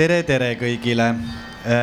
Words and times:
tere, 0.00 0.22
tere 0.24 0.54
kõigile. 0.56 1.10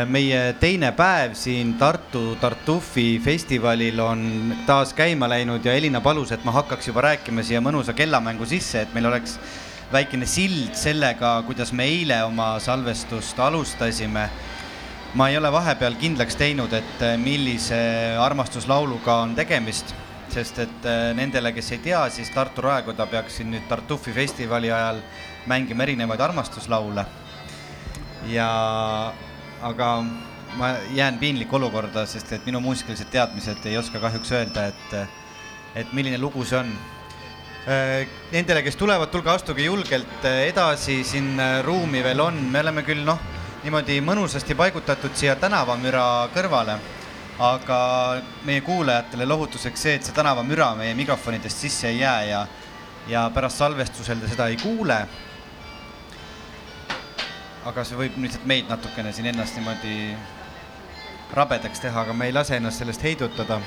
meie 0.09 0.37
teine 0.57 0.89
päev 0.97 1.35
siin 1.37 1.75
Tartu 1.77 2.31
Tartufi 2.41 3.19
festivalil 3.21 3.99
on 4.01 4.23
taas 4.65 4.95
käima 4.97 5.27
läinud 5.29 5.65
ja 5.65 5.75
Elina 5.77 6.01
palus, 6.01 6.31
et 6.33 6.45
ma 6.45 6.55
hakkaks 6.55 6.87
juba 6.89 7.03
rääkima 7.05 7.43
siia 7.45 7.61
mõnusa 7.61 7.93
kellamängu 7.93 8.47
sisse, 8.49 8.81
et 8.81 8.95
meil 8.95 9.05
oleks 9.05 9.35
väikene 9.91 10.25
sild 10.25 10.73
sellega, 10.73 11.35
kuidas 11.45 11.69
me 11.77 11.85
eile 11.85 12.17
oma 12.25 12.55
salvestust 12.57 13.37
alustasime. 13.37 14.25
ma 15.13 15.29
ei 15.29 15.37
ole 15.37 15.51
vahepeal 15.51 15.99
kindlaks 16.01 16.35
teinud, 16.41 16.73
et 16.73 17.05
millise 17.21 18.17
armastuslauluga 18.17 19.19
on 19.27 19.35
tegemist, 19.35 19.93
sest 20.33 20.65
et 20.65 20.89
nendele, 21.13 21.53
kes 21.53 21.71
ei 21.71 21.85
tea, 21.85 22.01
siis 22.09 22.33
Tartu 22.33 22.65
Raekoda 22.65 23.05
peaks 23.05 23.37
siin 23.37 23.53
nüüd 23.53 23.69
Tartufi 23.69 24.11
festivali 24.11 24.73
ajal 24.73 25.05
mängima 25.45 25.85
erinevaid 25.85 26.29
armastuslaule 26.31 27.05
ja 28.25 29.13
aga 29.61 29.89
ma 30.57 30.69
jään 30.93 31.17
piinlikku 31.19 31.55
olukorda, 31.55 32.05
sest 32.05 32.31
et 32.33 32.45
minu 32.45 32.59
muusikalised 32.63 33.09
teadmised 33.13 33.65
ei 33.65 33.77
oska 33.77 33.99
kahjuks 33.99 34.31
öelda, 34.31 34.67
et, 34.71 34.95
et 35.75 35.93
milline 35.93 36.17
lugu 36.21 36.45
see 36.45 36.59
on. 36.59 36.71
Nendele, 38.31 38.61
kes 38.63 38.77
tulevad, 38.79 39.11
tulge 39.11 39.29
astuge 39.33 39.65
julgelt 39.65 40.23
edasi, 40.23 41.01
siin 41.03 41.35
ruumi 41.65 41.99
veel 42.03 42.21
on, 42.23 42.37
me 42.51 42.61
oleme 42.63 42.83
küll 42.87 43.03
noh, 43.05 43.19
niimoodi 43.65 43.99
mõnusasti 44.05 44.55
paigutatud 44.55 45.17
siia 45.19 45.35
tänavamüra 45.35 46.29
kõrvale, 46.31 46.77
aga 47.43 47.79
meie 48.47 48.63
kuulajatele 48.65 49.27
lohutuseks 49.27 49.83
see, 49.83 49.97
et 49.99 50.07
see 50.07 50.15
tänavamüra 50.15 50.71
meie 50.79 50.95
mikrofonidest 50.97 51.65
sisse 51.67 51.91
ei 51.91 51.99
jää 51.99 52.23
ja, 52.31 52.45
ja 53.11 53.27
pärast 53.35 53.59
salvestusel 53.61 54.23
te 54.23 54.31
seda 54.31 54.47
ei 54.47 54.57
kuule 54.61 55.01
aga 57.67 57.83
see 57.83 57.97
võib 57.99 58.17
lihtsalt 58.23 58.45
meid 58.47 58.69
natukene 58.71 59.11
siin 59.15 59.27
ennast 59.31 59.57
niimoodi 59.57 59.95
rabedaks 61.35 61.81
teha, 61.83 62.05
aga 62.05 62.13
me 62.15 62.29
ei 62.29 62.35
lase 62.35 62.55
ennast 62.55 62.79
sellest 62.79 63.03
heidutada. 63.03 63.59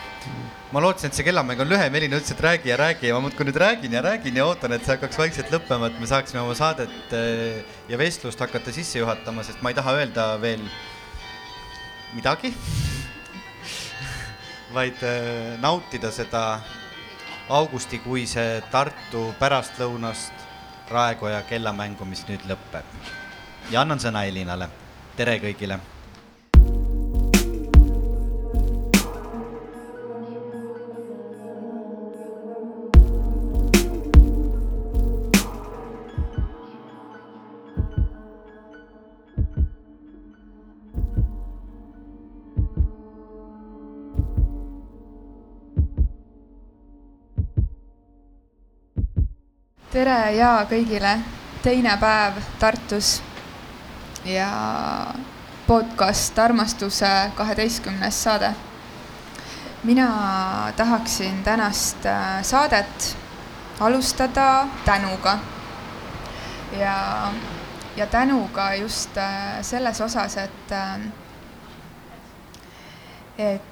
ma 0.73 0.81
lootsin, 0.81 1.11
et 1.11 1.19
see 1.19 1.27
kellamäng 1.27 1.61
on 1.61 1.69
lühem, 1.69 1.95
Elina 1.98 2.17
ütles, 2.17 2.31
et 2.33 2.41
räägi 2.41 2.70
ja 2.70 2.77
räägi 2.79 3.09
ja 3.09 3.17
ma 3.17 3.25
muudkui 3.27 3.45
nüüd 3.45 3.59
räägin 3.61 3.92
ja 3.92 4.03
räägin 4.07 4.37
ja 4.37 4.47
ootan, 4.47 4.73
et 4.73 4.87
see 4.87 4.95
hakkaks 4.95 5.19
vaikselt 5.19 5.53
lõppema, 5.53 5.91
et 5.91 6.01
me 6.01 6.07
saaksime 6.07 6.41
oma 6.41 6.55
saadet 6.57 7.12
eh, 7.17 7.61
ja 7.91 7.98
vestlust 8.01 8.41
hakata 8.41 8.73
sisse 8.73 9.03
juhatama, 9.03 9.45
sest 9.45 9.61
ma 9.62 9.75
ei 9.75 9.77
taha 9.77 9.97
öelda 9.98 10.27
veel 10.41 10.62
midagi 12.14 12.55
vaid 14.77 15.03
eh, 15.03 15.57
nautida 15.61 16.14
seda 16.14 16.45
augustikuise 17.51 18.62
Tartu 18.70 19.33
pärastlõunast 19.42 20.47
Raekoja 20.91 21.42
kellamängu, 21.51 22.07
mis 22.07 22.25
nüüd 22.31 22.47
lõpeb 22.48 23.20
ja 23.71 23.81
annan 23.81 24.01
sõna 24.03 24.25
Elinale. 24.27 24.69
tere 25.17 25.39
kõigile. 25.39 25.79
Tere 49.91 50.33
ja 50.37 50.67
kõigile, 50.71 51.19
teine 51.63 51.97
päev 52.01 52.39
Tartus 52.61 53.19
ja 54.25 55.15
podcast 55.67 56.39
Armastuse 56.39 57.31
kaheteistkümnes 57.35 58.23
saade. 58.23 58.55
mina 59.85 60.73
tahaksin 60.77 61.43
tänast 61.43 62.07
äh, 62.07 62.42
saadet 62.42 63.17
alustada 63.80 64.67
tänuga. 64.85 65.39
ja, 66.79 67.33
ja 67.97 68.07
tänuga 68.07 68.75
just 68.75 69.17
äh, 69.17 69.63
selles 69.63 70.01
osas, 70.01 70.36
et, 70.36 70.73
äh, 70.73 71.01
et 73.39 73.63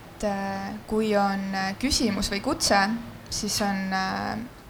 kui 0.87 1.17
on 1.17 1.41
küsimus 1.79 2.31
või 2.31 2.41
kutse, 2.41 2.89
siis 3.31 3.63
on 3.63 3.95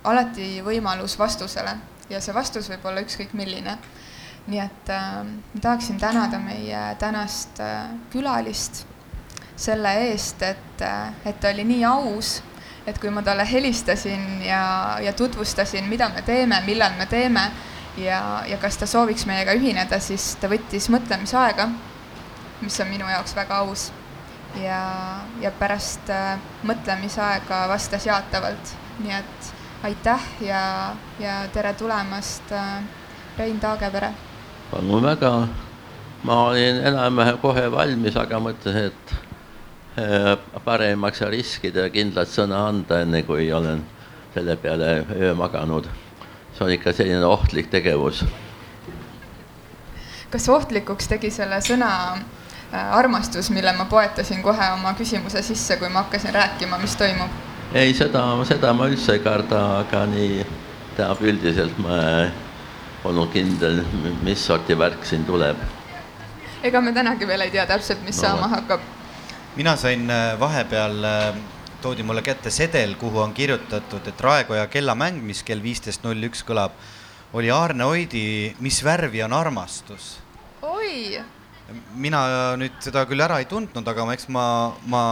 alati 0.04 0.60
võimalus 0.64 1.18
vastusele 1.18 1.76
ja 2.10 2.20
see 2.20 2.34
vastus 2.34 2.68
võib 2.68 2.84
olla 2.84 3.00
ükskõik 3.00 3.32
milline 3.32 3.78
nii 4.48 4.60
et 4.60 4.90
äh, 4.90 5.24
ma 5.24 5.60
tahaksin 5.60 5.98
tänada 6.00 6.38
meie 6.38 6.94
tänast 6.98 7.60
äh, 7.60 7.90
külalist 8.10 8.86
selle 9.56 9.92
eest, 10.08 10.42
et 10.42 10.82
äh,, 10.82 11.12
et 11.26 11.40
ta 11.40 11.50
oli 11.52 11.64
nii 11.64 11.84
aus, 11.84 12.38
et 12.86 12.98
kui 12.98 13.10
ma 13.10 13.22
talle 13.22 13.44
helistasin 13.50 14.42
ja, 14.46 14.96
ja 15.02 15.12
tutvustasin, 15.12 15.88
mida 15.88 16.08
me 16.14 16.22
teeme, 16.22 16.60
millal 16.66 16.96
me 16.98 17.06
teeme 17.06 17.50
ja, 17.96 18.44
ja 18.46 18.56
kas 18.56 18.78
ta 18.78 18.86
sooviks 18.86 19.26
meiega 19.26 19.52
ühineda, 19.58 20.00
siis 20.00 20.36
ta 20.40 20.48
võttis 20.48 20.88
mõtlemisaega, 20.94 21.68
mis 22.62 22.80
on 22.80 22.88
minu 22.88 23.08
jaoks 23.10 23.36
väga 23.36 23.64
aus. 23.64 23.90
ja, 24.62 24.80
ja 25.42 25.50
pärast 25.58 26.08
äh, 26.10 26.38
mõtlemisaega 26.64 27.66
vastas 27.68 28.06
jaatavalt, 28.06 28.72
nii 29.02 29.12
et 29.12 29.52
aitäh 29.84 30.24
ja, 30.40 30.62
ja 31.20 31.42
tere 31.52 31.74
tulemast 31.74 32.56
äh,, 32.56 32.80
Rein 33.38 33.60
Taagepere 33.60 34.27
palun 34.70 35.02
väga. 35.02 35.48
ma 36.22 36.48
olin 36.48 36.80
enam-vähem 36.86 37.38
kohe 37.38 37.70
valmis, 37.70 38.16
aga 38.16 38.40
mõtlesin, 38.42 38.90
et 38.90 39.12
äh, 40.02 40.32
parem 40.64 40.90
ei 40.90 40.96
maksa 40.96 41.30
riskida 41.30 41.86
ja 41.86 41.90
kindlat 41.94 42.28
sõna 42.28 42.64
anda, 42.68 43.00
enne 43.04 43.22
kui 43.22 43.52
olen 43.52 43.84
selle 44.34 44.56
peale 44.56 45.06
öö 45.14 45.34
maganud. 45.34 45.86
see 46.54 46.64
on 46.64 46.72
ikka 46.74 46.92
selline 46.92 47.26
ohtlik 47.26 47.70
tegevus. 47.70 48.24
kas 50.30 50.48
ohtlikuks 50.48 51.08
tegi 51.08 51.30
selle 51.30 51.60
sõna 51.60 51.92
äh, 52.72 52.96
armastus, 52.96 53.50
mille 53.50 53.72
ma 53.72 53.84
poetasin 53.84 54.42
kohe 54.42 54.72
oma 54.72 54.94
küsimuse 54.94 55.42
sisse, 55.42 55.76
kui 55.76 55.88
ma 55.88 56.02
hakkasin 56.02 56.34
rääkima, 56.34 56.78
mis 56.78 56.96
toimub? 56.96 57.30
ei, 57.74 57.94
seda, 57.94 58.26
seda 58.44 58.72
ma 58.72 58.88
üldse 58.90 59.12
ei 59.12 59.22
karda, 59.22 59.62
aga 59.84 60.04
nii 60.06 60.44
tähendab 60.96 61.22
üldiselt 61.22 61.78
ma 61.78 61.96
olnud 63.04 63.30
kindel, 63.32 63.82
mis 64.26 64.46
sorti 64.46 64.76
värk 64.78 65.04
siin 65.06 65.24
tuleb. 65.26 65.56
ega 66.62 66.80
me 66.80 66.92
tänagi 66.92 67.26
veel 67.26 67.46
ei 67.46 67.50
tea 67.54 67.66
täpselt, 67.66 68.02
mis 68.02 68.16
no, 68.16 68.22
saama 68.22 68.48
hakkab. 68.56 68.80
mina 69.56 69.76
sain 69.76 70.10
äh, 70.10 70.34
vahepeal, 70.40 71.04
äh, 71.04 71.34
toodi 71.82 72.02
mulle 72.02 72.22
kätte 72.22 72.50
sedel, 72.50 72.94
kuhu 72.98 73.20
on 73.22 73.34
kirjutatud, 73.34 74.06
et 74.06 74.20
Raekoja 74.20 74.66
kellamäng, 74.66 75.22
mis 75.22 75.42
kell 75.42 75.62
viisteist 75.62 76.02
null 76.02 76.30
üks 76.30 76.42
kõlab, 76.46 76.74
oli 77.32 77.50
Aarne 77.50 77.84
Oidi 77.84 78.54
Mis 78.60 78.82
värvi 78.84 79.22
on 79.22 79.32
armastus. 79.32 80.18
oi 80.62 81.20
mina 82.00 82.56
nüüd 82.56 82.78
seda 82.80 83.02
küll 83.04 83.20
ära 83.20 83.38
ei 83.42 83.44
tundnud, 83.44 83.86
aga 83.86 84.04
ma, 84.08 84.14
eks 84.16 84.28
ma, 84.32 84.44
ma, 84.88 85.02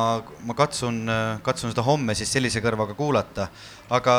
ma 0.48 0.54
katsun, 0.56 1.02
katsun 1.44 1.74
seda 1.74 1.84
homme 1.84 2.14
siis 2.16 2.32
sellise 2.32 2.62
kõrvaga 2.64 2.96
kuulata. 2.96 3.50
aga 3.90 4.14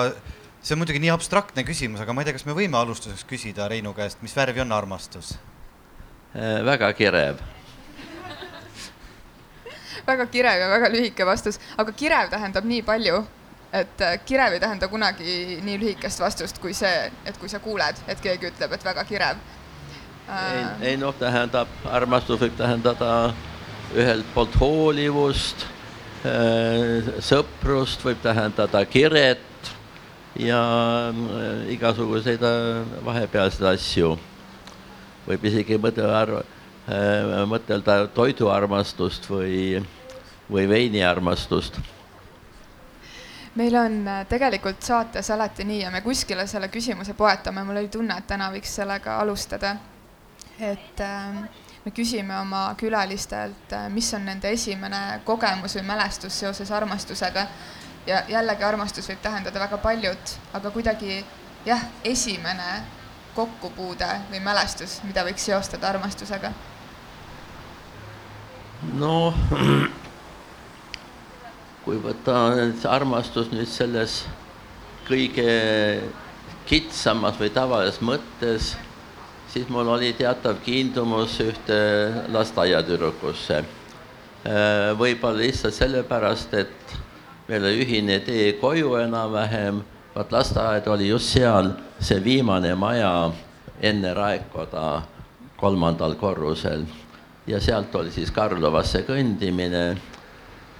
see 0.67 0.75
on 0.75 0.81
muidugi 0.81 0.99
nii 0.99 1.13
abstraktne 1.13 1.63
küsimus, 1.63 2.01
aga 2.03 2.11
ma 2.11 2.23
ei 2.23 2.27
tea, 2.27 2.35
kas 2.35 2.47
me 2.47 2.55
võime 2.57 2.75
alustuseks 2.75 3.23
küsida 3.29 3.69
Reinu 3.71 3.93
käest, 3.95 4.19
mis 4.25 4.35
värvi 4.35 4.59
on 4.65 4.73
armastus? 4.75 5.37
Äh, 6.35 6.59
väga 6.67 6.91
kirev 6.97 7.39
väga 10.07 10.25
kirev 10.31 10.61
ja 10.61 10.67
väga 10.71 10.89
lühike 10.91 11.25
vastus, 11.27 11.59
aga 11.79 11.91
kirev 11.95 12.31
tähendab 12.31 12.67
nii 12.67 12.83
palju, 12.87 13.21
et 13.75 14.03
äh, 14.03 14.17
kirev 14.25 14.55
ei 14.55 14.63
tähenda 14.63 14.87
kunagi 14.91 15.59
nii 15.63 15.79
lühikest 15.81 16.23
vastust 16.23 16.59
kui 16.63 16.75
see, 16.75 17.11
et 17.27 17.39
kui 17.39 17.51
sa 17.51 17.59
kuuled, 17.63 18.03
et 18.07 18.21
keegi 18.23 18.51
ütleb, 18.51 18.75
et 18.75 18.85
väga 18.87 19.07
kirev. 19.07 19.39
ei, 20.27 20.61
äh. 20.63 20.69
ei 20.91 20.99
noh, 20.99 21.15
tähendab, 21.15 21.71
armastus 21.85 22.43
võib 22.43 22.55
tähendada 22.59 23.33
ühelt 23.95 24.27
poolt 24.35 24.55
hoolivust, 24.59 25.63
sõprust, 27.23 28.03
võib 28.03 28.19
tähendada 28.23 28.81
kiret, 28.89 29.46
ja 30.39 30.61
äh, 31.09 31.71
igasuguseid 31.73 32.43
äh, 32.43 32.85
vahepealseid 33.05 33.67
asju. 33.73 34.17
võib 35.27 35.43
isegi 35.43 35.77
mõtelda, 35.81 36.43
äh, 36.87 37.43
mõtelda 37.49 38.07
toiduarmastust 38.15 39.29
või, 39.29 39.83
või 40.49 40.67
veiniarmastust 40.69 41.81
meil 43.57 43.75
on 43.75 44.03
tegelikult 44.29 44.83
saates 44.85 45.31
alati 45.33 45.65
nii 45.65 45.81
ja 45.81 45.91
me 45.91 46.01
kuskile 46.05 46.45
selle 46.47 46.69
küsimuse 46.69 47.13
poetame, 47.17 47.63
mul 47.65 47.81
oli 47.81 47.89
tunne, 47.89 48.17
et 48.17 48.27
täna 48.27 48.51
võiks 48.53 48.75
sellega 48.79 49.17
alustada. 49.19 49.75
et 50.59 51.01
äh, 51.01 51.41
me 51.85 51.91
küsime 51.91 52.39
oma 52.39 52.75
külalistelt, 52.77 53.73
mis 53.89 54.13
on 54.13 54.25
nende 54.25 54.49
esimene 54.51 55.21
kogemus 55.25 55.75
või 55.77 55.85
mälestus 55.87 56.39
seoses 56.39 56.71
armastusega 56.71 57.47
ja 58.07 58.21
jällegi 58.29 58.63
armastus 58.63 59.09
võib 59.09 59.21
tähendada 59.21 59.59
väga 59.59 59.77
paljut, 59.83 60.35
aga 60.55 60.71
kuidagi 60.71 61.19
jah, 61.65 61.83
esimene 62.03 62.83
kokkupuude 63.35 64.09
või 64.31 64.41
mälestus, 64.43 65.01
mida 65.05 65.25
võiks 65.27 65.45
seostada 65.45 65.91
armastusega? 65.91 66.51
no 68.97 69.33
kui 71.85 71.97
võtta 72.03 72.39
armastus 72.91 73.49
nüüd 73.51 73.69
selles 73.71 74.21
kõige 75.07 75.47
kitsamas 76.67 77.39
või 77.39 77.49
tavalises 77.55 78.01
mõttes, 78.03 78.73
siis 79.47 79.69
mul 79.71 79.87
oli 79.95 80.11
teatav 80.13 80.59
kiindumus 80.65 81.39
ühte 81.41 81.79
lasteaiatüdrukusse. 82.35 83.63
võib-olla 84.99 85.39
lihtsalt 85.39 85.73
sellepärast, 85.73 86.53
et 86.53 86.97
meil 87.47 87.63
oli 87.63 87.83
ühine 87.85 88.19
tee 88.25 88.53
koju 88.59 88.95
enam-vähem, 89.01 89.81
vaat 90.15 90.31
lasteaed 90.31 90.87
oli 90.91 91.07
just 91.07 91.31
seal, 91.31 91.71
see 91.99 92.19
viimane 92.23 92.73
maja 92.75 93.31
enne 93.81 94.13
Raekoda 94.13 95.03
kolmandal 95.57 96.15
korrusel. 96.15 96.83
Ja 97.47 97.61
sealt 97.63 97.95
oli 97.95 98.11
siis 98.11 98.31
Karlovasse 98.35 99.05
kõndimine. 99.07 99.95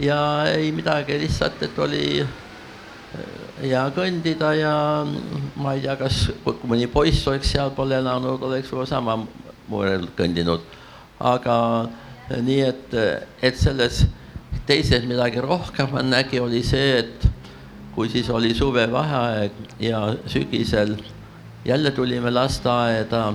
Ja 0.03 0.19
ei 0.51 0.71
midagi, 0.75 1.15
lihtsalt, 1.21 1.61
et 1.63 1.79
oli 1.79 2.25
hea 3.61 3.85
kõndida 3.95 4.51
ja 4.57 4.73
ma 5.57 5.73
ei 5.73 5.85
tea, 5.85 5.95
kas 5.97 6.27
mõni 6.67 6.89
poiss 6.91 7.25
oleks 7.29 7.53
sealpool 7.55 7.95
elanud, 7.97 8.43
oleks 8.43 8.69
võib-olla 8.69 8.89
sama 8.89 9.17
murel 9.71 10.09
kõndinud. 10.17 10.75
aga 11.19 11.87
nii 12.29 12.59
et, 12.61 12.93
et 13.41 13.55
selles 13.57 14.03
teises 14.67 15.05
midagi 15.07 15.41
rohkemat 15.41 16.05
nägi, 16.05 16.39
oli 16.43 16.63
see, 16.65 16.99
et 16.99 17.27
kui 17.95 18.09
siis 18.11 18.29
oli 18.29 18.53
suvevaheaeg 18.53 19.79
ja 19.79 20.01
sügisel 20.29 20.97
jälle 21.65 21.91
tulime 21.91 22.31
lasteaeda, 22.31 23.33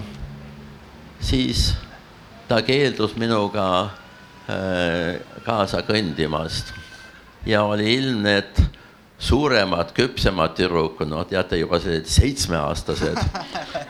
siis 1.20 1.72
ta 2.48 2.60
keeldus 2.62 3.16
minuga 3.16 3.66
äh, 3.82 5.18
kaasa 5.44 5.82
kõndimast 5.88 6.74
ja 7.46 7.64
oli 7.64 7.94
ilmne, 7.94 8.36
et 8.38 8.62
suuremad, 9.22 9.92
küpsemad 9.96 10.54
tüdrukud, 10.58 11.08
no 11.10 11.24
teate 11.24 11.58
juba 11.60 11.80
sellised 11.80 12.10
seitsmeaastased, 12.10 13.18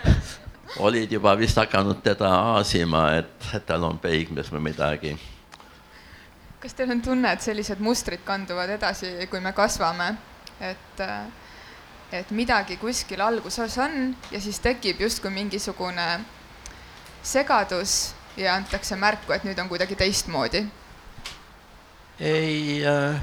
olid 0.87 1.13
juba 1.13 1.35
vist 1.41 1.59
hakanud 1.61 2.03
teda 2.05 2.31
aasima, 2.55 3.07
et 3.21 3.53
tal 3.67 3.85
on 3.89 3.99
peigmees 4.01 4.53
või 4.53 4.69
midagi. 4.71 5.17
Kas 6.63 6.77
teil 6.79 6.93
on 6.95 7.03
tunne, 7.03 7.33
et 7.33 7.43
sellised 7.43 7.81
mustrid 7.83 8.23
kanduvad 8.25 8.71
edasi, 8.77 9.11
kui 9.31 9.41
me 9.43 9.51
kasvame, 9.57 10.13
et, 10.63 11.03
et 12.15 12.31
midagi 12.31 12.77
kuskil 12.79 13.21
alguses 13.25 13.77
on 13.83 14.15
ja 14.31 14.41
siis 14.41 14.61
tekib 14.63 15.03
justkui 15.03 15.33
mingisugune 15.35 16.07
segadus 17.23 18.15
ja 18.37 18.55
antakse 18.55 18.97
märku, 18.97 19.35
et 19.35 19.45
nüüd 19.49 19.59
on 19.59 19.69
kuidagi 19.73 19.99
teistmoodi? 19.99 20.63
ei 22.23 22.83
äh,, 22.87 23.21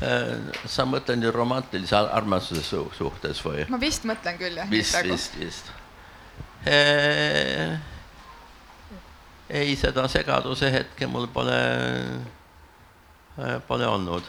äh, 0.00 0.60
sa 0.64 0.86
mõtled 0.88 1.20
nüüd 1.20 1.34
romantilise 1.34 1.98
armastuse 1.98 2.64
su 2.64 2.86
suhtes 2.96 3.42
või? 3.44 3.66
ma 3.68 3.80
vist 3.80 4.06
mõtlen 4.08 4.38
küll 4.40 4.60
jah. 4.62 4.70
vist, 4.70 4.96
vist, 5.04 5.36
vist 5.40 5.72
e. 6.64 6.78
ei, 9.50 9.74
seda 9.76 10.06
segaduse 10.08 10.70
hetke 10.72 11.10
mul 11.10 11.28
pole, 11.34 11.58
äh, 11.58 12.41
pole 13.66 13.86
olnud. 13.86 14.22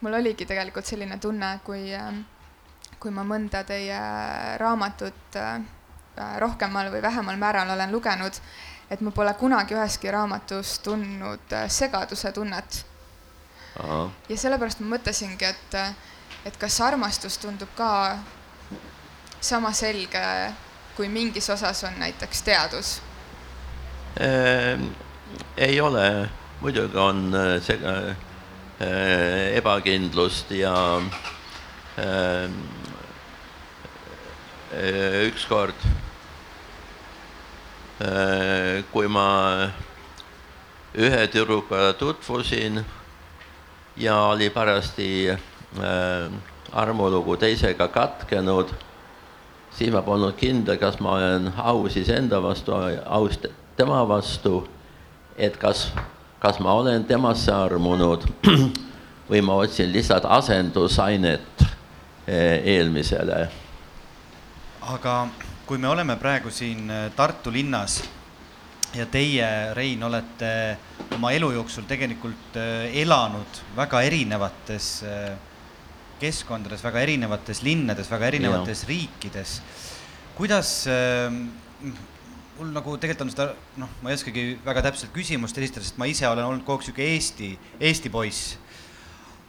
mul 0.00 0.14
oligi 0.14 0.46
tegelikult 0.46 0.86
selline 0.86 1.18
tunne, 1.18 1.60
kui, 1.64 1.94
äh, 1.94 2.14
kui 2.98 3.10
ma 3.10 3.24
mõnda 3.24 3.64
teie 3.64 4.00
raamatut 4.58 5.38
rohkemal 6.38 6.90
või 6.92 7.02
vähemal 7.02 7.36
määral 7.36 7.70
olen 7.70 7.92
lugenud 7.92 8.40
et 8.90 9.00
ma 9.00 9.12
pole 9.14 9.32
kunagi 9.38 9.76
üheski 9.76 10.10
raamatus 10.10 10.78
tundnud 10.84 11.52
äh, 11.54 11.68
segaduse 11.70 12.32
tunnet. 12.34 12.84
ja 14.28 14.36
sellepärast 14.36 14.80
ma 14.82 14.96
mõtlesingi, 14.96 15.46
et, 15.46 15.76
äh, 15.78 15.92
et 16.44 16.56
kas 16.58 16.80
armastus 16.82 17.38
tundub 17.38 17.70
ka 17.78 18.18
sama 19.40 19.72
selge, 19.72 20.24
kui 20.96 21.08
mingis 21.08 21.48
osas 21.50 21.84
on 21.86 21.94
näiteks 22.02 22.42
teadus 22.42 22.98
äh,? 24.20 24.82
ei 25.56 25.80
ole, 25.80 26.28
muidugi 26.60 26.98
on 26.98 27.34
äh, 27.34 27.60
sega, 27.62 28.16
äh, 28.80 29.56
ebakindlust 29.56 30.50
ja 30.50 31.00
äh, 31.96 32.48
ükskord 35.26 35.74
Äh, 38.00 38.80
kui 38.92 39.08
ma 39.12 39.68
ühe 40.96 41.26
tüdrukuga 41.28 41.92
tutvusin 42.00 42.80
ja 44.00 44.14
oli 44.32 44.48
parajasti 44.50 45.28
äh, 45.28 46.30
armulugu 46.72 47.36
teisega 47.36 47.90
katkenud, 47.92 48.72
siis 49.76 49.92
ma 49.92 50.00
polnud 50.00 50.32
kindel, 50.40 50.78
kas 50.80 50.96
ma 51.04 51.18
olen 51.18 51.52
aus 51.60 51.98
iseenda 52.00 52.40
vastu, 52.40 52.72
aus 53.04 53.36
tema 53.76 54.00
vastu, 54.08 54.62
et 55.36 55.60
kas, 55.60 55.90
kas 56.40 56.58
ma 56.60 56.72
olen 56.72 57.04
temasse 57.04 57.52
armunud 57.52 58.24
või 59.30 59.42
ma 59.44 59.58
otsin 59.60 59.90
lihtsalt 59.92 60.24
asendusainet 60.24 61.64
äh, 61.64 62.64
eelmisele. 62.76 63.42
aga 64.80 65.28
kui 65.66 65.78
me 65.78 65.88
oleme 65.88 66.16
praegu 66.16 66.50
siin 66.50 66.88
äh, 66.90 67.10
Tartu 67.16 67.52
linnas 67.52 68.00
ja 68.96 69.06
teie, 69.06 69.74
Rein, 69.76 70.02
olete 70.02 70.78
oma 71.14 71.32
elu 71.36 71.52
jooksul 71.58 71.84
tegelikult 71.86 72.56
äh, 72.56 72.88
elanud 73.02 73.60
väga 73.76 74.02
erinevates 74.08 75.04
keskkondades, 76.20 76.82
väga 76.84 77.00
erinevates 77.04 77.62
linnades, 77.62 78.08
väga 78.10 78.32
erinevates 78.32 78.82
ja. 78.82 78.88
riikides. 78.88 79.60
kuidas 80.36 80.88
mul 82.60 82.74
nagu 82.76 82.92
tegelikult 83.00 83.24
on 83.24 83.30
seda, 83.32 83.52
noh, 83.80 83.92
ma 84.04 84.10
ei 84.10 84.18
oskagi 84.18 84.42
väga 84.64 84.82
täpselt 84.84 85.14
küsimust 85.16 85.56
esitada, 85.56 85.86
sest 85.86 85.96
ma 86.00 86.08
ise 86.10 86.26
olen 86.28 86.44
olnud 86.44 86.66
kogu 86.66 86.82
aeg 86.82 86.90
sihuke 86.90 87.06
Eesti, 87.14 87.54
Eesti 87.80 88.12
poiss. 88.12 88.58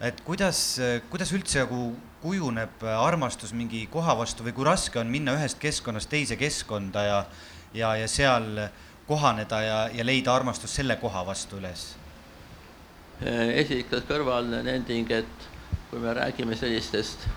et 0.01 0.21
kuidas, 0.25 0.79
kuidas 1.11 1.33
üldse 1.35 1.65
nagu 1.65 1.91
kujuneb 2.21 2.85
armastus 2.95 3.51
mingi 3.53 3.83
koha 3.91 4.15
vastu 4.17 4.45
või 4.47 4.55
kui 4.55 4.65
raske 4.65 4.99
on 5.01 5.11
minna 5.11 5.35
ühest 5.35 5.59
keskkonnast 5.59 6.09
teise 6.09 6.37
keskkonda 6.39 7.03
ja, 7.03 7.19
ja, 7.73 7.91
ja 7.99 8.07
seal 8.07 8.47
kohaneda 9.09 9.61
ja, 9.61 9.77
ja 9.93 10.07
leida 10.07 10.33
armastust 10.33 10.79
selle 10.79 10.95
koha 11.01 11.25
vastu 11.27 11.59
üles? 11.59 11.91
esiteks 13.21 14.07
kõrvaline 14.07 14.63
nending, 14.65 15.11
et 15.11 15.49
kui 15.91 15.99
me 16.01 16.15
räägime 16.17 16.55
sellistest 16.57 17.27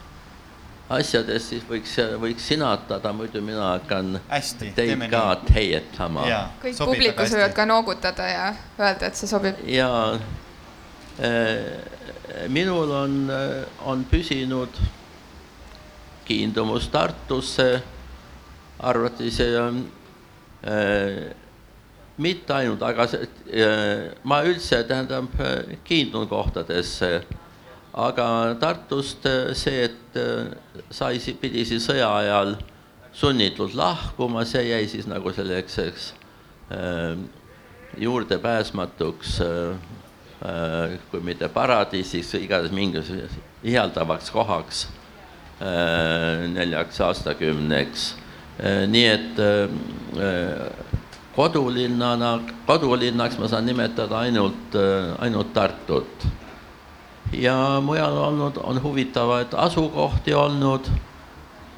asjadest, 0.92 1.48
siis 1.54 1.64
võiks, 1.68 1.94
võiks 2.20 2.48
sinatada, 2.48 3.12
muidu 3.16 3.40
mina 3.44 3.70
hakkan 3.74 4.18
hästi, 4.28 4.72
teid 4.76 5.06
ka 5.10 5.22
heietama. 5.54 6.26
kõik 6.62 6.80
publikus 6.84 7.32
võivad 7.32 7.54
ka 7.56 7.66
noogutada 7.68 8.26
ja 8.28 8.48
öelda, 8.78 9.08
et 9.08 9.16
see 9.16 9.30
sobib. 9.30 9.62
ja 9.68 9.88
äh, 11.24 12.48
minul 12.52 12.92
on, 12.92 13.16
on 13.88 14.04
püsinud 14.10 14.80
kiindumus 16.24 16.88
Tartusse, 16.92 17.82
arvates 18.84 19.40
äh, 19.40 19.72
mitte 22.16 22.54
ainult, 22.54 22.82
aga 22.84 23.08
see, 23.08 23.28
äh, 23.56 24.12
ma 24.28 24.42
üldse, 24.44 24.82
tähendab, 24.88 25.32
kiindun 25.84 26.28
kohtadesse, 26.28 27.24
aga 27.94 28.56
Tartust 28.60 29.26
see, 29.54 29.88
et 29.88 30.18
äh, 30.18 30.50
sai, 30.90 31.18
pidi 31.40 31.64
siis 31.68 31.86
sõja 31.86 32.10
ajal 32.18 32.56
sunnitult 33.14 33.76
lahkuma, 33.78 34.42
see 34.48 34.66
jäi 34.68 34.88
siis 34.90 35.06
nagu 35.10 35.32
selleks 35.34 35.78
äh, 35.78 37.14
juurdepääsmatuks 37.98 39.38
kui 41.08 41.20
mitte 41.24 41.48
paradiisiks, 41.48 42.34
igatahes 42.36 42.72
mingisuguseks 42.74 43.38
ihaldavaks 43.64 44.30
kohaks 44.34 44.80
neljaks 46.52 46.98
aastakümneks. 47.00 48.02
Nii 48.90 49.06
et 49.08 49.40
kodulinnana, 51.36 52.34
kodulinnaks 52.66 53.38
ma 53.40 53.48
saan 53.48 53.64
nimetada 53.70 54.18
ainult, 54.26 54.76
ainult 55.24 55.54
Tartut. 55.54 56.26
Ja 57.42 57.80
mujal 57.84 58.16
olnud, 58.16 58.58
on 58.62 58.82
huvitavaid 58.82 59.54
asukohti 59.56 60.34
olnud. 60.34 60.90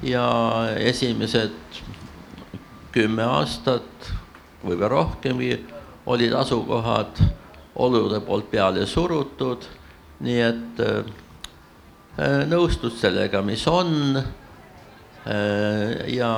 Ja 0.02 0.28
esimesed 0.76 1.80
kümme 2.92 3.24
aastat 3.24 4.10
või 4.64 4.76
ka 4.80 4.88
rohkemgi 4.92 5.54
olid 6.06 6.34
asukohad 6.36 7.20
olude 7.76 8.20
poolt 8.24 8.50
peale 8.50 8.86
surutud, 8.86 9.64
nii 10.20 10.42
et 10.44 10.82
äh, 10.84 11.14
nõustud 12.48 12.94
sellega, 12.96 13.42
mis 13.44 13.66
on. 13.68 14.22
Ja 16.06 16.28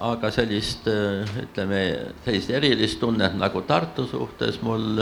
aga 0.00 0.30
sellist, 0.32 0.86
ütleme, 1.42 1.80
sellist 2.24 2.54
erilist 2.56 2.96
tunnet 3.02 3.34
nagu 3.36 3.60
Tartu 3.68 4.06
suhtes 4.08 4.62
mul 4.64 4.96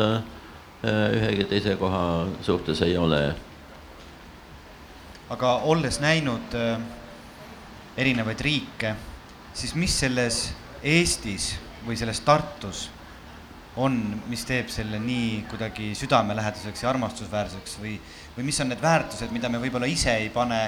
ühegi 0.87 1.47
teise 1.51 1.77
koha 1.81 2.03
suhtes 2.47 2.83
ei 2.87 2.97
ole. 2.97 3.35
aga 5.31 5.53
olles 5.67 5.99
näinud 6.01 6.55
erinevaid 7.97 8.41
riike, 8.41 8.95
siis 9.55 9.75
mis 9.75 9.95
selles 10.05 10.53
Eestis 10.87 11.57
või 11.87 11.97
selles 11.99 12.21
Tartus 12.23 12.87
on, 13.77 13.97
mis 14.31 14.45
teeb 14.49 14.69
selle 14.73 14.99
nii 15.03 15.43
kuidagi 15.51 15.91
südamelähedaseks 15.99 16.85
ja 16.85 16.91
armastusväärseks 16.93 17.77
või, 17.83 17.97
või 18.37 18.47
mis 18.49 18.61
on 18.63 18.71
need 18.73 18.83
väärtused, 18.83 19.33
mida 19.35 19.51
me 19.53 19.61
võib-olla 19.61 19.89
ise 19.91 20.15
ei 20.17 20.31
pane 20.33 20.61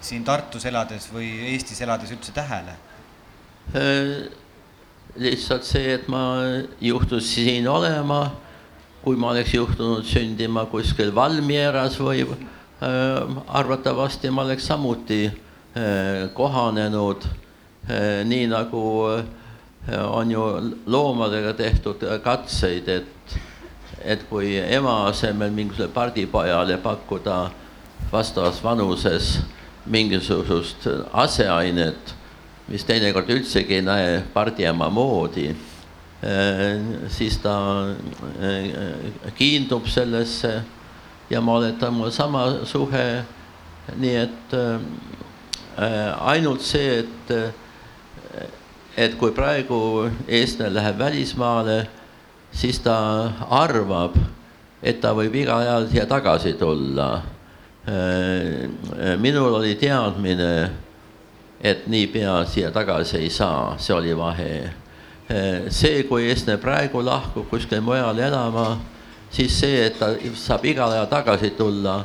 siin 0.00 0.24
Tartus 0.24 0.64
elades 0.68 1.10
või 1.12 1.28
Eestis 1.52 1.80
elades 1.84 2.12
üldse 2.14 2.32
tähele? 2.36 2.76
Äh, 3.76 4.28
lihtsalt 5.20 5.66
see, 5.68 5.94
et 5.96 6.08
ma 6.12 6.22
juhtusin 6.80 7.28
siin 7.28 7.68
olema, 7.68 8.22
kui 9.06 9.14
ma 9.14 9.28
oleks 9.30 9.52
juhtunud 9.54 10.02
sündima 10.02 10.64
kuskil 10.66 11.12
Valmieras 11.14 11.94
või 12.02 12.24
äh, 12.26 13.36
arvatavasti 13.54 14.32
ma 14.34 14.42
oleks 14.42 14.66
samuti 14.66 15.28
äh, 15.28 16.24
kohanenud 16.34 17.28
nii 18.26 18.48
nagu 18.50 18.82
äh, 19.12 20.00
on 20.10 20.32
ju 20.34 20.42
loomadega 20.90 21.52
tehtud 21.54 22.02
katseid, 22.24 22.90
et, 22.90 23.36
et 24.02 24.26
kui 24.26 24.56
ema 24.58 24.96
asemel 25.12 25.54
mingisugusele 25.54 25.94
pardipojale 25.94 26.80
pakkuda 26.82 27.38
vastavas 28.10 28.58
vanuses 28.64 29.36
mingisugust 29.86 30.90
aseainet, 31.12 32.10
mis 32.66 32.82
teinekord 32.90 33.30
üldsegi 33.38 33.78
ei 33.78 33.86
näe 33.86 34.20
pardiema 34.34 34.90
moodi, 34.90 35.52
siis 37.08 37.36
ta 37.42 37.56
eh, 38.40 38.70
kiindub 39.36 39.86
sellesse 39.86 40.62
ja 41.30 41.40
ma 41.40 41.58
oletan, 41.58 41.94
mul 41.94 42.10
sama 42.10 42.64
suhe, 42.64 43.06
nii 43.96 44.16
et 44.22 44.56
eh, 44.56 46.26
ainult 46.32 46.64
see, 46.64 47.04
et 47.04 47.54
et 48.96 49.12
kui 49.20 49.28
praegu 49.36 50.06
eestlane 50.24 50.72
läheb 50.72 50.96
välismaale, 50.98 51.82
siis 52.48 52.78
ta 52.80 52.96
arvab, 53.52 54.16
et 54.80 55.02
ta 55.02 55.12
võib 55.12 55.36
igal 55.36 55.60
ajal 55.60 55.88
siia 55.90 56.06
tagasi 56.08 56.54
tulla. 56.56 57.10
Minul 59.20 59.58
oli 59.58 59.74
teadmine, 59.76 60.48
et 61.60 61.84
niipea 61.92 62.38
siia 62.48 62.72
tagasi 62.72 63.18
ei 63.20 63.28
saa, 63.30 63.76
see 63.76 63.94
oli 63.94 64.16
vahe. 64.16 64.50
Äh, 65.28 65.66
see, 65.74 66.04
kui 66.06 66.28
eestlane 66.30 66.60
praegu 66.62 67.00
lahkub 67.02 67.48
kuskile 67.50 67.80
mujale 67.82 68.22
elama, 68.28 68.76
siis 69.34 69.56
see, 69.58 69.80
et 69.88 69.96
ta 69.98 70.12
saab 70.38 70.62
igal 70.70 70.92
ajal 70.94 71.08
tagasi 71.10 71.48
tulla, 71.58 71.96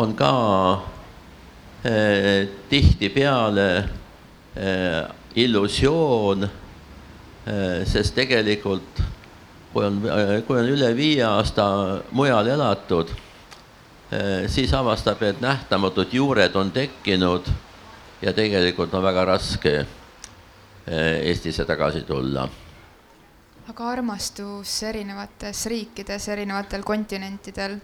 on 0.00 0.14
ka 0.16 0.30
eh, 1.84 2.48
tihtipeale 2.70 3.66
eh, 4.56 5.02
illusioon, 5.44 6.48
sest 7.84 8.14
tegelikult 8.16 9.02
kui 9.74 9.84
on, 9.84 9.98
kui 10.46 10.56
on 10.56 10.70
üle 10.72 10.88
viie 10.96 11.26
aasta 11.26 11.66
mujal 12.16 12.48
elatud, 12.48 13.10
siis 14.48 14.72
avastab, 14.72 15.20
et 15.26 15.42
nähtamatud 15.44 16.14
juured 16.16 16.56
on 16.56 16.70
tekkinud 16.72 17.50
ja 18.22 18.32
tegelikult 18.32 18.94
on 18.96 19.04
väga 19.04 19.26
raske 19.34 19.74
Eestisse 20.86 21.64
tagasi 21.64 22.02
tulla. 22.04 22.48
aga 23.68 23.86
armastus 23.88 24.82
erinevates 24.82 25.66
riikides, 25.72 26.28
erinevatel 26.28 26.82
kontinentidel 26.84 27.78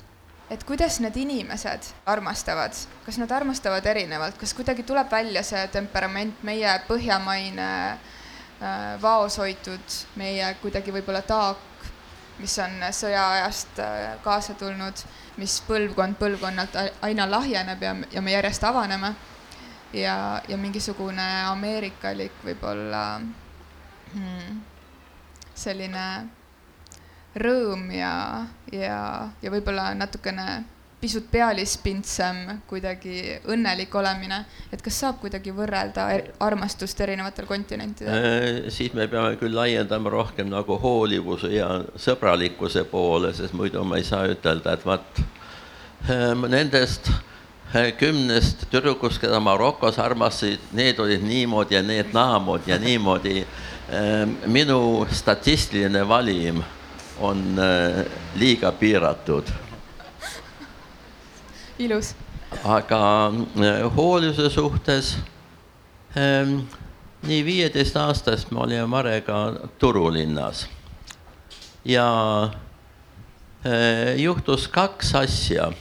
et 0.50 0.64
kuidas 0.66 0.99
need 1.00 1.16
inimesed 1.16 1.92
armastavad, 2.11 2.75
kas 3.07 3.19
nad 3.23 3.30
armastavad 3.33 3.87
erinevalt, 3.87 4.38
kas 4.38 4.54
kuidagi 4.54 4.83
tuleb 4.83 5.11
välja 5.12 5.42
see 5.47 5.62
temperament, 5.73 6.42
meie 6.47 6.73
põhjamaine 6.88 7.69
äh, 7.95 8.78
vaos 9.02 9.38
hoitud, 9.38 9.99
meie 10.19 10.50
kuidagi 10.62 10.95
võib-olla 10.95 11.23
taak, 11.23 11.87
mis 12.40 12.57
on 12.59 12.83
sõjaajast 12.99 13.78
äh, 13.85 13.99
kaasa 14.25 14.59
tulnud, 14.59 15.04
mis 15.38 15.61
põlvkond 15.69 16.19
põlvkonnalt 16.19 16.78
aina 17.07 17.28
lahjeneb 17.30 17.83
ja, 17.87 17.95
ja 18.11 18.23
me 18.23 18.35
järjest 18.35 18.66
avaneme. 18.66 19.14
Ja, 19.92 20.42
ja 20.49 20.56
mingisugune 20.56 21.28
ameerikalik 21.50 22.42
võib-olla 22.44 23.04
hmm, 24.14 24.61
selline 25.54 26.04
rõõm 27.40 27.90
ja, 27.94 28.12
ja, 28.73 29.00
ja 29.42 29.52
võib-olla 29.52 29.92
natukene 29.94 30.47
pisut 31.00 31.30
pealispindsem 31.32 32.59
kuidagi 32.68 33.38
õnnelik 33.49 33.94
olemine, 33.97 34.42
et 34.68 34.82
kas 34.85 34.99
saab 35.00 35.20
kuidagi 35.23 35.54
võrrelda 35.56 36.04
armastust 36.44 37.00
erinevatel 37.00 37.49
kontinentidel 37.49 38.12
äh,? 38.12 38.68
siis 38.68 38.92
me 38.94 39.06
peame 39.09 39.38
küll 39.40 39.56
laiendama 39.56 40.12
rohkem 40.12 40.50
nagu 40.52 40.76
hoolivuse 40.82 41.54
ja 41.54 41.70
sõbralikkuse 41.97 42.85
poole, 42.90 43.32
sest 43.35 43.56
muidu 43.56 43.85
ma 43.85 43.97
ei 43.97 44.04
saa 44.04 44.28
ütelda, 44.28 44.76
et 44.76 44.87
vaat 44.87 45.25
äh, 45.25 46.37
nendest 46.50 47.09
äh, 47.09 47.25
kümnest 47.99 48.67
tüdrukust, 48.71 49.21
keda 49.23 49.41
Marokos 49.41 49.99
armastasid, 49.99 50.62
need 50.75 50.99
olid 50.99 51.23
niimoodi 51.23 51.75
ja 51.75 51.83
need 51.83 52.12
naamoodi 52.12 52.71
ja 52.71 52.79
niimoodi 52.79 53.41
äh,. 53.41 54.29
minu 54.47 55.07
statistiline 55.12 56.09
valim 56.09 56.62
on 57.21 57.59
äh, 57.59 58.05
liiga 58.35 58.73
piiratud. 58.73 59.45
ilus. 61.79 62.15
aga 62.65 63.27
äh, 63.29 63.97
hooluse 63.97 64.50
suhtes 64.50 65.17
nii 67.23 67.45
viieteist 67.45 67.97
aastast 67.97 68.50
me 68.50 68.61
olime 68.61 68.87
Marega 68.87 69.53
Turu 69.79 70.12
linnas 70.12 70.67
ja 71.85 72.50
juhtus 74.17 74.69
kaks 74.69 75.15
asja. 75.15 75.73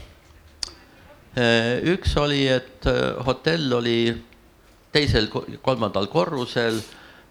Üks 1.38 2.15
oli, 2.17 2.48
et 2.48 2.86
hotell 3.25 3.74
oli 3.77 4.00
teisel, 4.91 5.29
kolmandal 5.62 6.07
korrusel 6.09 6.79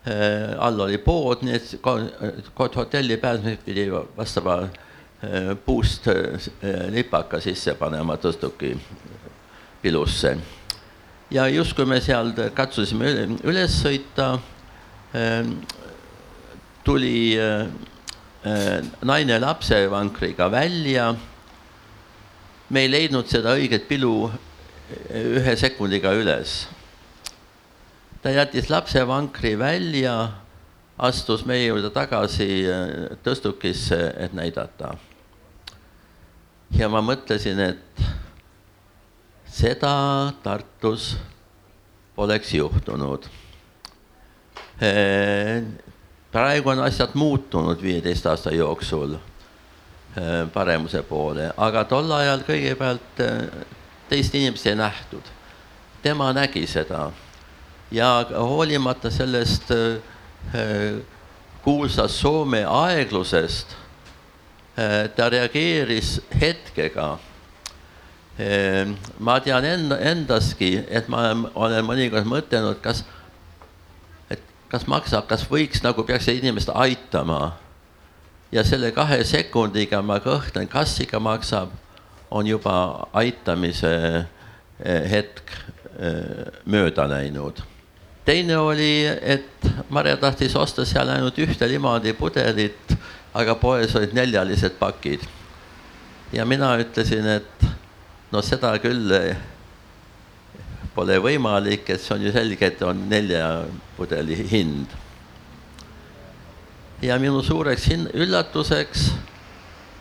Äh, 0.09 0.55
all 0.59 0.81
oli 0.81 0.99
pood, 1.03 1.43
nii 1.43 1.57
et 1.59 2.51
hotelli 2.77 3.17
pääsemiseks 3.21 3.65
pidi 3.67 3.89
vastava 3.93 4.61
äh, 4.63 5.51
puust 5.65 6.07
äh, 6.09 6.87
nipaka 6.95 7.41
sisse 7.45 7.75
panema 7.75 8.17
tõstuki 8.17 8.77
pilusse. 9.83 10.37
ja 11.31 11.49
justkui 11.49 11.85
me 11.85 11.99
seal 12.01 12.31
katsusime 12.55 13.11
üles 13.45 13.75
sõita, 13.83 14.39
tuli 16.85 17.37
naine 19.05 19.39
lapsevankriga 19.41 20.49
välja. 20.51 21.11
Me 22.71 22.85
ei 22.85 22.91
leidnud 22.91 23.27
seda 23.31 23.55
õiget 23.57 23.89
pilu 23.89 24.31
ühe 25.13 25.55
sekundiga 25.57 26.13
üles 26.17 26.67
ta 28.23 28.31
jättis 28.31 28.71
lapsevankri 28.71 29.59
välja, 29.59 30.29
astus 30.99 31.45
meie 31.47 31.69
juurde 31.69 31.91
tagasi 31.95 32.49
äh, 32.67 33.17
tõstukisse, 33.23 33.99
et 34.19 34.35
näidata. 34.35 34.97
ja 36.79 36.89
ma 36.89 37.01
mõtlesin, 37.01 37.61
et 37.61 38.03
seda 39.49 40.33
Tartus 40.43 41.17
poleks 42.17 42.53
juhtunud. 42.55 43.29
Äh, 44.83 45.63
praegu 46.33 46.75
on 46.75 46.83
asjad 46.85 47.15
muutunud 47.15 47.83
viieteist 47.83 48.27
aasta 48.27 48.53
jooksul 48.55 49.17
paremuse 50.53 51.03
poole, 51.07 51.51
aga 51.57 51.85
tol 51.85 52.11
ajal 52.17 52.41
kõigepealt 52.47 53.21
teist 54.09 54.35
inimest 54.35 54.67
ei 54.67 54.75
nähtud. 54.75 55.23
tema 56.03 56.33
nägi 56.33 56.67
seda 56.67 57.11
ja 57.91 58.27
hoolimata 58.31 59.11
sellest 59.11 59.71
äh, 59.71 61.01
kuulsast 61.63 62.15
Soome 62.15 62.65
aeglusest, 62.65 63.77
äh, 64.79 65.11
ta 65.17 65.29
reageeris 65.29 66.21
hetkega. 66.41 67.19
Äh, 68.39 68.95
ma 69.19 69.41
tean 69.41 69.65
enda, 69.65 69.99
endaski, 69.99 70.85
et 70.89 71.09
ma 71.09 71.31
olen 71.55 71.87
mõnikord 71.87 72.29
mõtelnud, 72.29 72.81
kas, 72.85 73.05
et 74.31 74.43
kas 74.71 74.87
maksab, 74.87 75.27
kas 75.31 75.47
võiks 75.51 75.83
nagu 75.83 76.05
peaks 76.05 76.29
inimest 76.33 76.71
aitama. 76.75 77.57
Ja 78.53 78.65
selle 78.65 78.93
kahe 78.97 79.23
sekundiga 79.25 80.03
ma 80.03 80.19
kõhklen, 80.25 80.69
kas 80.69 80.97
ikka 81.05 81.21
maksab, 81.21 81.73
on 82.31 82.47
juba 82.47 83.09
aitamise 83.17 84.27
hetk 84.85 85.51
mööda 86.69 87.09
läinud 87.11 87.65
teine 88.29 88.59
oli, 88.59 89.07
et 89.07 89.69
Mare 89.89 90.17
tahtis 90.21 90.53
osta 90.57 90.85
seal 90.85 91.09
ainult 91.09 91.39
ühte 91.41 91.65
limonaadipudelit, 91.71 92.93
aga 93.39 93.55
poes 93.57 93.95
olid 93.97 94.13
neljalised 94.17 94.77
pakid. 94.81 95.25
ja 96.33 96.45
mina 96.45 96.75
ütlesin, 96.77 97.25
et 97.39 97.65
no 98.33 98.43
seda 98.45 98.75
küll 98.83 99.15
pole 100.95 101.17
võimalik, 101.25 101.89
et 101.89 102.05
see 102.05 102.17
on 102.19 102.27
ju 102.27 102.33
selge, 102.35 102.69
et 102.69 102.83
on 102.85 103.01
nelja 103.09 103.65
pudeli 103.97 104.37
hind. 104.51 104.93
Ja 107.03 107.19
minu 107.19 107.43
suureks 107.43 107.89
üllatuseks 108.15 109.11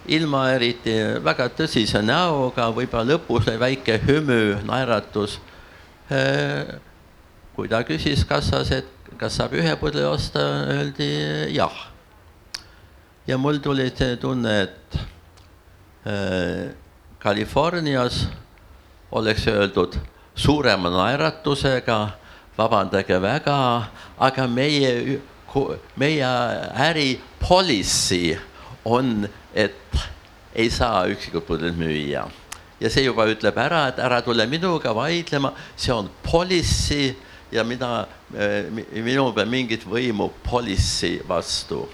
ilma 0.07 0.47
eriti 0.55 0.95
väga 1.23 1.49
tõsise 1.51 2.01
näoga, 2.01 2.69
võib-olla 2.71 3.15
lõpus 3.15 3.47
oli 3.49 3.59
väike 3.59 3.99
hümü, 4.07 4.63
naeratus 4.65 5.39
kui 7.57 7.67
ta 7.67 7.81
küsis 7.83 8.23
kassas, 8.27 8.71
et 8.71 8.87
kas 9.17 9.35
saab 9.39 9.55
ühe 9.57 9.73
pudeli 9.81 10.05
osta, 10.07 10.39
öeldi 10.71 11.09
jah. 11.55 11.73
ja 13.27 13.37
mul 13.37 13.57
tuli 13.59 13.89
see 13.91 14.15
tunne, 14.21 14.53
et 14.61 14.99
äh, 16.07 16.69
Californias 17.19 18.27
oleks 19.11 19.47
öeldud 19.47 19.97
suurema 20.35 20.89
naeratusega, 20.93 21.97
vabandage 22.57 23.17
väga, 23.21 23.57
aga 24.17 24.47
meie, 24.47 25.19
meie 25.95 26.31
äri 26.87 27.19
policy 27.39 28.37
on, 28.85 29.27
et 29.53 30.01
ei 30.55 30.69
saa 30.69 31.05
üksikut 31.11 31.47
pudelit 31.47 31.77
müüa 31.77 32.27
ja 32.79 32.89
see 32.93 33.07
juba 33.07 33.25
ütleb 33.29 33.57
ära, 33.61 33.87
et 33.91 34.01
ära 34.01 34.19
tule 34.25 34.45
minuga 34.49 34.93
vaidlema, 34.95 35.53
see 35.75 35.93
on 35.93 36.09
policy 36.25 37.15
ja 37.51 37.63
mina, 37.63 38.07
eh, 38.35 38.69
minul 39.03 39.33
pole 39.33 39.47
mingit 39.49 39.85
võimu 39.87 40.29
policy 40.43 41.17
vastu. 41.27 41.87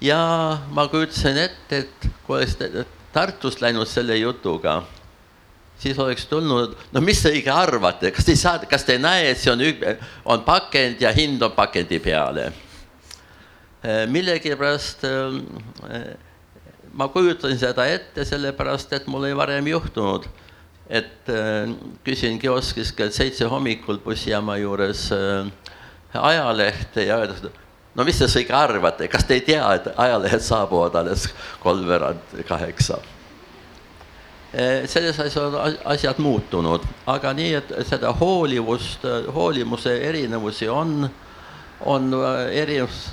ja 0.00 0.58
ma 0.70 0.84
kujutasin 0.88 1.38
ette, 1.38 1.78
et 1.78 2.08
kui 2.26 2.36
oleks 2.36 2.58
Tartust 3.14 3.60
läinud 3.62 3.86
selle 3.86 4.16
jutuga, 4.18 4.82
siis 5.78 5.98
oleks 5.98 6.26
tulnud, 6.30 6.76
no 6.92 7.02
mis 7.04 7.22
te 7.22 7.32
õige 7.34 7.52
arvate, 7.52 8.12
kas 8.14 8.26
te 8.26 8.34
ei 8.34 8.40
saa, 8.40 8.60
kas 8.70 8.86
te 8.86 8.98
näe, 9.00 9.30
et 9.32 9.40
see 9.40 9.52
on, 9.52 9.64
on 10.34 10.44
pakend 10.46 11.02
ja 11.02 11.12
hind 11.14 11.42
on 11.42 11.52
pakendi 11.56 12.00
peale? 12.02 12.50
Eh, 13.84 14.04
millegipärast 14.08 15.04
äh, 15.04 16.06
ma 16.94 17.08
kujutan 17.12 17.58
seda 17.60 17.88
ette 17.90 18.24
sellepärast, 18.24 18.94
et 18.96 19.10
mul 19.12 19.28
ei 19.28 19.36
varem 19.36 19.68
juhtunud, 19.68 20.28
et 20.88 21.32
äh, 21.32 21.74
küsin 22.06 22.38
kioskis 22.40 22.94
kell 22.96 23.12
seitse 23.12 23.48
hommikul 23.50 24.00
bussijaama 24.04 24.56
juures 24.62 25.10
ajalehte 26.14 27.04
ja 27.08 27.18
öeldakse, 27.18 27.50
no 27.94 28.06
mis 28.06 28.18
te 28.18 28.28
ikka 28.40 28.62
arvate, 28.68 29.08
kas 29.10 29.26
te 29.26 29.36
ei 29.36 29.42
tea, 29.44 29.66
et 29.74 29.90
ajalehed 29.96 30.42
saabuvad 30.44 31.02
alles 31.02 31.26
kolmveerand 31.64 32.38
kaheksa? 32.48 33.00
Äh, 34.54 34.86
selles 34.86 35.18
asjas 35.18 35.36
on 35.42 35.76
asjad 35.90 36.20
muutunud, 36.22 36.84
aga 37.10 37.32
nii, 37.34 37.52
et 37.58 37.74
seda 37.88 38.12
hoolivust, 38.14 39.02
hoolimuse 39.34 39.96
erinevusi 40.08 40.68
on, 40.70 41.08
on 41.90 42.12
erinevus 42.52 43.08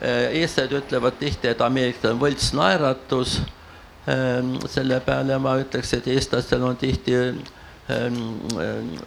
Äh, 0.00 0.42
eestlased 0.42 0.74
ütlevad 0.76 1.14
tihti, 1.16 1.48
et 1.48 1.60
ameeriklastel 1.64 2.12
on 2.12 2.18
võltsnaeratus. 2.20 3.38
Ähm, 4.12 4.50
selle 4.68 4.98
peale 5.00 5.38
ma 5.40 5.54
ütleks, 5.62 5.94
et 5.96 6.08
eestlastel 6.12 6.62
on 6.62 6.76
tihti 6.76 7.14
ähm, 7.16 8.18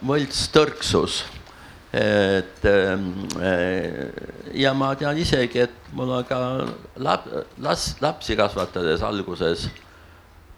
võltstõrksus. 0.05 1.25
et 1.93 2.65
ja 4.53 4.73
ma 4.77 4.91
tean 4.93 5.17
isegi, 5.17 5.63
et 5.63 5.87
mul 5.97 6.11
on 6.19 6.25
ka 6.29 6.37
lap-, 7.01 7.25
las-, 7.57 7.95
lapsi 8.01 8.35
kasvatades 8.37 9.01
alguses 9.01 9.63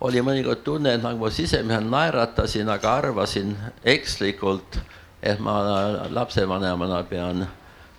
oli 0.01 0.21
mõnikord 0.25 0.63
tunne, 0.65 0.95
et 0.95 1.03
nagu 1.03 1.21
ma 1.21 1.29
sisemehel 1.29 1.85
naeratasin, 1.89 2.69
aga 2.69 2.95
arvasin 3.03 3.55
ekslikult, 3.85 4.79
et 5.21 5.39
ma 5.39 5.59
lapsevanemana 6.09 7.03
pean 7.09 7.45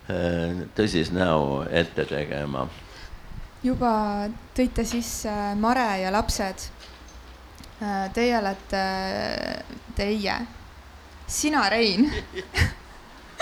Äh, 0.03 0.65
tõsise 0.75 1.13
näo 1.15 1.61
ette 1.71 2.03
tegema. 2.03 2.67
juba 3.63 4.27
tõite 4.51 4.83
sisse 4.83 5.31
Mare 5.55 6.01
ja 6.01 6.09
lapsed. 6.11 6.65
Äh, 7.79 8.09
teie 8.11 8.35
olete, 8.35 8.81
teie, 9.95 10.35
sina, 11.27 11.69
Rein 11.71 12.11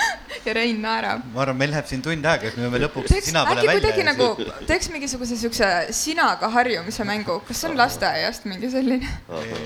ja 0.46 0.56
Rein 0.58 0.82
naerab. 0.82 1.26
ma 1.34 1.44
arvan, 1.46 1.60
meil 1.60 1.74
läheb 1.74 1.90
siin 1.90 2.02
tund 2.06 2.26
aega, 2.26 2.50
et 2.50 2.58
me 2.58 2.68
peame 2.68 2.82
lõpuks 2.86 3.12
teeks, 3.14 3.30
sina 3.32 3.44
peale 3.48 3.66
välja. 3.68 3.78
kuidagi 3.80 4.08
nagu 4.08 4.64
teeks 4.70 4.90
mingisuguse 4.94 5.38
siukse 5.42 5.70
sinaga 5.96 6.50
harjumise 6.56 7.06
mängu, 7.08 7.42
kas 7.48 7.62
see 7.62 7.72
on 7.72 7.78
lasteaiast 7.80 8.50
mingi 8.50 8.72
selline 8.72 9.12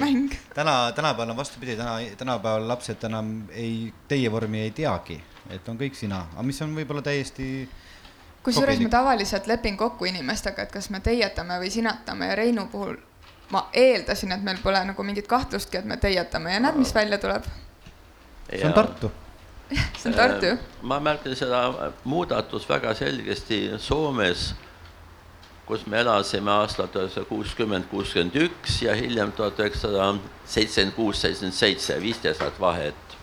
mäng? 0.01 0.35
täna, 0.57 0.91
tänapäeval 0.97 1.35
on 1.35 1.39
vastupidi, 1.43 1.77
täna, 1.79 1.99
tänapäeval 2.17 2.67
lapsed 2.73 3.07
enam 3.09 3.37
ei, 3.53 3.93
teie 4.11 4.31
vormi 4.31 4.65
ei 4.67 4.75
teagi 4.75 5.21
et 5.53 5.67
on 5.69 5.77
kõik 5.79 5.97
sina, 5.97 6.25
aga 6.33 6.45
mis 6.45 6.61
on 6.65 6.73
võib-olla 6.75 7.03
täiesti 7.05 7.67
kusjuures 8.45 8.79
ma 8.81 8.91
tavaliselt 8.93 9.49
lepin 9.49 9.77
kokku 9.77 10.07
inimestega, 10.09 10.65
et 10.65 10.73
kas 10.73 10.89
me 10.93 11.01
teietame 11.05 11.57
või 11.61 11.71
sinatame. 11.73 12.29
Ja 12.31 12.37
Reinu 12.39 12.67
puhul 12.71 12.97
ma 13.53 13.67
eeldasin, 13.73 14.33
et 14.35 14.45
meil 14.45 14.61
pole 14.63 14.81
nagu 14.85 15.05
mingit 15.05 15.27
kahtlustki, 15.29 15.81
et 15.81 15.89
me 15.89 15.97
teietame. 16.01 16.53
Ja 16.53 16.63
näed, 16.63 16.79
mis 16.81 16.93
välja 16.95 17.21
tuleb. 17.21 17.45
see 18.49 18.65
on 18.67 18.73
Tartu 18.73 19.11
see 19.69 20.09
on 20.09 20.13
Tartu. 20.13 20.45
Äh, 20.45 20.57
ma 20.81 20.99
märkan 20.99 21.35
seda 21.35 21.91
muudatust 22.03 22.69
väga 22.69 22.93
selgesti 22.97 23.59
Soomes, 23.81 24.53
kus 25.65 25.85
me 25.89 25.99
elasime 26.03 26.51
aastal 26.51 26.87
tuhat 26.87 27.07
üheksasada 27.07 27.29
kuuskümmend, 27.29 27.87
kuuskümmend 27.89 28.37
üks 28.45 28.81
ja 28.85 28.93
hiljem 28.95 29.31
tuhat 29.33 29.59
üheksasada 29.59 30.11
seitsekümmend 30.45 30.95
kuus, 30.95 31.21
seitsekümmend 31.21 31.57
seitse, 31.57 31.97
viisteist 32.01 32.43
aastat 32.45 32.61
vahet 32.61 33.17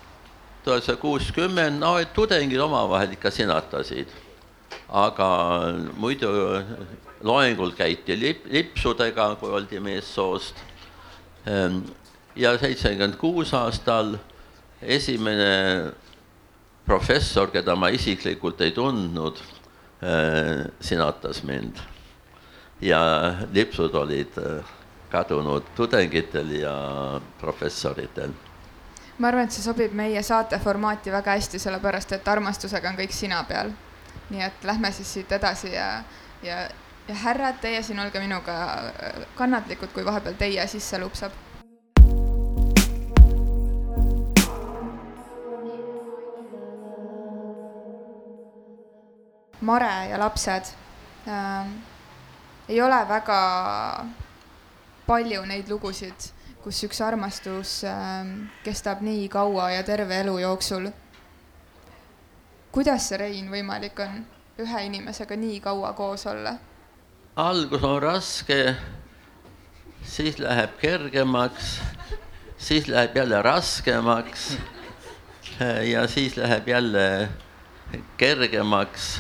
tuhat 0.65 0.81
üheksasada 0.81 1.01
kuuskümmend, 1.01 1.81
no 1.81 1.97
et 2.03 2.13
tudengid 2.15 2.61
omavahel 2.61 3.15
ikka 3.19 3.31
sinatasid. 3.31 4.21
aga 4.89 5.27
muidu 5.97 6.29
loengul 7.25 7.71
käiti 7.73 8.17
lip, 8.21 8.45
lipsudega, 8.51 9.37
kui 9.41 9.51
oldi 9.51 9.81
meessoost. 9.81 10.59
Ehm, 11.47 11.79
ja 12.37 12.53
seitsekümmend 12.59 13.17
kuus 13.21 13.55
aastal 13.55 14.17
esimene 14.83 15.93
professor, 16.93 17.49
keda 17.49 17.75
ma 17.79 17.89
isiklikult 17.89 18.61
ei 18.61 18.73
tundnud, 18.77 19.41
ehm, 20.03 20.69
sinatas 20.81 21.43
mind. 21.43 21.81
ja 22.83 22.99
lipsud 23.53 23.95
olid 23.95 24.39
eh, 24.43 24.71
kadunud 25.11 25.69
tudengitel 25.77 26.49
ja 26.51 26.73
professoritel 27.41 28.33
ma 29.19 29.29
arvan, 29.29 29.47
et 29.47 29.55
see 29.55 29.63
sobib 29.63 29.95
meie 29.95 30.23
saate 30.27 30.59
formaati 30.59 31.13
väga 31.15 31.37
hästi, 31.37 31.61
sellepärast 31.63 32.17
et 32.17 32.29
armastusega 32.29 32.91
on 32.91 32.99
kõik 32.99 33.15
sina 33.15 33.45
peal. 33.49 33.71
nii 34.33 34.43
et 34.43 34.65
lähme 34.65 34.91
siis 34.93 35.13
siit 35.15 35.33
edasi 35.33 35.73
ja, 35.75 36.03
ja, 36.43 36.59
ja 37.09 37.15
härrad, 37.25 37.61
teie 37.61 37.83
siin 37.83 38.01
olge 38.01 38.21
minuga 38.21 38.59
äh, 38.75 39.23
kannatlikud, 39.39 39.93
kui 39.95 40.05
vahepeal 40.05 40.35
teie 40.41 40.67
sisse 40.67 40.99
lupsab. 40.99 41.33
Mare 49.63 50.09
ja 50.11 50.19
lapsed 50.19 50.75
äh,. 51.27 51.67
ei 52.69 52.83
ole 52.83 53.09
väga 53.09 53.41
palju 55.07 55.45
neid 55.47 55.69
lugusid 55.71 56.33
kus 56.63 56.79
üks 56.87 57.01
armastus 57.03 57.81
ähm, 57.91 58.47
kestab 58.63 59.01
nii 59.03 59.27
kaua 59.31 59.71
ja 59.75 59.83
terve 59.83 60.21
elu 60.23 60.37
jooksul. 60.39 60.91
kuidas 62.73 63.09
see, 63.09 63.19
Rein, 63.19 63.49
võimalik 63.51 63.99
on 64.05 64.21
ühe 64.63 64.85
inimesega 64.87 65.37
nii 65.37 65.59
kaua 65.65 65.91
koos 65.99 66.27
olla? 66.31 66.55
algus 67.37 67.83
on 67.83 67.99
raske, 68.03 68.77
siis 70.07 70.39
läheb 70.39 70.79
kergemaks, 70.79 71.81
siis 72.59 72.87
läheb 72.89 73.17
jälle 73.17 73.43
raskemaks 73.43 74.53
ja 75.93 76.07
siis 76.07 76.37
läheb 76.37 76.69
jälle 76.69 77.29
kergemaks. 78.17 79.19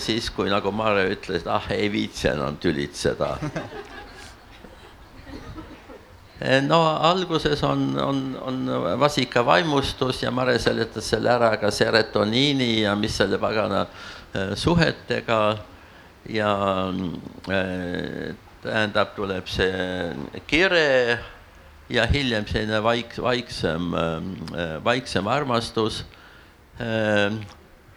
Siis, 0.00 0.30
kui 0.32 0.48
nagu 0.48 0.72
Mare 0.72 1.04
ütles, 1.12 1.46
ah 1.46 1.66
ei 1.74 1.90
viitsi 1.92 2.30
enam 2.30 2.56
tülitseda. 2.60 3.34
Eh, 6.40 6.62
no 6.64 6.78
alguses 7.04 7.60
on, 7.68 7.98
on, 8.00 8.20
on 8.40 8.60
vasikavaimustus 9.00 10.22
ja 10.22 10.30
Mare 10.32 10.54
seletas 10.58 11.10
selle 11.12 11.28
ära 11.28 11.50
ka 11.60 11.68
serotoniini 11.68 12.78
ja 12.86 12.94
mis 12.96 13.18
selle 13.20 13.36
pagana 13.38 13.82
eh, 14.32 14.54
suhetega. 14.56 15.40
Ja 16.32 16.52
äh, 17.48 18.32
tähendab, 18.62 19.12
tuleb 19.16 19.46
see 19.48 20.40
kire 20.48 21.18
ja 21.92 22.04
hiljem 22.08 22.48
selline 22.48 22.80
vaik-, 22.84 23.16
vaiksem 23.20 23.92
äh,, 23.96 24.74
vaiksem 24.84 25.28
armastus 25.28 26.04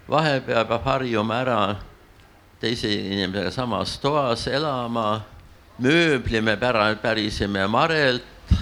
vahepeal 0.09 0.67
peab 0.67 0.83
harjuma 0.85 1.41
ära 1.41 1.59
teise 2.63 2.87
inimesega 2.87 3.51
samas 3.51 3.97
toas 3.99 4.45
elama, 4.47 5.23
mööbli 5.83 6.39
me 6.39 6.55
pära-, 6.55 6.93
pärisime 6.95 7.65
Marelt 7.67 8.53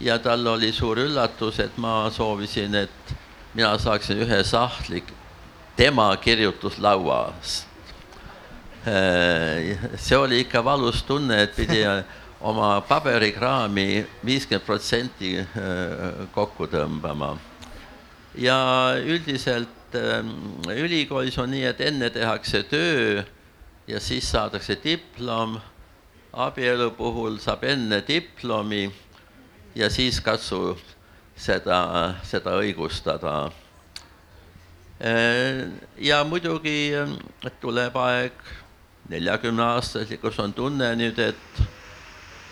ja 0.00 0.18
tal 0.20 0.44
oli 0.46 0.68
suur 0.72 1.00
üllatus, 1.00 1.62
et 1.64 1.78
ma 1.80 2.10
soovisin, 2.12 2.74
et 2.74 3.14
mina 3.54 3.72
saaksin 3.78 4.20
ühe 4.20 4.42
sahtli 4.44 5.02
tema 5.76 6.10
kirjutuslauast. 6.16 7.68
see 9.96 10.16
oli 10.16 10.40
ikka 10.44 10.64
valus 10.64 11.02
tunne, 11.02 11.42
et 11.42 11.56
pidi 11.56 11.80
oma 12.52 12.80
paberikraami 12.80 14.06
viiskümmend 14.24 14.64
protsenti 14.66 15.34
kokku 16.32 16.68
tõmbama. 16.68 17.36
ja 18.36 18.60
üldiselt 19.00 19.79
ülikoolis 19.94 21.38
on 21.38 21.50
nii, 21.50 21.64
et 21.64 21.80
enne 21.80 22.10
tehakse 22.10 22.62
töö 22.62 23.22
ja 23.88 24.00
siis 24.00 24.30
saadakse 24.30 24.78
diplom. 24.84 25.60
abielu 26.32 26.90
puhul 26.90 27.38
saab 27.42 27.64
enne 27.64 28.04
diplomi 28.06 28.92
ja 29.74 29.90
siis 29.90 30.20
katsu 30.20 30.78
seda, 31.36 32.14
seda 32.22 32.54
õigustada. 32.60 33.50
ja 35.98 36.24
muidugi 36.24 36.92
tuleb 37.60 37.96
aeg 37.96 38.32
neljakümneaastaseks, 39.10 40.38
on 40.38 40.52
tunne 40.52 40.92
nüüd, 40.94 41.18
et, 41.18 41.62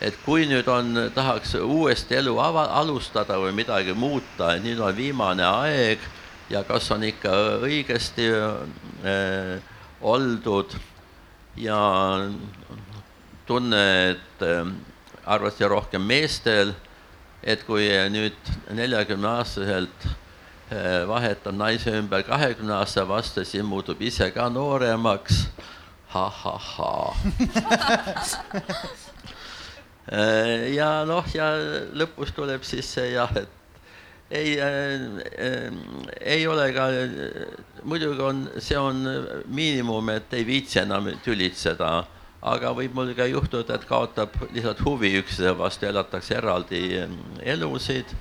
et 0.01 0.16
kui 0.24 0.46
nüüd 0.48 0.66
on, 0.68 1.11
tahaks 1.14 1.55
uuesti 1.61 2.16
elu 2.18 2.35
ava, 2.40 2.64
alustada 2.81 3.38
või 3.38 3.53
midagi 3.61 3.94
muuta, 3.94 4.57
et 4.57 4.64
nüüd 4.64 4.81
on 4.81 4.96
viimane 4.96 5.44
aeg 5.44 6.03
ja 6.50 6.64
kas 6.64 6.90
on 6.94 7.04
ikka 7.04 7.32
õigesti 7.66 8.28
äh, 8.32 9.72
oldud 10.00 10.76
ja 11.56 11.80
tunne, 13.46 13.87
et 14.11 14.44
äh, 14.44 14.68
arvati 15.26 15.68
rohkem 15.68 16.04
meestel 16.06 16.74
et 17.42 17.62
kui 17.66 17.87
nüüd 18.11 18.50
neljakümne 18.74 19.28
aastaselt 19.38 20.06
eh, 20.72 21.04
vahetab 21.08 21.54
naise 21.54 21.92
ümber 22.00 22.24
kahekümne 22.26 22.74
aasta 22.80 23.06
vastu, 23.08 23.44
siis 23.44 23.64
muutub 23.64 24.00
ise 24.02 24.30
ka 24.34 24.48
nooremaks 24.50 25.46
ha,. 26.12 26.28
ha-ha-ha 26.28 27.14
ja 30.78 30.90
noh, 31.06 31.24
ja 31.34 31.52
lõpus 31.94 32.34
tuleb 32.34 32.66
siis 32.66 32.90
see 32.96 33.12
jah, 33.14 33.32
et 33.37 33.57
ei 34.30 34.58
äh,, 34.60 35.72
ei 36.20 36.46
ole 36.46 36.72
ka, 36.72 36.90
muidugi 37.84 38.22
on, 38.22 38.46
see 38.58 38.78
on 38.78 39.02
miinimum, 39.46 40.14
et 40.16 40.32
ei 40.36 40.46
viitsi 40.46 40.82
enam 40.84 41.08
tülitseda 41.24 41.92
aga 42.42 42.70
võib 42.74 42.98
ka 43.16 43.26
juhtuda, 43.26 43.74
et 43.74 43.86
kaotab 43.88 44.34
lihtsalt 44.52 44.80
huvi 44.86 45.10
üksteise 45.18 45.54
vastu, 45.58 45.86
elatakse 45.88 46.36
eraldi 46.38 46.82
mm, 47.02 47.40
elusid. 47.42 48.14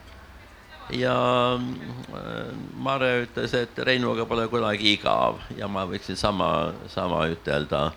ja 0.89 1.13
mm, 1.59 2.63
Mare 2.81 3.11
ütles, 3.25 3.53
et 3.53 3.77
Reinuga 3.77 4.25
pole 4.25 4.47
kunagi 4.47 4.95
igav 4.95 5.41
ja 5.57 5.67
ma 5.67 5.85
võiksin 5.85 6.15
sama, 6.15 6.73
sama 6.87 7.27
ütelda. 7.27 7.91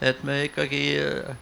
et 0.00 0.22
me 0.24 0.44
ikkagi 0.44 0.98
äh, 1.00 1.36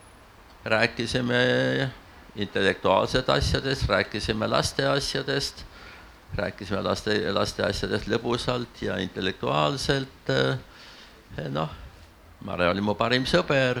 rääkisime 0.65 1.91
intellektuaalsed 2.35 3.29
asjadest, 3.29 3.89
rääkisime 3.89 4.47
laste 4.47 4.87
asjadest, 4.87 5.65
rääkisime 6.35 6.81
laste, 6.81 7.15
laste 7.33 7.65
asjadest 7.65 8.07
lõbusalt 8.09 8.81
ja 8.81 8.97
intellektuaalselt. 9.01 10.29
Äh, 10.29 11.49
noh, 11.49 11.69
Mare 12.43 12.67
oli 12.67 12.81
mu 12.83 12.95
parim 12.99 13.23
sõber 13.23 13.79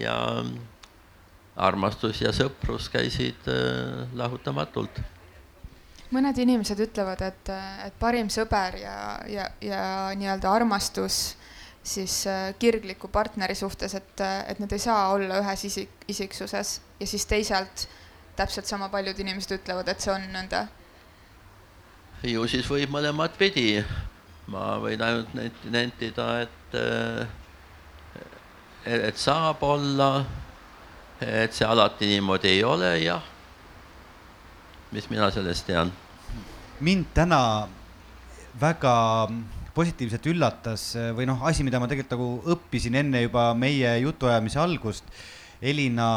ja 0.00 0.14
armastus 1.56 2.22
ja 2.22 2.32
sõprus 2.32 2.88
käisid 2.92 3.48
äh, 3.50 4.06
lahutamatult. 4.16 5.02
mõned 6.12 6.38
inimesed 6.38 6.80
ütlevad, 6.80 7.22
et, 7.24 7.48
et 7.86 7.94
parim 8.00 8.28
sõber 8.28 8.76
ja, 8.80 8.96
ja, 9.28 9.46
ja 9.60 9.84
nii-öelda 10.16 10.50
armastus 10.52 11.36
siis 11.82 12.26
äh, 12.26 12.54
kirgliku 12.58 13.08
partneri 13.08 13.54
suhtes, 13.54 13.94
et, 13.94 14.20
et 14.46 14.60
need 14.60 14.72
ei 14.72 14.78
saa 14.78 15.08
olla 15.12 15.40
ühes 15.42 15.64
isik, 15.64 16.04
isiksuses 16.08 16.80
ja 17.00 17.06
siis 17.06 17.26
teisalt 17.26 17.88
täpselt 18.36 18.66
sama 18.66 18.88
paljud 18.88 19.18
inimesed 19.18 19.58
ütlevad, 19.58 19.88
et 19.88 20.00
see 20.00 20.12
on 20.14 20.24
nõnda. 20.32 20.66
Ju 22.22 22.46
siis 22.50 22.66
võib 22.70 22.92
mõlemat 22.94 23.34
pidi. 23.38 23.82
ma 24.52 24.76
võin 24.82 25.00
ainult 25.00 25.62
nentida, 25.70 26.42
et 26.42 26.76
äh, 26.76 27.26
et 28.84 29.18
saab 29.18 29.62
olla, 29.62 30.24
et 31.22 31.54
see 31.54 31.66
alati 31.66 32.08
niimoodi 32.10 32.50
ei 32.50 32.64
ole, 32.66 32.90
jah. 33.02 33.22
mis 34.92 35.08
mina 35.10 35.30
sellest 35.30 35.66
tean? 35.66 35.92
mind 36.82 37.12
täna 37.14 37.68
väga 38.60 38.94
positiivselt 39.74 40.26
üllatas 40.26 40.90
või 41.16 41.24
noh, 41.30 41.40
asi, 41.46 41.64
mida 41.64 41.80
ma 41.80 41.88
tegelikult 41.88 42.16
nagu 42.18 42.56
õppisin 42.56 42.98
enne 42.98 43.22
juba 43.22 43.52
meie 43.56 43.94
jutuajamise 44.02 44.60
algust. 44.60 45.06
Elina 45.62 46.08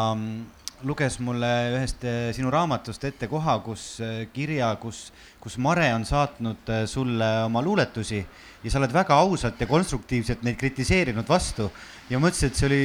luges 0.86 1.18
mulle 1.24 1.50
ühest 1.74 2.04
eh, 2.06 2.30
sinu 2.36 2.52
raamatust 2.54 3.04
ette 3.08 3.28
koha, 3.30 3.58
kus 3.66 3.84
eh, 4.06 4.28
kirja, 4.34 4.70
kus, 4.82 5.10
kus 5.42 5.58
Mare 5.62 5.88
on 5.96 6.06
saatnud 6.06 6.70
eh, 6.70 6.84
sulle 6.90 7.30
oma 7.48 7.64
luuletusi 7.66 8.20
ja 8.20 8.72
sa 8.72 8.80
oled 8.82 8.94
väga 8.94 9.18
ausalt 9.26 9.62
ja 9.62 9.68
konstruktiivselt 9.70 10.46
neid 10.46 10.60
kritiseerinud 10.62 11.28
vastu. 11.30 11.72
Ja 12.10 12.22
mõtlesin, 12.22 12.54
et 12.54 12.60
see 12.60 12.70
oli, 12.70 12.84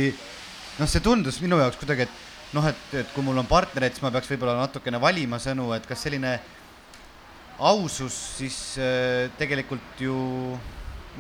noh, 0.78 0.88
see 0.88 1.04
tundus 1.04 1.42
minu 1.44 1.60
jaoks 1.60 1.80
kuidagi, 1.80 2.08
et 2.08 2.56
noh, 2.56 2.66
et, 2.72 2.82
et 3.02 3.12
kui 3.14 3.24
mul 3.26 3.42
on 3.42 3.48
partnereid, 3.48 3.96
siis 3.96 4.04
ma 4.04 4.12
peaks 4.14 4.32
võib-olla 4.32 4.56
natukene 4.62 5.00
valima 5.00 5.40
sõnu, 5.42 5.70
et 5.76 5.88
kas 5.88 6.08
selline 6.08 6.38
ausus 7.60 8.16
siis 8.38 8.56
tegelikult 9.36 10.00
ju 10.00 10.16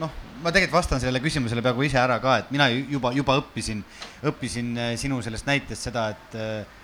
noh, 0.00 0.12
ma 0.42 0.52
tegelikult 0.54 0.78
vastan 0.80 1.02
sellele 1.02 1.22
küsimusele 1.22 1.62
peaaegu 1.64 1.86
ise 1.86 2.00
ära 2.00 2.18
ka, 2.22 2.38
et 2.42 2.52
mina 2.54 2.68
juba, 2.72 3.12
juba 3.16 3.38
õppisin, 3.42 3.82
õppisin 4.30 4.76
äh, 4.78 4.92
sinu 5.00 5.20
sellest 5.24 5.48
näitest 5.48 5.90
seda, 5.90 6.10
et 6.14 6.38
äh, 6.38 6.76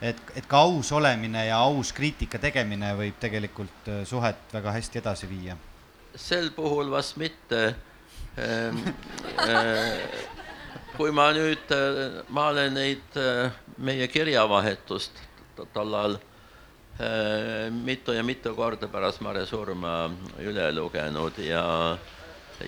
et, 0.00 0.20
et 0.36 0.46
ka 0.48 0.62
aus 0.64 0.92
olemine 0.96 1.42
ja 1.46 1.58
aus 1.60 1.92
kriitika 1.92 2.40
tegemine 2.40 2.94
võib 2.96 3.18
tegelikult 3.20 3.88
äh, 3.92 4.02
suhet 4.08 4.52
väga 4.52 4.72
hästi 4.78 5.02
edasi 5.02 5.28
viia. 5.28 5.56
sel 6.16 6.50
puhul 6.50 6.90
vast 6.90 7.16
mitte 7.20 7.74
ähm, 8.38 8.80
äh, 9.44 10.00
kui 10.96 11.12
ma 11.16 11.30
nüüd, 11.32 11.70
äh, 11.72 12.22
ma 12.28 12.48
olen 12.50 12.74
neid 12.74 13.16
äh, 13.16 13.52
meie 13.78 14.08
kirjavahetust 14.08 15.20
tollal 15.72 16.16
äh, 17.00 17.68
mitu 17.72 18.12
ja 18.12 18.24
mitu 18.26 18.54
korda 18.56 18.88
pärast 18.88 19.22
Mare 19.24 19.46
surma 19.46 20.10
üle 20.40 20.66
lugenud 20.76 21.38
ja, 21.44 21.64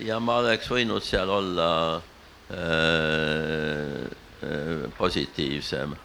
ja 0.01 0.19
ma 0.19 0.39
oleks 0.41 0.69
võinud 0.71 1.03
seal 1.05 1.29
olla 1.29 1.69
äh, 2.49 4.07
positiivsem. 4.97 5.95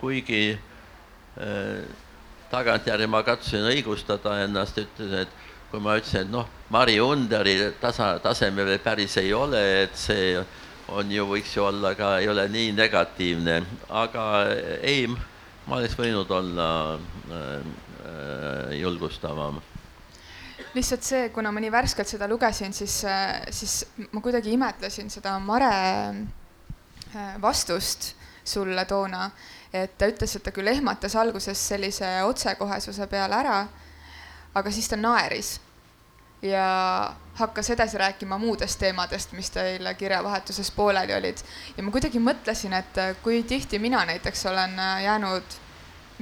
kuigi 0.00 0.52
äh, 0.52 1.84
tagantjärgi 2.50 3.06
ma 3.10 3.22
katsusin 3.26 3.66
õigustada 3.70 4.38
ennast, 4.44 4.78
ütlesin, 4.78 5.24
et 5.24 5.28
kui 5.70 5.82
ma 5.82 5.96
ütlesin, 5.98 6.26
et 6.26 6.32
noh, 6.32 6.48
Mari 6.70 6.98
Underi 7.02 7.56
tasa, 7.80 8.18
tasemel 8.22 8.76
päris 8.82 9.16
ei 9.22 9.32
ole, 9.34 9.62
et 9.84 9.96
see 9.98 10.36
on 10.94 11.10
ju, 11.10 11.26
võiks 11.30 11.54
ju 11.56 11.64
olla 11.64 11.94
ka, 11.98 12.18
ei 12.20 12.28
ole 12.28 12.46
nii 12.52 12.72
negatiivne, 12.76 13.60
aga 13.90 14.24
ei, 14.82 15.06
ma 15.66 15.80
oleks 15.80 15.96
võinud 15.98 16.30
olla 16.34 16.68
äh, 16.94 17.54
äh, 18.04 18.74
julgustavam 18.80 19.62
lihtsalt 20.74 21.06
see, 21.06 21.28
kuna 21.34 21.52
ma 21.54 21.62
nii 21.62 21.72
värskelt 21.72 22.10
seda 22.10 22.28
lugesin, 22.30 22.72
siis, 22.74 23.00
siis 23.50 23.74
ma 24.12 24.22
kuidagi 24.24 24.52
imetlesin 24.54 25.10
seda 25.10 25.36
Mare 25.42 25.74
äh, 26.10 27.34
vastust 27.42 28.14
sulle 28.44 28.84
toona, 28.84 29.30
et 29.72 29.96
ta 29.98 30.08
ütles, 30.10 30.36
et 30.36 30.44
ta 30.44 30.52
küll 30.54 30.68
ehmatas 30.68 31.16
alguses 31.16 31.60
sellise 31.68 32.10
otsekohesuse 32.28 33.06
peale 33.10 33.38
ära, 33.38 33.60
aga 34.54 34.72
siis 34.74 34.90
ta 34.90 34.98
naeris 35.00 35.56
ja 36.44 36.66
hakkas 37.34 37.70
edasi 37.70 37.98
rääkima 37.98 38.38
muudest 38.38 38.78
teemadest, 38.78 39.32
mis 39.32 39.50
teil 39.50 39.88
kirjavahetuses 39.98 40.70
pooleli 40.70 41.14
olid. 41.14 41.40
ja 41.76 41.82
ma 41.82 41.90
kuidagi 41.90 42.20
mõtlesin, 42.20 42.76
et 42.76 43.00
kui 43.22 43.42
tihti 43.42 43.78
mina 43.78 44.04
näiteks 44.04 44.46
olen 44.46 44.76
jäänud 45.04 45.56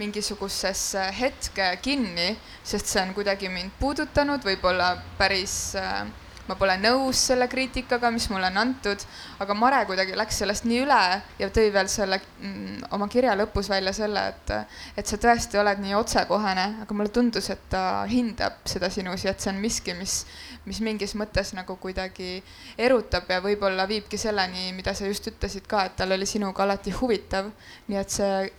mingisugusesse 0.01 1.05
hetke 1.19 1.69
kinni, 1.85 2.33
sest 2.65 2.89
see 2.89 3.03
on 3.03 3.13
kuidagi 3.17 3.51
mind 3.53 3.75
puudutanud, 3.81 4.45
võib-olla 4.47 4.95
päris 5.19 5.75
äh, 5.77 6.07
ma 6.49 6.57
pole 6.59 6.75
nõus 6.81 7.21
selle 7.29 7.47
kriitikaga, 7.51 8.11
mis 8.15 8.27
mulle 8.33 8.49
on 8.51 8.59
antud, 8.63 9.05
aga 9.43 9.55
Mare 9.57 9.83
kuidagi 9.87 10.17
läks 10.19 10.41
sellest 10.43 10.67
nii 10.67 10.81
üle 10.83 11.01
ja 11.39 11.49
tõi 11.55 11.69
veel 11.75 11.91
selle 11.93 12.19
mm, 12.19 12.89
oma 12.97 13.07
kirja 13.13 13.37
lõpus 13.39 13.71
välja 13.71 13.95
selle, 13.97 14.25
et, 14.33 14.55
et 14.99 15.09
sa 15.09 15.19
tõesti 15.23 15.61
oled 15.61 15.83
nii 15.83 15.95
otsekohene, 15.99 16.67
aga 16.85 16.97
mulle 16.99 17.13
tundus, 17.15 17.51
et 17.55 17.63
ta 17.73 18.03
hindab 18.11 18.59
seda 18.69 18.91
sinus 18.93 19.27
ja 19.27 19.35
et 19.35 19.45
see 19.45 19.53
on 19.53 19.61
miski, 19.63 19.95
mis, 19.99 20.23
mis 20.67 20.83
mingis 20.85 21.15
mõttes 21.19 21.55
nagu 21.57 21.77
kuidagi 21.83 22.41
erutab 22.79 23.31
ja 23.31 23.43
võib-olla 23.45 23.87
viibki 23.91 24.19
selleni, 24.19 24.73
mida 24.77 24.97
sa 24.99 25.07
just 25.07 25.31
ütlesid 25.31 25.69
ka, 25.71 25.87
et 25.87 25.97
tal 26.01 26.17
oli 26.17 26.27
sinuga 26.27 26.67
alati 26.67 26.95
huvitav. 26.99 27.53
nii 27.89 28.03
et 28.03 28.19
see 28.19 28.51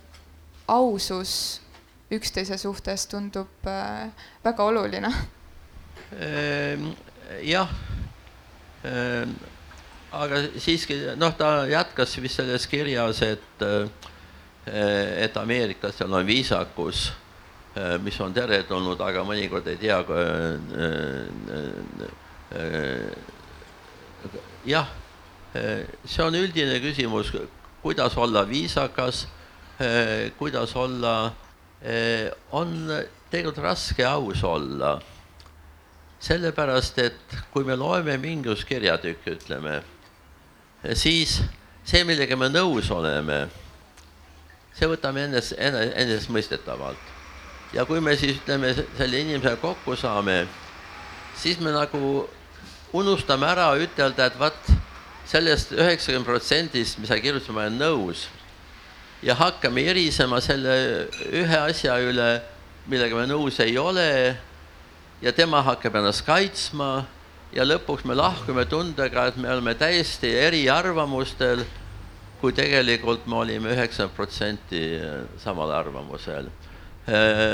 ausus 0.67 1.61
üksteise 2.13 2.57
suhtes 2.57 3.07
tundub 3.09 3.67
äh, 3.67 4.09
väga 4.43 4.63
oluline 4.63 5.09
ehm, 6.19 6.91
jah, 7.43 7.71
ehm, 8.83 9.33
aga 10.13 10.43
siiski 10.61 10.97
noh, 11.17 11.33
ta 11.37 11.65
jätkas 11.69 12.15
vist 12.21 12.39
selles 12.39 12.67
kirjas, 12.69 13.21
et, 13.25 13.65
eh, 13.65 15.25
et 15.25 15.37
Ameerikas 15.37 15.97
seal 15.97 16.13
on 16.13 16.25
viisakus, 16.27 17.07
eh, 17.75 17.97
mis 18.03 18.19
on 18.21 18.33
teretulnud, 18.33 19.01
aga 19.01 19.23
mõnikord 19.25 19.67
ei 19.71 19.79
tea. 19.81 19.99
Jah, 24.69 24.91
see 26.05 26.23
on 26.23 26.37
üldine 26.37 26.77
küsimus, 26.83 27.33
kuidas 27.81 28.17
olla 28.17 28.45
viisakas, 28.47 29.25
kuidas 30.37 30.75
olla, 30.77 31.33
on 32.51 32.75
tegelikult 33.31 33.63
raske 33.65 34.05
aus 34.05 34.43
olla 34.45 34.93
sellepärast, 36.23 36.99
et 37.03 37.35
kui 37.51 37.65
me 37.67 37.75
loeme 37.75 38.15
mingisugust 38.21 38.67
kirjatükki, 38.69 39.35
ütleme, 39.37 39.81
siis 40.95 41.41
see, 41.83 42.03
millega 42.07 42.37
me 42.39 42.47
nõus 42.51 42.87
oleme, 42.95 43.41
see 44.77 44.87
võtame 44.89 45.27
ennes, 45.27 45.51
enesestmõistetavalt. 45.57 47.11
ja 47.73 47.85
kui 47.89 47.99
me 48.01 48.15
siis 48.15 48.37
ütleme, 48.37 48.71
selle 48.97 49.19
inimesega 49.19 49.57
kokku 49.59 49.97
saame, 49.99 50.45
siis 51.35 51.59
me 51.59 51.73
nagu 51.73 52.29
unustame 52.93 53.49
ära 53.49 53.71
ütelda, 53.81 54.29
et 54.29 54.39
vaat 54.39 54.71
sellest 55.27 55.73
üheksakümmend 55.73 56.29
protsendist, 56.29 56.99
mis 56.99 57.09
sa 57.09 57.17
kirjutasid, 57.19 57.55
ma 57.55 57.65
olen 57.65 57.79
nõus. 57.81 58.27
Ja 59.23 59.35
hakkame 59.39 59.85
erisema 59.91 60.41
selle 60.43 60.73
ühe 61.31 61.59
asja 61.59 61.95
üle, 62.03 62.29
millega 62.89 63.15
me 63.15 63.27
nõus 63.29 63.59
ei 63.63 63.77
ole 63.79 64.35
ja 65.23 65.31
tema 65.35 65.61
hakkab 65.63 65.95
ennast 66.01 66.25
kaitsma 66.27 67.05
ja 67.55 67.65
lõpuks 67.67 68.03
me 68.09 68.17
lahkume 68.17 68.65
tundega, 68.67 69.29
et 69.29 69.37
me 69.39 69.51
oleme 69.53 69.75
täiesti 69.79 70.31
eriarvamustel, 70.43 71.63
kui 72.41 72.51
tegelikult 72.55 73.27
me 73.29 73.39
olime 73.45 73.71
üheksakümmend 73.71 74.17
protsenti 74.17 74.83
samal 75.39 75.71
arvamusel. 75.71 76.49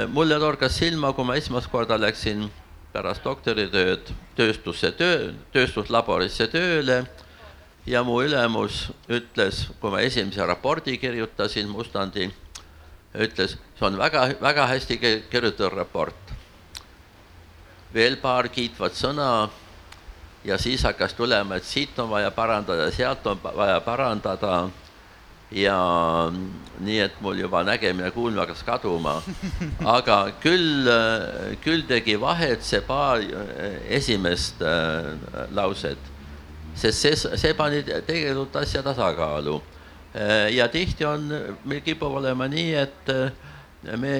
mulle 0.09 0.39
torkas 0.39 0.77
silma, 0.77 1.13
kui 1.13 1.25
ma 1.25 1.35
esimest 1.35 1.69
korda 1.69 1.97
läksin 1.99 2.47
pärast 2.93 3.23
doktoritööd 3.23 4.09
tööstusse 4.37 4.91
töö, 4.97 5.33
tööstuslaborisse 5.53 6.47
tööle 6.49 7.03
ja 7.85 8.03
mu 8.03 8.21
ülemus 8.23 8.89
ütles, 9.09 9.67
kui 9.79 9.91
ma 9.91 10.01
esimese 10.01 10.45
raporti 10.45 10.97
kirjutasin, 10.97 11.69
mustandi, 11.69 12.31
ütles, 13.15 13.57
see 13.77 13.87
on 13.87 13.97
väga, 13.97 14.27
väga 14.41 14.67
hästi 14.73 14.99
kirjutatud 15.29 15.77
raport 15.77 16.29
veel 17.93 18.19
paar 18.21 18.49
kiitvat 18.53 18.97
sõna 18.97 19.29
ja 20.45 20.57
siis 20.61 20.83
hakkas 20.85 21.15
tulema, 21.17 21.57
et 21.57 21.67
siit 21.67 21.97
on 21.99 22.09
vaja 22.11 22.29
parandada, 22.31 22.89
sealt 22.93 23.25
on 23.27 23.41
vaja 23.43 23.81
parandada. 23.81 24.69
ja 25.51 25.75
nii, 26.79 26.99
et 27.01 27.15
mul 27.25 27.39
juba 27.41 27.63
nägemine, 27.65 28.11
kuulmine 28.13 28.43
hakkas 28.43 28.61
kaduma. 28.63 29.15
aga 29.97 30.17
küll, 30.41 30.85
küll 31.63 31.87
tegi 31.89 32.19
vahet 32.21 32.61
see 32.61 32.81
paar 32.85 33.23
esimest 33.89 34.61
äh, 34.61 35.47
lauset, 35.51 35.97
sest 36.75 37.01
see, 37.01 37.37
see 37.37 37.53
pani 37.53 37.83
tegelikult 37.83 38.55
asja 38.61 38.83
tasakaalu. 38.85 39.59
Äh, 40.15 40.49
ja 40.55 40.67
tihti 40.67 41.05
on, 41.05 41.29
meil 41.65 41.81
kipub 41.85 42.17
olema 42.21 42.47
nii, 42.49 42.73
et 42.81 43.13
äh, 43.13 43.31
me 43.97 44.15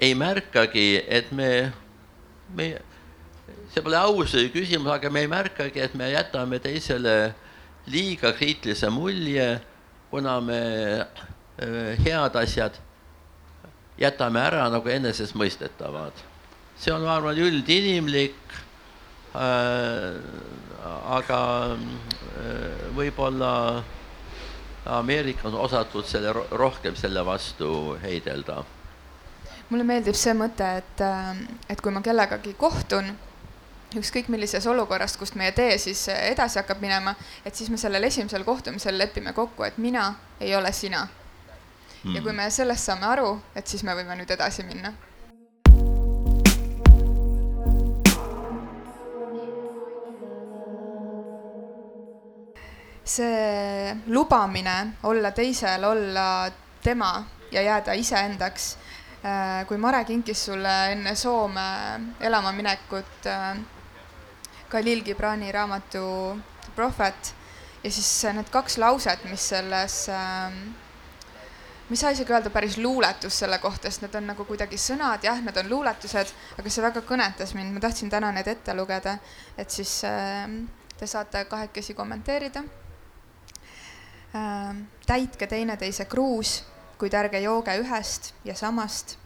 ei 0.00 0.14
märkagi, 0.14 1.02
et 1.08 1.32
me 1.32 1.72
me, 2.54 2.68
see 3.72 3.82
pole 3.82 3.98
aus 3.98 4.34
küsimus, 4.52 4.90
aga 4.92 5.10
me 5.10 5.24
ei 5.24 5.30
märkagi, 5.30 5.82
et 5.82 5.94
me 5.98 6.10
jätame 6.12 6.60
teisele 6.62 7.16
liiga 7.90 8.32
kriitilise 8.36 8.90
mulje, 8.90 9.48
kuna 10.10 10.38
me 10.40 10.60
äh, 11.00 12.04
head 12.04 12.36
asjad 12.38 12.78
jätame 14.00 14.42
ära 14.44 14.66
nagu 14.70 14.88
enesestmõistetavad. 14.92 16.12
see 16.76 16.92
on, 16.92 17.02
ma 17.02 17.16
arvan, 17.16 17.38
üldinimlik 17.40 18.36
äh,. 19.34 20.65
Aga 21.18 21.38
äh, 21.74 22.88
võib-olla 22.96 23.52
Ameerikas 24.86 25.50
on 25.50 25.60
osatud 25.60 26.06
selle 26.06 26.32
rohkem 26.32 26.96
selle 26.96 27.24
vastu 27.26 27.96
heidelda. 28.02 28.62
Mulle 29.68 29.86
meeldib 29.86 30.14
see 30.14 30.34
mõte, 30.38 30.68
et, 30.82 31.00
äh, 31.02 31.40
et 31.68 31.82
kui 31.82 31.94
ma 31.94 32.02
kellegagi 32.04 32.54
kohtun, 32.58 33.10
ükskõik 33.96 34.28
millises 34.30 34.66
olukorras, 34.66 35.16
kust 35.16 35.34
meie 35.38 35.54
tee 35.56 35.78
siis 35.78 36.06
edasi 36.12 36.60
hakkab 36.60 36.82
minema, 36.82 37.16
et 37.44 37.54
siis 37.54 37.70
me 37.70 37.80
sellel 37.80 38.04
esimesel 38.06 38.44
kohtumisel 38.44 38.98
lepime 38.98 39.32
kokku, 39.32 39.66
et 39.66 39.78
mina 39.78 40.12
ei 40.40 40.54
ole 40.56 40.72
sina. 40.72 41.06
Mm.. 42.04 42.14
ja 42.14 42.20
kui 42.22 42.30
hmm. 42.30 42.42
me 42.44 42.50
sellest 42.50 42.86
saame 42.86 43.06
aru, 43.08 43.30
et 43.56 43.66
siis 43.66 43.82
me 43.82 43.94
võime 43.96 44.14
nüüd 44.18 44.30
edasi 44.30 44.62
minna 44.62 44.92
see 53.06 53.96
lubamine 54.06 54.96
olla 55.06 55.30
teisel, 55.30 55.84
olla 55.84 56.50
tema 56.82 57.24
ja 57.52 57.62
jääda 57.62 57.94
iseendaks 57.94 58.76
Äh, 59.26 59.64
kui 59.66 59.78
Mare 59.80 60.04
kinkis 60.04 60.44
sulle 60.46 60.72
enne 60.92 61.14
Soome 61.18 61.62
elama 62.20 62.52
minekut 62.52 63.26
äh, 63.26 63.56
Khalil 64.68 65.02
Gibrani 65.02 65.48
raamatu 65.52 66.02
Prophet 66.76 67.32
ja 67.82 67.90
siis 67.90 68.10
need 68.36 68.52
kaks 68.54 68.76
lauset, 68.78 69.24
mis 69.26 69.48
selles 69.50 69.96
äh, 70.12 70.52
ma 71.88 71.96
ei 71.96 71.98
saa 71.98 72.14
isegi 72.14 72.36
öelda 72.36 72.52
päris 72.54 72.78
luuletus 72.78 73.40
selle 73.42 73.58
kohta, 73.58 73.90
sest 73.90 74.04
need 74.04 74.14
on 74.20 74.30
nagu 74.30 74.46
kuidagi 74.46 74.78
sõnad, 74.78 75.26
jah, 75.26 75.42
need 75.42 75.58
on 75.64 75.74
luuletused, 75.74 76.34
aga 76.60 76.70
see 76.70 76.86
väga 76.86 77.02
kõnetas 77.08 77.56
mind, 77.58 77.74
ma 77.74 77.82
tahtsin 77.82 78.12
täna 78.12 78.30
need 78.36 78.46
ette 78.52 78.74
lugeda, 78.78 79.18
et 79.58 79.70
siis 79.70 80.00
te 80.02 81.08
saate 81.08 81.46
kahekesi 81.50 81.94
kommenteerida. 81.98 82.62
Täitke 85.06 85.46
teineteise 85.46 86.04
kruus 86.04 86.62
kuid 86.98 87.14
ärge 87.14 87.40
jooge 87.44 87.76
ühest 87.80 88.32
ja 88.44 88.54
samast 88.56 89.16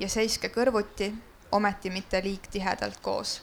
ja 0.00 0.08
seiske 0.08 0.50
kõrvuti, 0.52 1.10
ometi 1.52 1.90
mitte 1.92 2.20
liig 2.24 2.46
tihedalt 2.52 3.00
koos. 3.02 3.40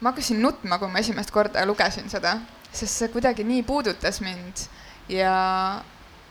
ma 0.00 0.10
hakkasin 0.10 0.40
nutma, 0.42 0.78
kui 0.78 0.88
ma 0.88 1.00
esimest 1.00 1.30
korda 1.30 1.64
lugesin 1.66 2.08
seda, 2.08 2.38
sest 2.72 2.96
see 2.96 3.08
kuidagi 3.12 3.44
nii 3.44 3.62
puudutas 3.68 4.20
mind 4.24 4.64
ja, 5.08 5.82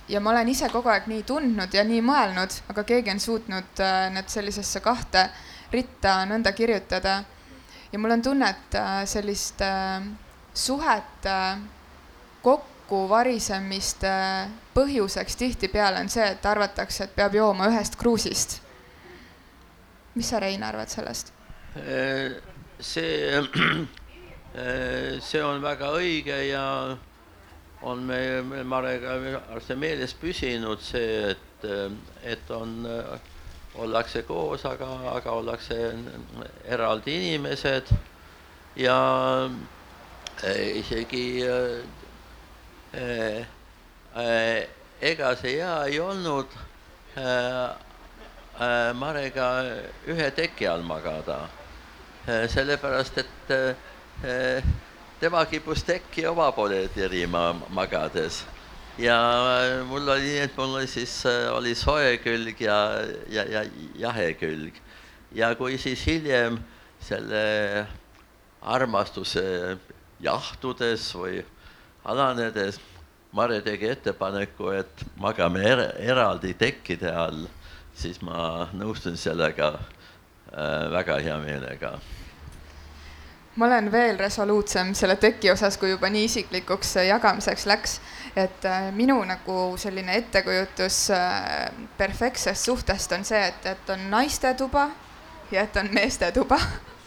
ja 0.10 0.22
ma 0.22 0.32
olen 0.32 0.50
ise 0.50 0.70
kogu 0.70 0.90
aeg 0.90 1.10
nii 1.10 1.24
tundnud 1.24 1.74
ja 1.74 1.84
nii 1.84 2.02
mõelnud, 2.02 2.62
aga 2.70 2.84
keegi 2.84 3.14
on 3.14 3.22
suutnud 3.22 3.84
äh, 3.86 4.08
need 4.14 4.30
sellisesse 4.30 4.82
kahte 4.82 5.28
ritta 5.74 6.24
nõnda 6.26 6.54
kirjutada. 6.54 7.24
ja 7.92 8.00
mul 8.00 8.18
on 8.18 8.22
tunne, 8.22 8.50
et 8.50 8.76
äh, 8.76 9.06
sellist 9.06 9.62
äh, 9.62 10.02
suhete 10.54 11.38
kokku 12.90 13.06
kokkuvarisemiste 13.06 14.12
põhjuseks 14.74 15.36
tihtipeale 15.38 16.00
on 16.02 16.10
see, 16.10 16.26
et 16.26 16.46
arvatakse, 16.46 17.04
et 17.04 17.16
peab 17.16 17.36
jooma 17.38 17.68
ühest 17.70 17.96
kruusist. 17.96 18.62
mis 20.16 20.30
sa, 20.30 20.40
Rein, 20.40 20.64
arvad 20.64 20.90
sellest? 20.90 21.32
see, 22.80 23.42
see 25.30 25.44
on 25.44 25.62
väga 25.62 25.92
õige 25.94 26.40
ja 26.50 26.98
on 27.82 28.02
meil, 28.10 28.42
meil 28.44 28.66
Marega 28.66 29.20
see 29.62 29.78
meeles 29.78 30.14
püsinud, 30.14 30.82
see, 30.82 31.36
et, 31.36 31.70
et 32.24 32.52
on, 32.52 32.90
ollakse 33.76 34.24
koos, 34.26 34.66
aga, 34.66 34.90
aga 35.14 35.32
ollakse 35.32 35.78
eraldi 36.66 37.20
inimesed 37.22 37.94
ja 38.82 38.98
isegi 40.44 41.26
Äh, 41.44 41.48
äh, 41.48 41.99
ega 45.02 45.36
see 45.38 45.56
hea 45.58 45.76
ei 45.86 46.00
olnud 46.00 46.48
äh, 47.18 47.70
Marega 49.00 49.50
ühe 50.08 50.32
teki 50.36 50.68
all 50.68 50.84
magada. 50.84 51.48
sellepärast, 52.26 53.18
et 53.18 53.48
tema 55.20 55.46
kipus 55.46 55.84
tekki 55.88 56.28
oma 56.28 56.52
poole 56.52 56.88
tirima 56.94 57.54
magades 57.70 58.44
ja 59.00 59.18
mul 59.88 60.08
oli 60.08 60.28
nii, 60.28 60.40
et 60.44 60.58
mul 60.58 60.76
oli 60.80 60.88
siis, 60.88 61.22
oli 61.54 61.76
soe 61.76 62.18
külg 62.24 62.60
ja, 62.62 62.78
ja, 63.32 63.46
ja 63.48 63.64
jahe 64.00 64.34
külg. 64.40 64.76
ja 65.36 65.54
kui 65.56 65.78
siis 65.78 66.04
hiljem 66.08 66.60
selle 67.00 67.86
armastuse 68.62 69.78
jahtudes 70.20 71.06
või 71.16 71.40
alanedes 72.10 72.80
Mare 73.32 73.60
tegi 73.62 73.86
ettepaneku, 73.86 74.72
et 74.74 75.04
magame 75.22 75.62
er 75.62 75.82
eraldi 76.02 76.56
tekkide 76.58 77.12
all, 77.14 77.44
siis 77.94 78.24
ma 78.26 78.66
nõustun 78.74 79.20
sellega 79.22 79.68
äh, 79.76 80.88
väga 80.90 81.20
hea 81.22 81.36
meelega. 81.44 81.92
Ma 83.60 83.68
olen 83.68 83.92
veel 83.94 84.18
resoluutsem 84.18 84.96
selle 84.98 85.20
teki 85.22 85.52
osas, 85.54 85.78
kui 85.78 85.92
juba 85.92 86.10
nii 86.10 86.26
isiklikuks 86.26 86.96
jagamiseks 87.06 87.68
läks, 87.70 87.96
et 88.34 88.66
äh, 88.66 88.90
minu 88.98 89.20
nagu 89.30 89.60
selline 89.78 90.18
ettekujutus 90.24 91.04
äh, 91.14 91.70
perfektsest 92.02 92.66
suhtest 92.66 93.14
on 93.14 93.30
see, 93.30 93.46
et, 93.52 93.66
et 93.76 93.94
on 93.94 94.10
naiste 94.10 94.56
tuba 94.58 94.88
ja 95.52 95.68
et 95.68 95.78
on 95.78 95.94
meeste 95.94 96.32
tuba 96.34 96.58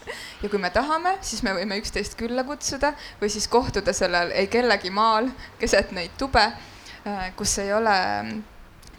ja 0.43 0.49
kui 0.49 0.59
me 0.59 0.71
tahame, 0.71 1.17
siis 1.21 1.43
me 1.43 1.55
võime 1.57 1.79
üksteist 1.81 2.17
külla 2.19 2.45
kutsuda 2.49 2.95
või 3.21 3.31
siis 3.33 3.49
kohtuda 3.49 3.95
sellel 3.97 4.33
ei 4.37 4.49
kellegi 4.53 4.91
maal 4.91 5.31
keset 5.61 5.93
neid 5.93 6.17
tube, 6.19 6.45
äh, 7.07 7.29
kus 7.37 7.59
ei 7.63 7.73
ole 7.73 7.99
mm, 8.23 8.43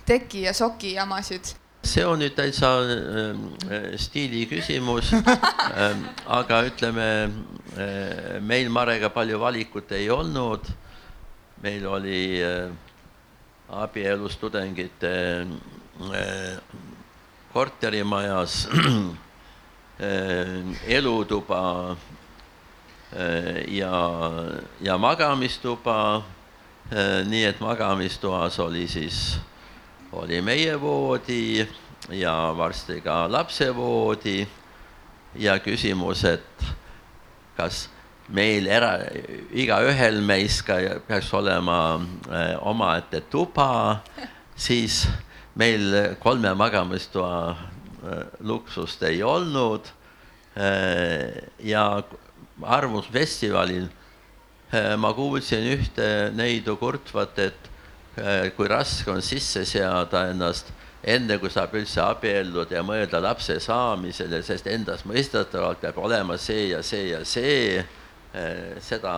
teki 0.06 0.48
ja 0.48 0.54
soki 0.54 0.96
jamasid 0.98 1.56
see 1.84 2.06
on 2.08 2.22
nüüd 2.24 2.36
täitsa 2.36 2.70
äh, 2.88 3.98
stiili 4.00 4.46
küsimus 4.48 5.12
äh,. 5.18 5.98
aga 6.26 6.62
ütleme 6.70 7.10
äh, 7.28 8.40
meil 8.42 8.72
Marega 8.72 9.12
palju 9.12 9.40
valikut 9.40 9.92
ei 9.92 10.10
olnud. 10.10 10.72
meil 11.64 11.86
oli 11.88 12.44
äh, 12.44 12.72
abielus 13.70 14.38
tudengite 14.38 15.12
äh, 16.14 16.58
korterimajas 17.54 18.68
äh, 18.68 18.94
elutuba 20.88 21.96
äh, 23.16 23.64
ja, 23.68 23.98
ja 24.82 24.98
magamistuba 24.98 26.24
äh,. 26.92 27.26
nii 27.28 27.46
et 27.46 27.60
magamistoas 27.60 28.60
oli 28.60 28.88
siis 28.88 29.38
äh, 29.38 29.54
oli 30.14 30.42
meie 30.42 30.82
voodi 30.82 31.68
ja 32.10 32.54
varsti 32.58 33.02
ka 33.02 33.26
lapsevoodi 33.32 34.48
ja 35.36 35.58
küsimus, 35.60 36.24
et 36.30 36.66
kas 37.58 37.88
meil 38.30 38.68
era, 38.70 38.94
igaühel 39.52 40.22
meist 40.26 40.66
ka 40.68 40.78
peaks 41.08 41.34
olema 41.34 41.80
äh, 42.30 42.54
omaette 42.62 43.24
tuba, 43.32 44.04
siis 44.56 45.08
meil 45.58 46.16
kolme 46.22 46.54
magamistoa 46.54 47.38
äh, 47.50 47.64
luksust 48.40 49.04
ei 49.04 49.24
olnud 49.24 49.88
äh,. 50.58 51.50
ja 51.60 52.04
Arvamusfestivalil 52.62 53.88
äh, 53.88 54.96
ma 54.98 55.14
kuulsin 55.14 55.66
ühte 55.78 56.08
neidu 56.36 56.76
kurtvat, 56.78 57.40
et 57.40 57.74
Äh, 58.14 58.52
kui 58.54 58.68
raske 58.70 59.10
on 59.10 59.24
sisse 59.26 59.64
seada 59.66 60.28
ennast 60.30 60.68
enne, 61.02 61.40
kui 61.42 61.50
saab 61.50 61.72
üldse 61.80 62.04
abielluda 62.04 62.76
ja 62.78 62.84
mõelda 62.86 63.18
lapse 63.24 63.56
saamisele, 63.58 64.44
sest 64.46 64.70
endastmõistetavalt 64.70 65.82
peab 65.82 65.98
olema 65.98 66.38
see 66.38 66.68
ja 66.70 66.84
see 66.86 67.08
ja 67.10 67.24
see. 67.26 67.82
Äh, 68.38 68.78
seda, 68.86 69.16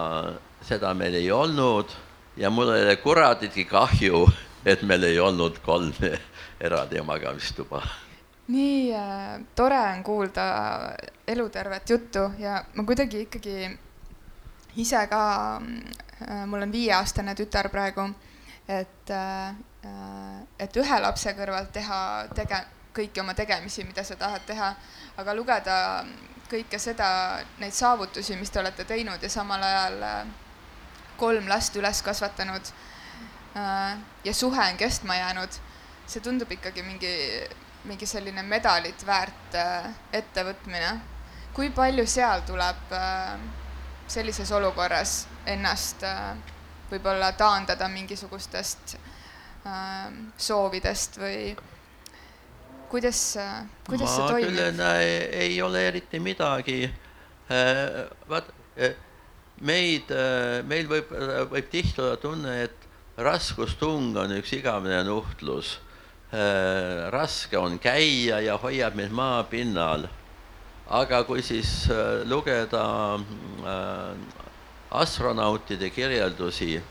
seda 0.63 0.93
meil 0.95 1.19
ei 1.19 1.28
olnud 1.32 1.91
ja 2.39 2.50
mul 2.52 2.71
ole 2.71 2.95
kuraditki 3.04 3.67
kahju, 3.67 4.24
et 4.63 4.82
meil 4.88 5.04
ei 5.12 5.19
olnud 5.19 5.60
kolme 5.67 6.15
eraldi 6.63 7.04
magamistuba 7.04 7.84
nii 8.48 8.94
äh, 8.94 9.42
tore 9.56 9.80
on 9.96 10.04
kuulda 10.04 10.46
elutervet 11.28 11.90
juttu 11.90 12.32
ja 12.38 12.64
ma 12.74 12.84
kuidagi 12.84 13.26
ikkagi 13.26 13.78
ise 14.76 15.08
ka 15.08 15.24
äh,, 15.58 16.46
mul 16.46 16.62
on 16.62 16.72
viieaastane 16.72 17.36
tütar 17.36 17.70
praegu 17.70 18.10
et, 18.68 19.10
äh, 19.10 19.56
et 20.60 20.78
ühe 20.78 21.00
lapse 21.02 21.34
kõrvalt 21.38 21.72
teha 21.74 22.00
tege-, 22.36 22.66
kõiki 22.96 23.22
oma 23.22 23.36
tegemisi, 23.38 23.86
mida 23.86 24.04
sa 24.04 24.18
tahad 24.20 24.46
teha, 24.48 24.72
aga 25.22 25.36
lugeda 25.36 25.78
kõike 26.50 26.80
seda, 26.80 27.42
neid 27.60 27.74
saavutusi, 27.74 28.38
mis 28.40 28.54
te 28.54 28.62
olete 28.62 28.86
teinud 28.88 29.22
ja 29.22 29.30
samal 29.30 29.64
ajal 29.64 30.02
äh, 30.06 30.18
kolm 31.18 31.48
last 31.50 31.76
üles 31.80 32.02
kasvatanud 32.06 32.74
äh, 33.58 33.98
ja 34.26 34.34
suhe 34.34 34.70
on 34.72 34.82
kestma 34.82 35.18
jäänud, 35.20 35.62
see 36.08 36.22
tundub 36.22 36.52
ikkagi 36.52 36.84
mingi, 36.86 37.14
mingi 37.86 38.08
selline 38.10 38.41
medalit 38.43 39.06
väärt 39.06 39.58
ettevõtmine. 40.13 41.00
kui 41.54 41.69
palju 41.71 42.06
seal 42.08 42.41
tuleb 42.48 42.91
sellises 44.08 44.52
olukorras 44.52 45.28
ennast 45.45 46.04
võib-olla 46.89 47.32
taandada 47.38 47.88
mingisugustest 47.91 48.95
äh, 48.98 50.12
soovidest 50.38 51.17
või 51.21 51.56
kuidas, 52.91 53.21
kuidas 53.88 54.10
ma 54.10 54.15
see 54.15 54.28
toimib? 54.30 54.60
küll 54.60 54.84
ei 54.91 55.15
ei 55.48 55.62
ole 55.65 55.88
eriti 55.89 56.21
midagi 56.21 56.84
äh,. 56.86 58.06
vaat 58.30 58.52
äh, 58.78 58.95
meid 59.62 60.12
äh,, 60.13 60.62
meil 60.67 60.89
võib, 60.91 61.12
võib 61.52 61.71
tihti 61.71 62.02
olla 62.04 62.19
tunne, 62.21 62.60
et 62.67 62.88
raskustung 63.17 64.15
on 64.19 64.38
üks 64.38 64.54
igavene 64.60 65.04
nuhtlus 65.08 65.78
äh,. 65.80 65.85
Raske 67.12 67.58
on 67.58 67.80
käia 67.80 68.39
ja 68.43 68.58
hoiab 68.58 68.95
meid 68.95 69.12
maapinnal. 69.12 70.08
aga 70.86 71.24
kui 71.26 71.41
siis 71.41 71.88
äh, 71.89 72.21
lugeda 72.30 73.15
äh, 73.15 74.17
astronautide 74.91 75.89
kirjeldusi, 75.89 76.82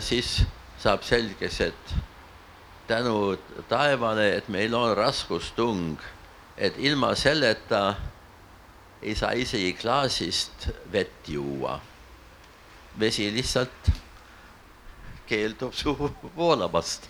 siis 0.00 0.42
saab 0.78 1.02
selgeks, 1.02 1.60
et 1.60 1.94
tänu 2.86 3.38
taevale, 3.68 4.26
et 4.36 4.48
meil 4.48 4.74
on 4.74 4.96
raskustung, 4.96 5.96
et 6.58 6.74
ilma 6.78 7.14
selleta 7.14 7.94
ei 9.02 9.14
saa 9.14 9.32
isegi 9.32 9.72
klaasist 9.72 10.68
vett 10.92 11.28
juua. 11.28 11.80
vesi 13.00 13.30
lihtsalt 13.34 13.90
keeldub 15.26 15.72
suhu 15.74 16.10
voolamast 16.36 17.08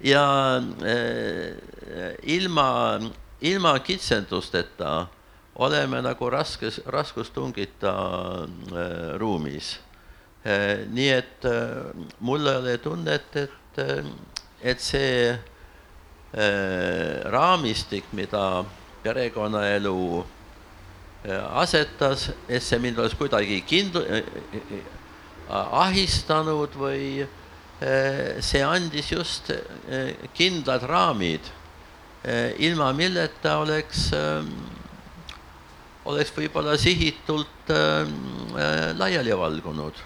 ja 0.00 0.56
äh, 0.82 2.14
ilma, 2.22 3.00
ilma 3.40 3.78
kitsendusteta 3.78 5.06
oleme 5.58 6.02
nagu 6.02 6.30
raskes, 6.30 6.80
raskustungita 6.86 7.94
äh, 8.72 9.18
ruumis 9.18 9.78
äh,. 10.46 10.86
nii 10.90 11.08
et 11.12 11.46
mul 12.20 12.46
ei 12.46 12.56
ole 12.56 12.78
tunnet, 12.78 13.36
et, 13.36 13.80
et 14.62 14.80
see 14.80 15.38
raamistik, 17.32 18.04
mida 18.12 18.64
perekonnaelu 19.02 20.24
asetas, 21.56 22.28
et 22.48 22.62
see 22.62 22.78
mind 22.78 22.98
oleks 23.00 23.16
kuidagi 23.18 23.62
kind- 23.66 23.98
ahistanud 25.48 26.74
või 26.76 27.24
äh, 27.24 27.28
see 27.78 28.62
andis 28.64 29.12
just 29.12 29.52
äh, 29.54 30.14
kindlad 30.34 30.82
raamid 30.82 31.46
äh,, 32.26 32.54
ilma 32.58 32.90
milleta 32.92 33.58
oleks 33.62 34.08
oleks 36.08 36.32
võib-olla 36.34 36.74
sihitult 36.80 37.70
laiali 38.98 39.34
valgunud. 39.36 39.98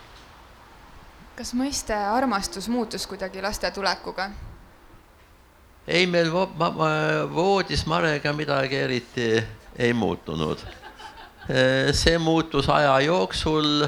kas 1.39 1.55
mõiste 1.55 1.95
armastus 1.95 2.69
muutus 2.69 3.07
kuidagi 3.07 3.41
laste 3.41 3.71
tulekuga? 3.71 4.29
ei, 5.87 6.07
meil 6.07 6.29
vo 6.35 6.49
ma, 6.59 6.71
ma, 6.77 6.91
voodis 7.31 7.87
Marega 7.87 8.33
midagi 8.37 8.77
eriti 8.77 9.29
ei 9.79 9.93
muutunud. 9.93 10.61
See 11.97 12.19
muutus 12.23 12.69
aja 12.71 13.01
jooksul 13.03 13.87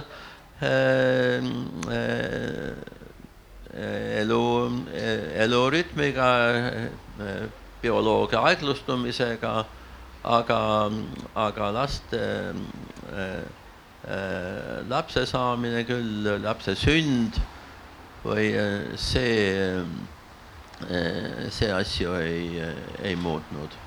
elu, 3.75 4.45
elurütmiga, 5.45 6.29
bioloogia 7.83 8.43
aeglustumisega 8.51 9.55
aga, 10.25 10.61
aga 11.35 11.71
laste 11.75 12.23
lapse 14.89 15.27
saamine 15.27 15.85
küll, 15.89 16.29
lapse 16.45 16.77
sünd 16.79 17.41
või 18.25 18.51
see 19.01 19.83
see 21.55 21.71
asju 21.71 22.15
ei, 22.19 22.63
ei 23.03 23.15
muutnud. 23.17 23.84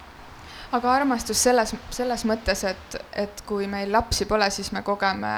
Aga 0.76 0.92
armastus 0.92 1.40
selles, 1.40 1.72
selles 1.96 2.24
mõttes, 2.28 2.64
et, 2.68 2.98
et 3.16 3.44
kui 3.48 3.70
meil 3.72 3.92
lapsi 3.94 4.28
pole, 4.28 4.50
siis 4.52 4.74
me 4.76 4.82
kogeme 4.86 5.30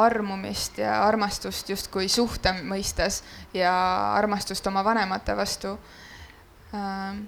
armumist 0.00 0.80
ja 0.80 1.02
armastust 1.04 1.68
justkui 1.72 2.08
suhte 2.12 2.54
mõistes 2.64 3.20
ja 3.56 3.72
armastust 4.16 4.66
oma 4.70 4.84
vanemate 4.86 5.36
vastu. 5.36 5.74
Ähm, 6.72 7.26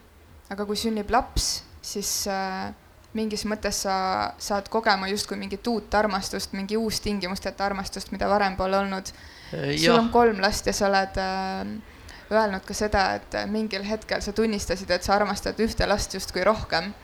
aga 0.48 0.64
kui 0.64 0.78
sünnib 0.80 1.12
laps, 1.12 1.58
siis 1.84 2.24
äh, 2.32 2.72
mingis 3.14 3.44
mõttes 3.48 3.84
sa 3.84 3.96
saad 4.40 4.70
kogema 4.72 5.10
justkui 5.12 5.36
mingit 5.36 5.66
uut 5.68 5.94
armastust, 5.94 6.56
mingi 6.56 6.80
uus 6.80 7.02
tingimusteta 7.04 7.66
armastust, 7.68 8.12
mida 8.14 8.28
varem 8.30 8.56
pole 8.56 8.78
olnud. 8.78 9.12
sul 9.52 9.98
on 9.98 10.08
kolm 10.10 10.40
last 10.40 10.66
ja 10.66 10.72
sa 10.72 10.88
oled 10.88 11.20
äh, 11.20 11.74
öelnud 12.32 12.64
ka 12.64 12.74
seda, 12.74 13.10
et 13.20 13.36
mingil 13.52 13.84
hetkel 13.84 14.24
sa 14.24 14.32
tunnistasid, 14.32 14.90
et 14.90 15.04
sa 15.04 15.18
armastad 15.18 15.60
ühte 15.60 15.86
last 15.86 16.16
justkui 16.16 16.44
rohkem 16.44 16.94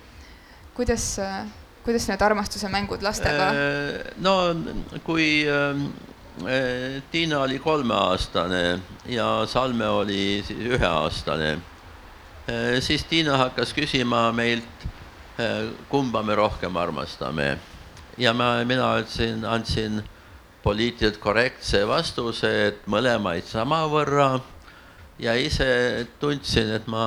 kuidas, 0.80 1.20
kuidas 1.84 2.06
need 2.08 2.22
armastuse 2.24 2.68
mängud 2.72 3.02
lastega? 3.04 3.50
Äh, 3.52 4.12
no 4.24 4.54
kui 5.04 5.44
ähm, 5.44 5.90
äh, 6.48 7.02
Tiina 7.12 7.42
oli 7.44 7.58
kolmeaastane 7.60 8.80
ja 9.12 9.46
Salme 9.46 9.88
oli 9.88 10.40
üheaastane, 10.56 11.50
äh, 12.48 12.78
siis 12.80 13.04
Tiina 13.04 13.36
hakkas 13.36 13.74
küsima 13.76 14.30
meilt, 14.32 14.88
kumba 15.88 16.20
me 16.22 16.34
rohkem 16.36 16.76
armastame. 16.76 17.58
ja 18.18 18.34
ma, 18.36 18.64
mina 18.64 18.90
ütlesin, 19.00 19.44
andsin 19.48 20.02
poliitiliselt 20.62 21.16
korrektse 21.20 21.86
vastuse, 21.88 22.50
et 22.66 22.82
mõlemaid 22.84 23.48
samavõrra 23.48 24.42
ja 25.18 25.32
ise 25.40 26.06
tundsin, 26.20 26.74
et 26.76 26.86
ma, 26.86 27.06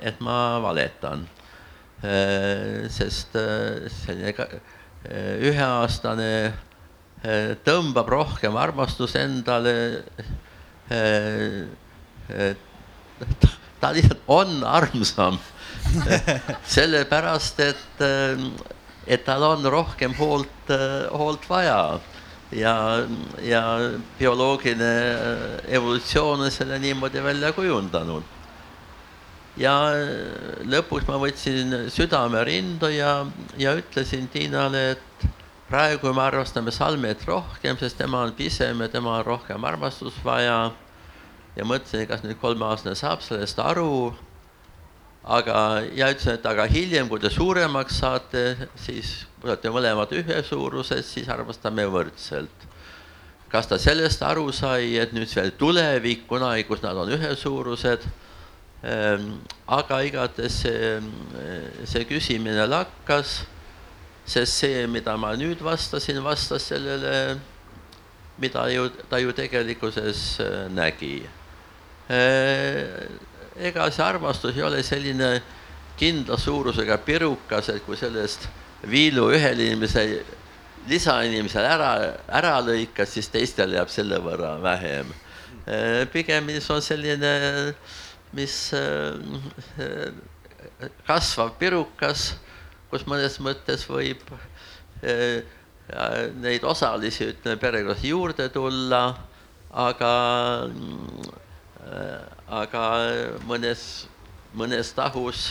et 0.00 0.20
ma 0.24 0.56
valetan 0.64 1.26
sest 2.04 3.36
äh, 3.38 3.88
selline 3.88 4.34
äh, 4.36 5.40
üheaastane 5.48 6.30
tõmbab 7.64 8.10
rohkem 8.12 8.56
armastust 8.60 9.16
endale. 9.16 10.04
ta 13.80 13.92
lihtsalt 13.96 14.26
on 14.28 14.60
armsam 14.68 15.38
sellepärast, 16.76 17.62
et, 17.64 18.04
et 19.08 19.24
tal 19.24 19.46
on 19.48 19.64
rohkem 19.72 20.12
hoolt, 20.18 20.74
hoolt 21.16 21.48
vaja 21.48 21.78
ja, 22.52 22.76
ja 23.40 23.64
bioloogiline 24.18 24.92
evolutsioon 25.64 26.44
on 26.44 26.52
selle 26.52 26.76
niimoodi 26.82 27.24
välja 27.24 27.54
kujundanud 27.56 28.28
ja 29.60 29.74
lõpuks 30.66 31.06
ma 31.08 31.18
võtsin 31.22 31.88
südame 31.92 32.42
rindu 32.46 32.90
ja, 32.90 33.22
ja 33.60 33.74
ütlesin 33.78 34.26
Tiinale, 34.32 34.84
et 34.96 35.26
praegu 35.68 36.12
me 36.14 36.24
armastame 36.24 36.74
Salmet 36.74 37.24
rohkem, 37.28 37.78
sest 37.78 37.98
tema 37.98 38.24
on 38.26 38.34
pisem 38.36 38.82
ja 38.82 38.90
tema 38.90 39.18
on 39.20 39.26
rohkem 39.26 39.64
armastust 39.64 40.20
vaja. 40.24 40.72
ja 41.54 41.64
mõtlesin, 41.64 42.08
kas 42.10 42.24
nüüd 42.24 42.40
kolmeaastane 42.42 42.96
saab 42.98 43.22
sellest 43.22 43.58
aru. 43.62 44.14
aga, 45.24 45.82
ja 45.94 46.10
ütlesin, 46.12 46.34
et 46.34 46.46
aga 46.46 46.66
hiljem, 46.68 47.08
kui 47.08 47.20
te 47.20 47.30
suuremaks 47.30 47.98
saate, 48.02 48.68
siis 48.76 49.24
kui 49.40 49.48
olete 49.48 49.70
mõlemad 49.70 50.12
ühesuurused, 50.12 51.02
siis 51.06 51.28
armastame 51.28 51.86
võrdselt. 51.86 52.68
kas 53.48 53.70
ta 53.70 53.78
sellest 53.78 54.22
aru 54.22 54.50
sai, 54.52 54.96
et 54.98 55.12
nüüd 55.14 55.30
veel 55.30 55.52
tulevik, 55.58 56.26
kunagi, 56.26 56.66
kus 56.66 56.82
nad 56.82 56.98
on 56.98 57.12
ühesuurused 57.14 58.02
aga 58.84 59.98
igatahes 60.04 60.60
see, 60.60 61.00
see 61.88 62.04
küsimine 62.08 62.66
lakkas, 62.68 63.44
sest 64.26 64.60
see, 64.60 64.86
mida 64.88 65.16
ma 65.20 65.34
nüüd 65.36 65.60
vastasin, 65.64 66.20
vastas 66.24 66.68
sellele, 66.68 67.38
mida 68.40 68.66
ju 68.72 68.88
ta 69.08 69.18
ju 69.18 69.32
tegelikkuses 69.32 70.40
äh, 70.40 70.54
nägi. 70.72 71.22
Ehm, 72.08 73.18
ega 73.56 73.90
see 73.92 74.04
armastus 74.04 74.56
ei 74.56 74.64
ole 74.66 74.82
selline 74.82 75.42
kindla 75.98 76.38
suurusega 76.40 76.98
pirukas, 77.06 77.68
et 77.70 77.84
kui 77.86 77.96
sellest 77.96 78.48
viilu 78.90 79.28
ühel 79.32 79.60
inimesel, 79.68 80.16
lisainimesel 80.88 81.64
ära, 81.64 81.92
ära 82.28 82.56
lõikad, 82.64 83.08
siis 83.08 83.30
teistel 83.32 83.76
jääb 83.76 83.92
selle 83.92 84.18
võrra 84.24 84.56
vähem. 84.62 85.12
Ehm, 85.64 86.08
pigem 86.12 86.50
see 86.58 86.74
on 86.74 86.82
selline 86.84 87.36
äh, 87.44 87.92
mis 88.34 88.56
äh, 88.76 90.12
kasvav 91.06 91.54
pirukas, 91.60 92.34
kus 92.90 93.06
mõnes 93.10 93.38
mõttes 93.42 93.86
võib 93.90 94.22
äh, 95.02 95.42
neid 96.40 96.64
osalisi, 96.64 97.30
ütleme, 97.34 97.60
perekonnas 97.60 98.04
juurde 98.06 98.48
tulla, 98.52 99.02
aga, 99.74 100.12
aga 102.48 102.84
mõnes, 103.44 103.82
mõnes 104.56 104.94
tahus 104.96 105.50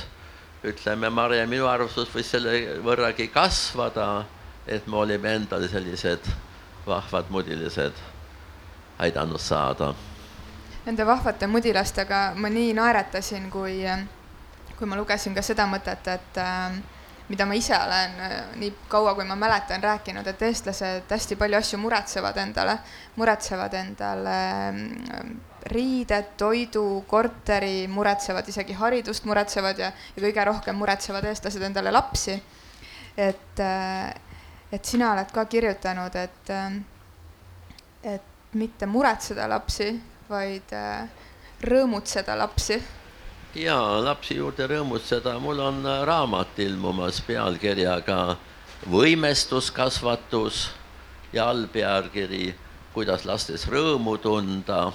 ütleme, 0.66 1.12
Mare 1.14 1.38
ja 1.38 1.46
minu 1.50 1.68
arvustus 1.70 2.10
võis 2.10 2.32
selle 2.34 2.80
võrragi 2.82 3.28
kasvada, 3.30 4.24
et 4.66 4.88
me 4.88 5.04
olime 5.04 5.36
endale 5.38 5.70
sellised 5.70 6.32
vahvad 6.88 7.30
mudilised 7.30 8.02
aidanud 9.04 9.42
saada 9.44 9.92
nende 10.86 11.06
vahvate 11.08 11.48
mudilastega 11.48 12.34
ma 12.36 12.50
nii 12.52 12.74
naeratasin, 12.76 13.48
kui, 13.52 13.80
kui 14.78 14.90
ma 14.90 15.00
lugesin 15.00 15.36
ka 15.36 15.44
seda 15.46 15.66
mõtet, 15.70 16.10
et 16.12 16.40
äh, 16.44 16.76
mida 17.30 17.48
ma 17.48 17.56
ise 17.56 17.76
olen 17.78 18.20
äh, 18.20 18.36
nii 18.60 18.74
kaua, 18.92 19.16
kui 19.16 19.28
ma 19.28 19.38
mäletan, 19.40 19.84
rääkinud, 19.84 20.28
et 20.28 20.44
eestlased 20.50 21.12
hästi 21.16 21.40
palju 21.40 21.60
asju 21.60 21.80
muretsevad 21.80 22.38
endale, 22.44 22.78
muretsevad 23.16 23.80
endale 23.80 24.38
äh, 24.68 25.34
riided, 25.72 26.34
toidu, 26.38 26.86
korteri, 27.08 27.88
muretsevad 27.88 28.48
isegi 28.52 28.76
haridust, 28.76 29.24
muretsevad 29.30 29.80
ja, 29.80 29.94
ja 30.16 30.26
kõige 30.26 30.44
rohkem 30.52 30.76
muretsevad 30.76 31.24
eestlased 31.32 31.64
endale 31.64 31.94
lapsi. 31.96 32.42
et, 33.16 33.60
et 34.74 34.86
sina 34.90 35.12
oled 35.14 35.30
ka 35.32 35.46
kirjutanud, 35.46 36.16
et, 36.18 36.50
et 38.10 38.56
mitte 38.58 38.88
muretseda 38.90 39.46
lapsi, 39.48 39.92
vaid 40.30 40.74
äh, 40.74 41.08
rõõmutseda 41.64 42.36
lapsi. 42.38 42.80
jaa, 43.56 44.00
lapsi 44.04 44.38
juurde 44.38 44.68
rõõmutseda, 44.68 45.38
mul 45.40 45.60
on 45.60 45.86
äh, 45.86 46.04
raamat 46.08 46.60
ilmumas 46.60 47.22
pealkirjaga 47.28 48.38
Võimestuskasvatus 48.92 50.70
ja 51.34 51.48
allpealkiri 51.50 52.54
Kuidas 52.94 53.24
lastes 53.26 53.64
rõõmu 53.68 54.18
tunda. 54.22 54.92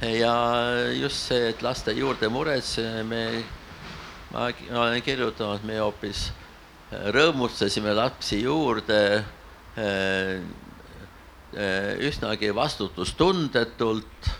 ja 0.00 0.34
just 0.92 1.28
see, 1.28 1.50
et 1.50 1.62
laste 1.62 1.92
juurde 1.92 2.28
muretseme, 2.28 3.44
ma, 4.32 4.48
olen 4.72 5.02
kirjutanud, 5.02 5.64
me 5.64 5.78
hoopis 5.78 6.30
äh, 6.92 7.10
rõõmustasime 7.12 7.94
lapsi 7.94 8.42
juurde 8.42 9.24
üsnagi 11.54 12.50
vastutustundetult, 12.54 14.30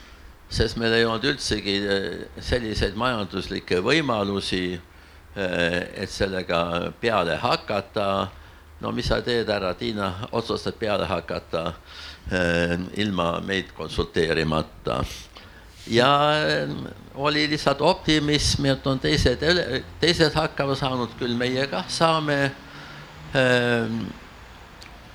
sest 0.54 0.78
meil 0.78 0.94
ei 0.94 1.04
olnud 1.06 1.24
üldsegi 1.32 1.76
eh, 1.82 2.24
selliseid 2.42 2.96
majanduslikke 2.98 3.80
võimalusi, 3.84 4.64
eh, 4.74 5.78
et 6.04 6.10
sellega 6.10 6.92
peale 7.00 7.38
hakata. 7.42 8.30
no 8.80 8.90
mis 8.92 9.06
sa 9.08 9.20
teed, 9.22 9.48
härra 9.48 9.72
Tiina, 9.74 10.28
otsustad 10.32 10.74
peale 10.76 11.06
hakata 11.06 11.72
ilma 12.96 13.40
meid 13.40 13.70
konsulteerimata. 13.76 14.98
Ja 15.86 16.08
oli 17.14 17.46
lihtsalt 17.48 17.80
optimism, 17.80 18.66
et 18.66 18.86
on 18.86 18.98
teised, 19.00 19.40
teised 20.00 20.34
hakkama 20.34 20.74
saanud, 20.74 21.16
küll 21.18 21.36
meie 21.36 21.66
kah 21.70 21.88
saame 21.88 22.52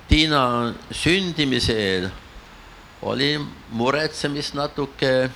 Tiina 0.10 0.74
sündimise 0.89 1.74
eel 1.78 2.07
oli 3.05 3.36
muretsemist 3.78 4.55
natuke, 4.57 5.30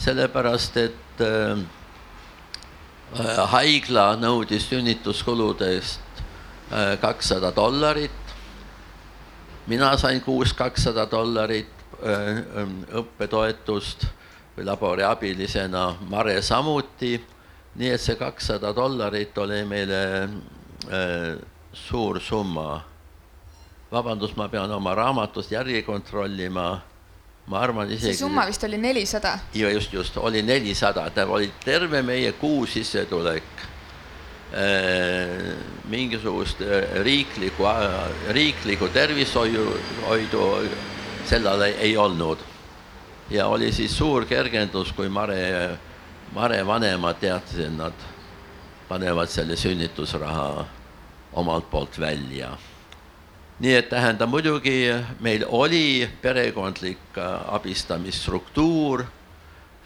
sellepärast 0.00 0.76
et 0.82 1.22
äh, 1.22 1.62
haigla 3.52 4.16
nõudis 4.18 4.66
sünnituskuludest 4.72 6.02
äh, 6.18 6.98
kakssada 7.00 7.52
dollarit. 7.54 8.10
mina 9.66 9.96
sain 9.96 10.20
kuus 10.20 10.52
kakssada 10.52 11.06
dollarit 11.06 11.70
äh, 12.02 12.42
õppetoetust 12.90 14.06
või 14.56 14.66
laboriabilisena, 14.66 15.96
Mare 16.08 16.42
samuti. 16.42 17.20
nii 17.74 17.90
et 17.94 18.00
see 18.00 18.16
kakssada 18.16 18.74
dollarit 18.74 19.38
oli 19.38 19.64
meile 19.64 20.28
äh, 20.90 21.38
suur 21.72 22.20
summa 22.20 22.89
vabandust, 23.92 24.36
ma 24.36 24.48
pean 24.48 24.70
oma 24.70 24.94
raamatust 24.94 25.52
järgi 25.52 25.82
kontrollima. 25.82 26.82
ma 27.50 27.58
arvan 27.58 27.88
isegi. 27.90 28.12
see 28.12 28.18
summa 28.20 28.44
vist 28.46 28.62
oli 28.64 28.78
nelisada. 28.78 29.38
ja 29.54 29.70
just, 29.70 29.92
just 29.92 30.16
oli 30.16 30.42
nelisada, 30.42 31.10
ta 31.10 31.26
oli 31.26 31.52
terve 31.64 32.02
meie 32.02 32.32
kuu 32.32 32.66
sissetulek. 32.66 33.42
mingisugust 35.88 36.58
riiklikku, 37.02 37.64
riiklikku 38.28 38.88
tervishoiu, 38.88 39.66
hoidu 40.06 40.46
sel 41.24 41.46
ajal 41.46 41.62
ei 41.62 41.96
olnud. 41.96 42.38
ja 43.30 43.46
oli 43.46 43.72
siis 43.72 43.98
suur 43.98 44.24
kergendus, 44.26 44.92
kui 44.92 45.08
Mare, 45.08 45.78
Mare 46.34 46.66
vanemad 46.66 47.18
teatasid, 47.20 47.66
et 47.66 47.76
nad 47.76 48.08
panevad 48.88 49.30
selle 49.30 49.56
sünnitusraha 49.56 50.66
omalt 51.32 51.70
poolt 51.70 51.98
välja 52.00 52.56
nii 53.60 53.74
et 53.76 53.88
tähendab 53.92 54.30
muidugi 54.32 54.88
meil 55.20 55.44
oli 55.48 56.08
perekondlik 56.22 57.18
abistamisstruktuur 57.48 59.04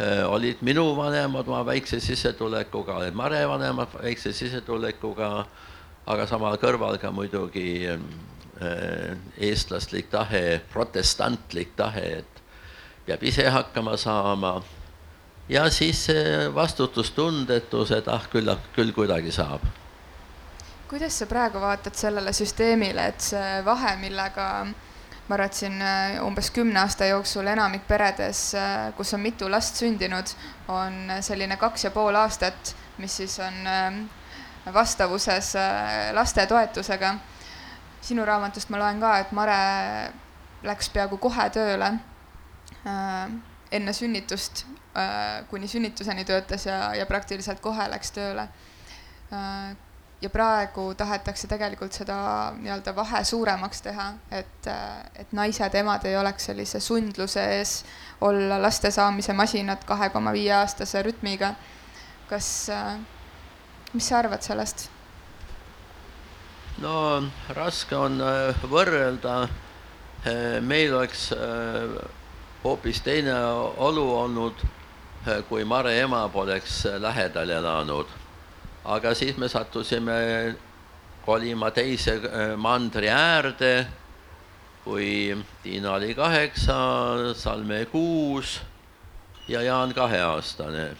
Äh, 0.01 0.25
olid 0.27 0.59
minu 0.61 0.97
vanemad 0.97 1.47
oma 1.47 1.61
väikse 1.67 2.01
sissetulekuga, 2.03 2.97
olid 2.99 3.15
Mare 3.15 3.45
vanemad 3.47 3.93
väikse 3.95 4.33
sissetulekuga, 4.35 5.29
aga 6.11 6.25
samal 6.27 6.57
kõrval 6.59 6.99
ka 6.99 7.13
muidugi 7.15 7.87
äh, 7.87 9.13
eestlaslik 9.39 10.11
tahe, 10.11 10.59
protestantlik 10.73 11.77
tahe, 11.79 12.03
et 12.25 12.43
peab 13.07 13.23
ise 13.23 13.47
hakkama 13.47 13.95
saama. 13.97 14.63
ja 15.49 15.71
siis 15.71 16.09
vastutustundetus, 16.55 17.91
et 17.95 18.09
ah, 18.09 18.27
küllap 18.33 18.67
küll 18.75 18.91
kuidagi 18.91 19.31
saab. 19.31 19.63
Kuidas 20.89 21.19
sa 21.19 21.27
praegu 21.27 21.61
vaatad 21.61 21.95
sellele 21.97 22.33
süsteemile, 22.33 23.07
et 23.13 23.21
see 23.21 23.61
vahe, 23.65 23.97
millega 24.01 24.49
ma 25.29 25.37
arvan, 25.37 25.47
et 25.49 25.57
siin 25.57 25.81
äh, 25.81 26.19
umbes 26.25 26.51
kümne 26.53 26.81
aasta 26.83 27.07
jooksul 27.09 27.47
enamik 27.49 27.87
peredes, 27.89 28.43
äh, 28.59 28.91
kus 28.97 29.15
on 29.17 29.23
mitu 29.25 29.49
last 29.51 29.81
sündinud, 29.81 30.35
on 30.69 31.15
selline 31.25 31.57
kaks 31.61 31.87
ja 31.87 31.93
pool 31.95 32.17
aastat, 32.21 32.75
mis 33.01 33.17
siis 33.23 33.39
on 33.41 33.57
ähm, 33.71 34.03
vastavuses 34.75 35.55
äh, 35.57 36.11
lastetoetusega. 36.13 37.15
sinu 38.05 38.25
raamatust 38.25 38.69
ma 38.69 38.79
loen 38.79 39.01
ka, 39.01 39.15
et 39.19 39.31
Mare 39.33 40.13
läks 40.63 40.91
peaaegu 40.93 41.17
kohe 41.17 41.47
tööle 41.51 41.89
enne 43.73 43.93
sünnitust, 43.97 44.67
kuni 45.49 45.69
sünnituseni 45.69 46.25
töötas 46.29 46.67
ja, 46.67 46.93
ja 46.95 47.07
praktiliselt 47.09 47.63
kohe 47.65 47.87
läks 47.89 48.13
tööle 48.13 48.45
ja 50.25 50.31
praegu 50.33 50.87
tahetakse 50.97 51.49
tegelikult 51.51 51.93
seda 51.93 52.17
nii-öelda 52.57 52.95
vahe 52.97 53.21
suuremaks 53.29 53.83
teha, 53.85 54.07
et, 54.33 54.69
et 55.21 55.35
naised, 55.37 55.77
emad 55.81 56.07
ei 56.09 56.17
oleks 56.17 56.49
sellise 56.49 56.81
sundluse 56.81 57.45
ees 57.59 57.75
olla 58.25 58.57
laste 58.63 58.91
saamise 58.95 59.37
masinad 59.37 59.85
kahe 59.85 60.09
koma 60.15 60.33
viie 60.33 60.55
aastase 60.57 61.03
rütmiga. 61.05 61.55
kas, 62.29 62.71
mis 63.93 64.09
sa 64.09 64.19
arvad 64.23 64.43
sellest? 64.43 64.89
no 66.83 66.97
raske 67.55 67.97
on 67.97 68.19
äh, 68.25 68.65
võrrelda. 68.71 69.45
Äh, 70.25 70.59
meil 70.65 70.95
oleks 70.97 71.29
äh, 71.37 72.01
hoopis 72.65 73.05
teine 73.05 73.37
olu 73.77 74.09
olnud, 74.25 74.65
kui 75.49 75.65
Mare 75.65 75.95
ema 76.01 76.27
poleks 76.29 76.83
lähedal 77.01 77.51
elanud 77.51 78.24
aga 78.85 79.15
siis 79.15 79.37
me 79.37 79.49
sattusime 79.49 80.57
kolima 81.25 81.71
teise 81.71 82.19
äh, 82.21 82.57
mandri 82.57 83.09
äärde, 83.09 83.87
kui 84.85 85.37
Tiina 85.63 85.95
oli 85.95 86.15
kaheksa, 86.15 86.77
Salme 87.35 87.87
kuus 87.87 88.61
ja 89.49 89.63
Jaan 89.63 89.95
kaheaastane. 89.95 90.97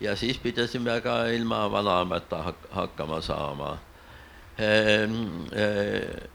ja 0.00 0.16
siis 0.16 0.38
pidasime 0.38 1.00
ka 1.00 1.26
ilma 1.26 1.70
vanaemata 1.70 2.42
hak 2.42 2.56
hakkama 2.70 3.20
saama. 3.20 3.78
Ehm, 4.58 5.44
äh, 5.52 6.28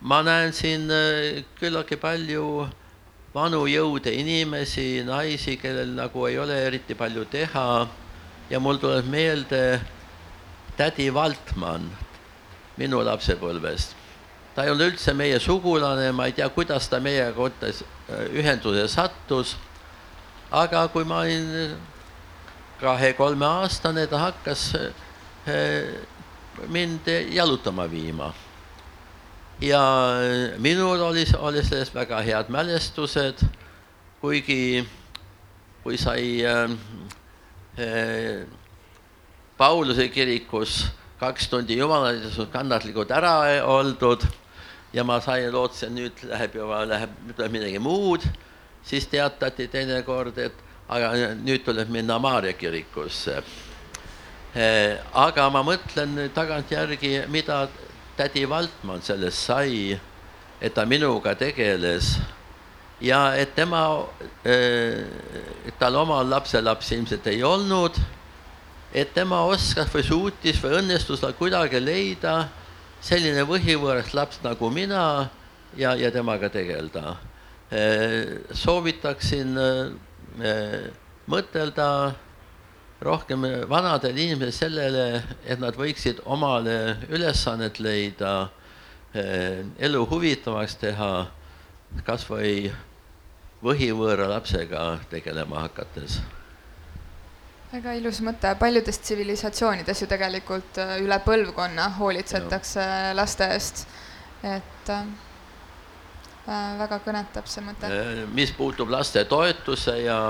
ma 0.00 0.22
näen 0.22 0.52
siin 0.52 0.90
äh, 0.90 1.44
küllaltki 1.60 1.96
palju 1.96 2.68
vanu 3.34 3.66
jõude 3.66 4.12
inimesi, 4.12 5.04
naisi, 5.04 5.56
kellel 5.56 5.94
nagu 5.94 6.26
ei 6.26 6.38
ole 6.38 6.58
eriti 6.66 6.94
palju 6.94 7.24
teha 7.24 7.86
ja 8.50 8.60
mul 8.60 8.78
tuleb 8.78 9.06
meelde 9.10 9.80
tädi 10.76 11.08
Valtmann 11.14 11.90
minu 12.76 13.00
lapsepõlvest. 13.04 13.94
ta 14.54 14.64
ei 14.64 14.70
olnud 14.72 14.92
üldse 14.92 15.12
meie 15.12 15.38
sugulane, 15.40 16.12
ma 16.16 16.26
ei 16.28 16.32
tea, 16.32 16.48
kuidas 16.48 16.88
ta 16.88 17.00
meiega 17.00 17.32
kottes 17.36 17.82
äh, 17.82 18.26
ühenduse 18.32 18.88
sattus. 18.88 19.56
aga 20.50 20.88
kui 20.88 21.04
ma 21.04 21.20
olin 21.24 21.76
kahe-kolmeaastane, 22.80 24.06
ta 24.06 24.18
hakkas 24.18 24.74
äh, 24.76 25.96
mind 26.68 27.08
jalutama 27.32 27.90
viima. 27.90 28.34
ja 29.60 29.82
minul 30.58 31.00
oli, 31.00 31.26
oli 31.38 31.64
sellest 31.64 31.94
väga 31.94 32.20
head 32.20 32.48
mälestused, 32.48 33.44
kuigi 34.20 34.86
kui 35.82 35.96
sai 35.98 36.44
äh, 36.44 36.70
Pauluse 39.56 40.08
kirikus 40.08 40.86
kaks 41.20 41.48
tundi 41.48 41.76
jumalateenistust 41.76 42.52
kannatlikult 42.52 43.10
ära 43.12 43.34
oldud 43.68 44.24
ja 44.96 45.04
ma 45.04 45.18
sain, 45.20 45.48
lootsin, 45.52 45.94
nüüd 45.96 46.22
läheb 46.28 46.56
juba, 46.56 46.82
läheb, 46.88 47.12
tuleb 47.36 47.52
midagi 47.52 47.80
muud, 47.82 48.24
siis 48.86 49.06
teatati 49.12 49.68
teinekord, 49.72 50.38
et 50.38 50.62
aga 50.88 51.12
nüüd 51.40 51.64
tuleb 51.66 51.90
minna 51.92 52.18
Maarja 52.22 52.54
kirikusse. 52.56 53.40
Eh, 54.56 54.96
aga 55.12 55.48
ma 55.52 55.60
mõtlen 55.66 56.30
tagantjärgi, 56.34 57.26
mida 57.28 57.66
tädi 58.16 58.46
Valtmann 58.48 59.04
sellest 59.04 59.50
sai, 59.50 59.98
et 60.60 60.72
ta 60.72 60.86
minuga 60.88 61.34
tegeles 61.36 62.14
ja 63.00 63.36
et 63.36 63.54
tema, 63.54 64.06
äh, 64.46 65.72
tal 65.78 65.96
omal 66.00 66.28
lapselapsi 66.30 66.96
ilmselt 66.96 67.26
ei 67.26 67.42
olnud, 67.44 67.98
et 68.94 69.12
tema 69.14 69.42
oskas 69.44 69.90
või 69.92 70.04
suutis 70.06 70.60
või 70.62 70.78
õnnestus 70.80 71.20
tal 71.20 71.36
kuidagi 71.36 71.80
leida 71.82 72.46
selline 73.04 73.44
võhivõõras 73.46 74.14
laps 74.16 74.40
nagu 74.44 74.70
mina 74.72 75.28
ja, 75.76 75.94
ja 75.94 76.10
temaga 76.10 76.48
tegeleda. 76.52 77.16
Äh, 77.68 78.46
soovitaksin 78.56 79.58
äh, 79.60 80.88
mõtelda 81.28 81.88
rohkem 83.04 83.42
vanadel 83.68 84.16
inimestel 84.16 84.72
sellele, 84.72 85.22
et 85.44 85.60
nad 85.60 85.76
võiksid 85.76 86.22
omale 86.24 86.96
ülesannet 87.12 87.76
leida, 87.76 88.48
elu 89.12 90.00
huvitavaks 90.08 90.78
teha 90.80 91.10
kas 92.04 92.24
või 92.28 92.70
võhivõõra 93.66 94.28
lapsega 94.30 94.86
tegelema 95.10 95.66
hakates. 95.66 96.20
väga 97.72 97.92
ilus 97.98 98.20
mõte, 98.24 98.52
paljudes 98.58 98.98
tsivilisatsioonides 99.02 100.02
ju 100.02 100.08
tegelikult 100.08 100.78
äh, 100.80 100.96
üle 101.02 101.18
põlvkonna 101.24 101.90
hoolitsetakse 101.98 102.84
no. 102.84 103.16
laste 103.18 103.48
eest, 103.56 103.86
et 104.42 104.92
äh, 104.94 105.02
äh, 106.46 106.78
väga 106.78 107.00
kõnetab 107.04 107.50
see 107.50 107.66
mõte. 107.66 107.90
Äh, 107.90 108.22
mis 108.32 108.54
puutub 108.56 108.90
lastetoetuse 108.94 109.98
ja, 110.04 110.20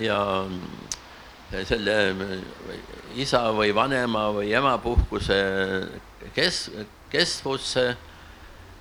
ja 0.00 0.20
selle 1.68 1.98
isa 3.20 3.44
või 3.54 3.74
vanema 3.74 4.28
või 4.34 4.54
emapuhkuse 4.54 5.38
kes-, 6.34 6.70
kestvusse 7.12 7.92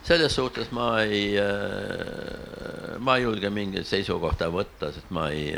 selles 0.03 0.35
suhtes 0.35 0.71
ma 0.71 1.01
ei, 1.01 1.37
äh, 1.39 2.99
ma 2.99 3.17
ei 3.17 3.23
julge 3.23 3.49
mingit 3.49 3.87
seisukohta 3.87 4.49
võtta, 4.51 4.91
sest 4.91 5.11
ma 5.15 5.29
ei, 5.31 5.55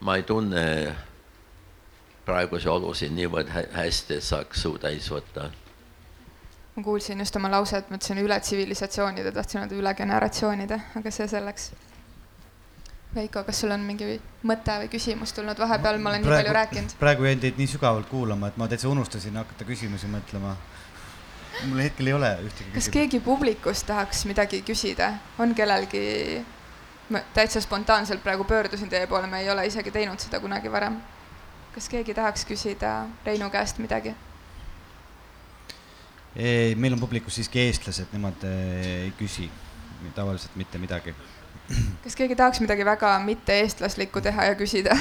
ma 0.00 0.16
ei 0.18 0.26
tunne 0.26 0.64
praegusi 2.26 2.68
olusid 2.68 3.14
niivõrd 3.14 3.50
hästi, 3.74 4.18
et 4.18 4.26
saaks 4.26 4.64
suu 4.66 4.78
täis 4.78 5.08
võtta. 5.10 5.50
ma 6.76 6.82
kuulsin 6.86 7.18
just 7.18 7.36
oma 7.36 7.50
lauset, 7.50 7.90
mõtlesin 7.90 8.18
üle 8.22 8.40
tsivilisatsioonide, 8.40 9.32
tahtsin 9.32 9.62
öelda 9.62 9.78
üle 9.78 9.94
generatsioonide, 9.94 10.80
aga 10.96 11.10
see 11.14 11.28
selleks. 11.28 11.70
Veiko, 13.14 13.42
kas 13.42 13.58
sul 13.58 13.74
on 13.74 13.82
mingi 13.82 14.20
mõte 14.46 14.76
või 14.84 14.88
küsimus 14.90 15.32
tulnud 15.34 15.58
vahepeal, 15.58 15.98
ma 15.98 16.12
olen 16.12 16.22
praegu, 16.22 16.30
nii 16.30 16.42
palju 16.44 16.54
rääkinud. 16.54 16.92
praegu 16.98 17.26
jäin 17.26 17.40
teid 17.42 17.58
nii 17.58 17.66
sügavalt 17.72 18.06
kuulama, 18.06 18.52
et 18.52 18.56
ma 18.56 18.68
täitsa 18.70 18.88
unustasin 18.88 19.34
hakata 19.40 19.66
küsimusi 19.66 20.06
mõtlema 20.06 20.54
mul 21.68 21.82
hetkel 21.84 22.10
ei 22.10 22.16
ole 22.16 22.30
ühtegi 22.46 22.72
kas 22.74 22.88
keegi 22.92 23.20
publikust 23.24 23.86
tahaks 23.88 24.24
midagi 24.28 24.62
küsida, 24.66 25.12
on 25.38 25.54
kellelgi, 25.56 26.02
ma 27.10 27.22
täitsa 27.36 27.62
spontaanselt 27.64 28.22
praegu 28.24 28.44
pöördusin 28.48 28.90
teie 28.92 29.06
poole, 29.10 29.26
me 29.30 29.42
ei 29.44 29.50
ole 29.50 29.66
isegi 29.68 29.92
teinud 29.94 30.20
seda 30.22 30.40
kunagi 30.40 30.72
varem. 30.72 31.00
kas 31.74 31.88
keegi 31.88 32.14
tahaks 32.14 32.44
küsida 32.48 33.06
Reinu 33.26 33.50
käest 33.50 33.78
midagi? 33.78 34.14
ei, 36.36 36.74
meil 36.74 36.94
on 36.94 37.00
publikus 37.00 37.40
siiski 37.40 37.66
eestlased, 37.66 38.12
nemad 38.12 38.44
eh, 38.46 38.86
ei 39.06 39.12
küsi 39.18 39.50
tavaliselt 40.14 40.56
mitte 40.56 40.78
midagi. 40.78 41.14
kas 42.04 42.16
keegi 42.16 42.36
tahaks 42.36 42.60
midagi 42.60 42.84
väga 42.84 43.18
mitte 43.24 43.60
eestlaslikku 43.64 44.20
teha 44.20 44.52
ja 44.52 44.54
küsida? 44.58 44.96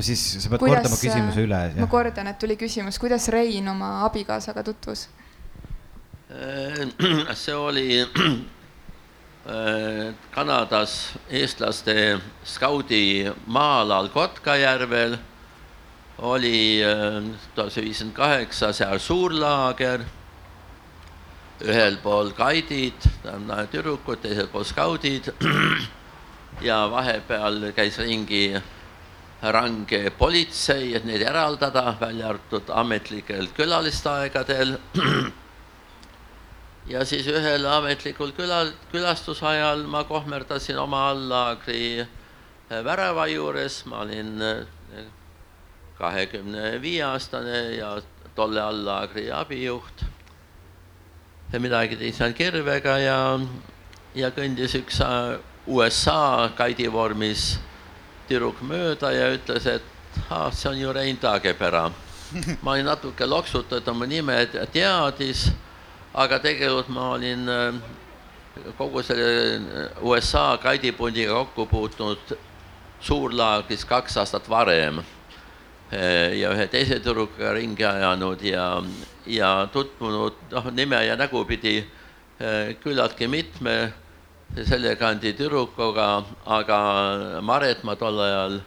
Siis 0.00 0.22
sa 0.40 0.48
pead 0.48 0.62
kuidas, 0.62 0.82
kordama 0.82 1.00
küsimuse 1.00 1.44
üle. 1.44 1.60
ma 1.80 1.88
kordan, 1.90 2.30
et 2.32 2.38
tuli 2.40 2.56
küsimus, 2.56 2.98
kuidas 3.02 3.28
Rein 3.32 3.68
oma 3.68 4.04
abikaasaga 4.06 4.64
tutvus? 4.64 5.08
see 7.42 7.54
oli 7.54 8.00
Kanadas 10.34 10.94
eestlaste 11.28 12.20
skaudi 12.46 13.26
maa-alal 13.46 14.08
Kotkajärvel 14.14 15.18
oli 16.22 16.80
tuhat 17.54 17.76
viiskümmend 17.76 18.16
kaheksa 18.16 18.72
seal 18.72 18.98
suurlaager 19.02 20.04
ühel 21.62 21.96
pool 22.02 22.30
gaidid, 22.34 23.04
tüdrukud, 23.70 24.22
teisel 24.22 24.48
pool 24.50 24.64
skaudid 24.66 25.28
ja 26.68 26.84
vahepeal 26.90 27.72
käis 27.76 27.98
ringi 27.98 28.46
range 29.42 30.10
politsei, 30.18 30.94
et 30.94 31.04
neid 31.04 31.22
eraldada, 31.26 31.96
välja 32.00 32.28
arvatud 32.28 32.70
ametlikel 32.70 33.48
külalistaegadel. 33.56 34.76
ja 36.92 37.04
siis 37.04 37.26
ühel 37.26 37.66
ametlikul 37.66 38.32
küla, 38.36 38.64
külastusajal 38.92 39.86
ma 39.90 40.04
kohmerdasin 40.04 40.78
oma 40.78 41.08
allaagri 41.10 42.06
värava 42.70 43.26
juures, 43.26 43.82
ma 43.86 44.04
olin 44.06 44.38
kahekümne 45.98 46.78
viie 46.82 47.04
aastane 47.04 47.60
ja 47.76 47.96
tolle 48.34 48.62
allaagri 48.62 49.30
abijuht 49.32 50.06
midagi 51.58 51.96
tegi 51.96 52.12
seal 52.16 52.32
kirvega 52.32 52.96
ja, 53.02 53.18
ja 54.16 54.30
kõndis 54.32 54.72
üks 54.78 55.00
äh, 55.04 55.36
USA 55.68 56.48
kaidi 56.56 56.88
tüdruk 58.32 58.62
mööda 58.64 59.10
ja 59.12 59.26
ütles, 59.34 59.66
et 59.68 59.82
ah, 60.30 60.48
see 60.52 60.70
on 60.70 60.78
ju 60.78 60.92
Rein 60.92 61.18
Taagepera. 61.20 61.90
ma 62.62 62.72
olin 62.72 62.86
natuke 62.88 63.26
loksutatud, 63.28 63.88
oma 63.92 64.06
nime 64.08 64.38
teadis, 64.72 65.50
aga 66.14 66.38
tegelikult 66.40 66.88
ma 66.88 67.10
olin 67.12 67.48
äh, 67.48 67.74
kogu 68.78 69.02
selle 69.04 69.58
äh, 69.58 70.00
USA 70.00 70.56
kaidipundiga 70.62 71.34
kokku 71.42 71.66
puutunud 71.66 72.36
suurlaagris 73.00 73.84
kaks 73.84 74.16
aastat 74.16 74.48
varem 74.48 75.02
ja 75.92 76.52
ühe 76.54 76.64
teise 76.72 77.02
tüdrukuga 77.04 77.50
ringi 77.52 77.84
ajanud 77.84 78.40
ja, 78.46 78.66
ja 79.28 79.66
tutvunud 79.72 80.38
noh, 80.54 80.68
nime 80.72 81.02
ja 81.04 81.18
nägupidi 81.20 81.82
küllaltki 82.80 83.28
mitme 83.28 83.92
selle 84.60 84.96
kandi 85.00 85.32
tüdrukuga, 85.36 86.24
aga 86.46 86.78
Maret 87.40 87.84
ma 87.84 87.94
tol 87.96 88.20
ajal 88.20 88.58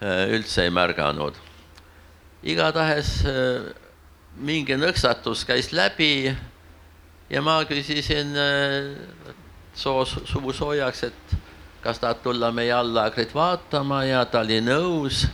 eh, 0.00 0.32
üldse 0.32 0.64
ei 0.64 0.70
märganud. 0.72 1.36
igatahes 2.42 3.10
eh, 3.28 3.68
mingi 4.36 4.76
nõksatus 4.80 5.44
käis 5.44 5.72
läbi 5.72 6.32
ja 7.28 7.42
ma 7.42 7.58
küsisin 7.68 8.32
soo, 9.74 10.04
suu 10.04 10.52
soojaks, 10.52 11.02
et 11.04 11.36
kas 11.84 12.00
tahad 12.00 12.22
tulla 12.24 12.52
meie 12.52 12.72
allaagrit 12.72 13.34
vaatama 13.34 14.04
ja 14.04 14.24
ta 14.24 14.40
oli 14.40 14.60
nõus. 14.60 15.26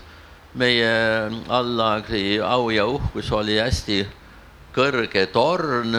meie 0.54 1.30
allaagri 1.48 2.40
au 2.40 2.70
ja 2.70 2.84
uhkus 2.86 3.30
oli 3.32 3.56
hästi 3.56 4.02
kõrge 4.74 5.26
torn, 5.32 5.96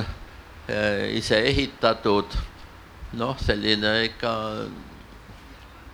ise 1.14 1.40
ehitatud, 1.42 2.36
noh, 3.18 3.38
selline 3.42 3.94
ikka 4.10 4.34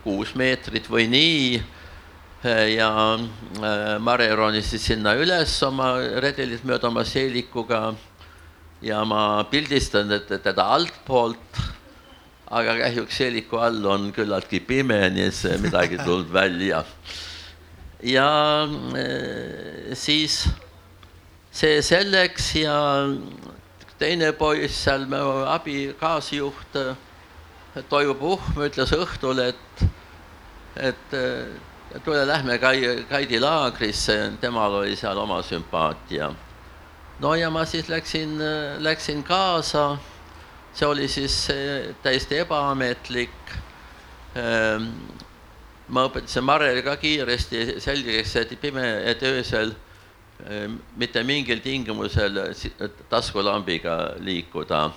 kuus 0.03 0.35
meetrit 0.39 0.87
või 0.89 1.09
nii. 1.11 1.59
Ja 2.71 2.91
eh, 3.19 3.97
Mare 3.99 4.29
ronis 4.35 4.69
siis 4.71 4.85
sinna 4.93 5.11
üles 5.19 5.57
oma 5.67 5.91
redelit 6.23 6.63
mööda 6.63 6.87
oma 6.87 7.03
seelikuga 7.03 7.89
ja 8.81 9.01
ma 9.03 9.43
pildistan 9.51 10.11
teda 10.29 10.69
altpoolt, 10.77 11.59
aga 12.47 12.77
kahjuks 12.79 13.19
seeliku 13.19 13.59
all 13.59 13.83
on 13.85 14.07
küllaltki 14.15 14.61
pime, 14.63 15.01
nii 15.11 15.27
et 15.27 15.35
see 15.35 15.59
midagi 15.59 15.99
tulnud 15.99 16.31
välja. 16.31 16.85
ja 17.99 18.29
siis 19.99 20.45
see 21.51 21.81
selleks 21.83 22.53
ja 22.55 22.79
teine 23.99 24.31
poiss 24.31 24.85
seal, 24.85 25.03
abi, 25.51 25.91
kaasjuht, 25.99 26.79
Toivo 27.89 28.15
Puhm 28.17 28.63
ütles 28.65 28.91
õhtul, 28.95 29.39
et, 29.43 29.83
et 30.75 31.15
tule 32.05 32.23
lähme 32.25 32.57
Kai, 32.61 33.05
Kaidi 33.09 33.39
laagrisse, 33.39 34.15
temal 34.41 34.79
oli 34.81 34.95
seal 34.97 35.17
oma 35.17 35.41
sümpaatia. 35.45 36.31
no 37.19 37.35
ja 37.35 37.49
ma 37.49 37.65
siis 37.65 37.89
läksin, 37.89 38.39
läksin 38.79 39.23
kaasa, 39.23 39.97
see 40.73 40.87
oli 40.87 41.07
siis 41.07 41.47
täiesti 42.03 42.41
ebaametlik. 42.41 43.53
Ehm, 44.35 44.89
ma 45.89 46.05
õpetasin 46.05 46.45
Marele 46.45 46.81
ka 46.81 46.95
kiiresti 46.97 47.79
selgeks, 47.81 48.35
et 48.35 48.57
pime, 48.61 48.85
et 49.09 49.23
öösel 49.23 49.75
Ehm, 50.47 50.77
mitte 50.95 51.23
mingil 51.23 51.59
tingimusel 51.59 52.37
taskulambiga 53.09 54.15
liikuda. 54.23 54.91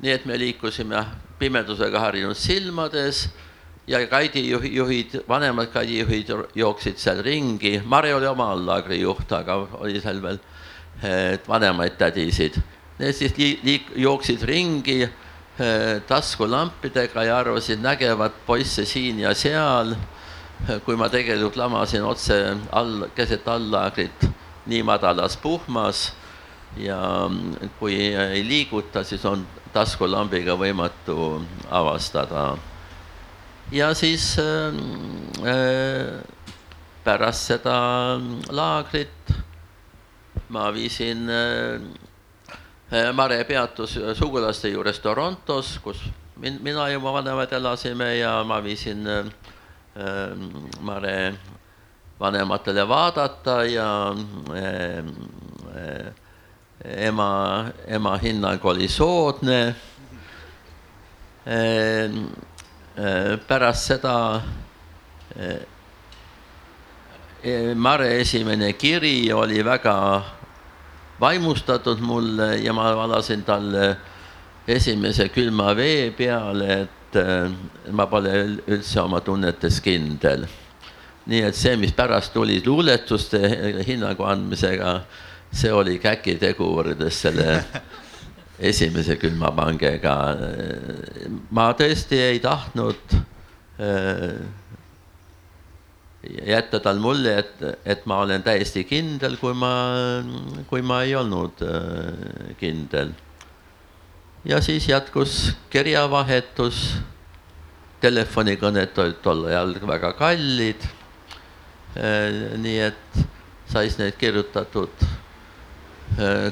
nii 0.00 0.10
et 0.10 0.24
me 0.26 0.38
liikusime 0.38 1.04
pimedusega 1.40 2.00
harjunud 2.00 2.38
silmades 2.38 3.28
ja 3.90 4.00
kaidijuhid, 4.06 5.22
vanemad 5.28 5.72
kaidijuhid 5.72 6.30
jooksid 6.54 7.00
seal 7.00 7.22
ringi, 7.26 7.80
Mari 7.84 8.12
oli 8.14 8.28
oma 8.28 8.52
allaagri 8.54 9.00
juht, 9.00 9.32
aga 9.32 9.56
oli 9.80 10.00
seal 10.00 10.20
veel 10.22 10.38
vanemaid 11.48 11.96
tädisid. 11.98 12.60
Need 13.00 13.16
siis 13.16 13.34
liik-, 13.64 13.90
jooksid 13.96 14.44
ringi 14.46 15.02
taskulampidega 16.08 17.24
ja 17.24 17.38
arvasid 17.40 17.80
nägevat 17.82 18.36
poisse 18.46 18.84
siin 18.88 19.20
ja 19.24 19.34
seal, 19.34 19.94
kui 20.84 20.96
ma 20.96 21.08
tegelikult 21.12 21.56
lamasin 21.56 22.04
otse 22.04 22.36
all, 22.76 23.08
keset 23.16 23.48
allaagrit 23.48 24.28
nii 24.70 24.82
madalas 24.84 25.36
puhmas 25.40 26.10
ja 26.76 27.00
kui 27.78 27.96
ei 28.12 28.44
liiguta, 28.46 29.04
siis 29.04 29.24
on 29.24 29.46
taskulambiga 29.72 30.56
võimatu 30.58 31.40
avastada. 31.70 32.56
ja 33.72 33.94
siis 33.94 34.36
äh, 34.38 36.20
pärast 37.04 37.52
seda 37.52 37.76
laagrit 38.50 39.34
ma 40.48 40.70
viisin 40.74 41.28
äh,, 41.30 41.80
Mare 43.14 43.44
peatus 43.46 43.92
sugulaste 44.18 44.68
juures 44.72 44.98
Torontos, 44.98 45.76
kus 45.78 46.00
min-, 46.42 46.58
mina 46.62 46.88
ja 46.90 46.98
mu 46.98 47.12
vanemad 47.14 47.52
elasime 47.52 48.16
ja 48.18 48.42
ma 48.44 48.58
viisin 48.64 49.06
äh, 49.06 49.24
Mare 50.80 51.34
vanematele 52.20 52.88
vaadata 52.88 53.64
ja 53.64 54.14
äh, 54.54 54.98
äh, 55.76 56.12
ema, 56.84 57.72
ema 57.86 58.16
hinnang 58.18 58.64
oli 58.64 58.88
soodne. 58.88 59.74
pärast 63.48 63.86
seda 63.86 64.42
Mare 67.74 68.08
esimene 68.20 68.72
kiri 68.76 69.32
oli 69.32 69.64
väga 69.64 70.22
vaimustatud 71.20 72.00
mulle 72.00 72.56
ja 72.60 72.72
ma 72.72 72.92
valasin 72.96 73.42
talle 73.42 73.96
esimese 74.68 75.28
külma 75.32 75.74
vee 75.76 76.10
peale, 76.12 76.82
et 76.82 77.92
ma 77.92 78.06
pole 78.06 78.34
üldse 78.68 79.00
oma 79.00 79.20
tunnetes 79.24 79.80
kindel 79.80 80.44
nii 81.30 81.42
et 81.46 81.56
see, 81.56 81.76
mis 81.78 81.92
pärast 81.94 82.32
tuli 82.34 82.60
luuletuste 82.64 83.40
hinnangu 83.86 84.24
andmisega, 84.26 85.00
see 85.52 85.72
oli 85.72 85.98
käkitegu 86.02 86.66
võrreldes 86.76 87.20
selle 87.26 87.60
esimese 88.70 89.16
külmapangega. 89.20 90.14
ma 91.50 91.70
tõesti 91.78 92.20
ei 92.20 92.40
tahtnud 92.42 93.16
äh, 93.80 94.36
jätta 96.46 96.82
tal 96.84 97.00
mulje, 97.00 97.38
et, 97.40 97.64
et 97.84 98.06
ma 98.06 98.20
olen 98.26 98.44
täiesti 98.44 98.84
kindel, 98.84 99.38
kui 99.40 99.56
ma, 99.56 99.72
kui 100.68 100.84
ma 100.84 101.02
ei 101.06 101.16
olnud 101.16 101.64
äh, 101.64 102.54
kindel. 102.60 103.14
ja 104.44 104.60
siis 104.62 104.88
jätkus 104.88 105.56
kirjavahetus, 105.72 106.84
telefonikõned 108.00 108.96
olid 108.96 109.20
tol 109.24 109.44
ajal 109.50 109.76
väga 109.88 110.14
kallid 110.16 110.88
Äh, 111.98 112.54
nii 112.62 112.78
et 112.86 113.16
sais 113.66 113.96
neid 113.98 114.14
kirjutatud 114.18 114.92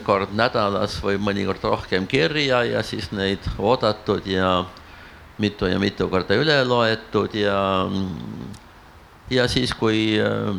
kord 0.07 0.31
nädalas 0.39 0.99
või 1.03 1.19
mõnikord 1.21 1.65
rohkem 1.67 2.07
kirja 2.07 2.63
ja 2.65 2.83
siis 2.87 3.11
neid 3.13 3.43
oodatud 3.59 4.27
ja 4.27 4.65
mitu 5.39 5.67
ja 5.67 5.79
mitu 5.83 6.09
korda 6.09 6.39
üle 6.39 6.57
loetud 6.65 7.35
ja 7.35 7.59
ja 9.31 9.49
siis, 9.51 9.75
kui 9.77 10.17
äh, 10.23 10.55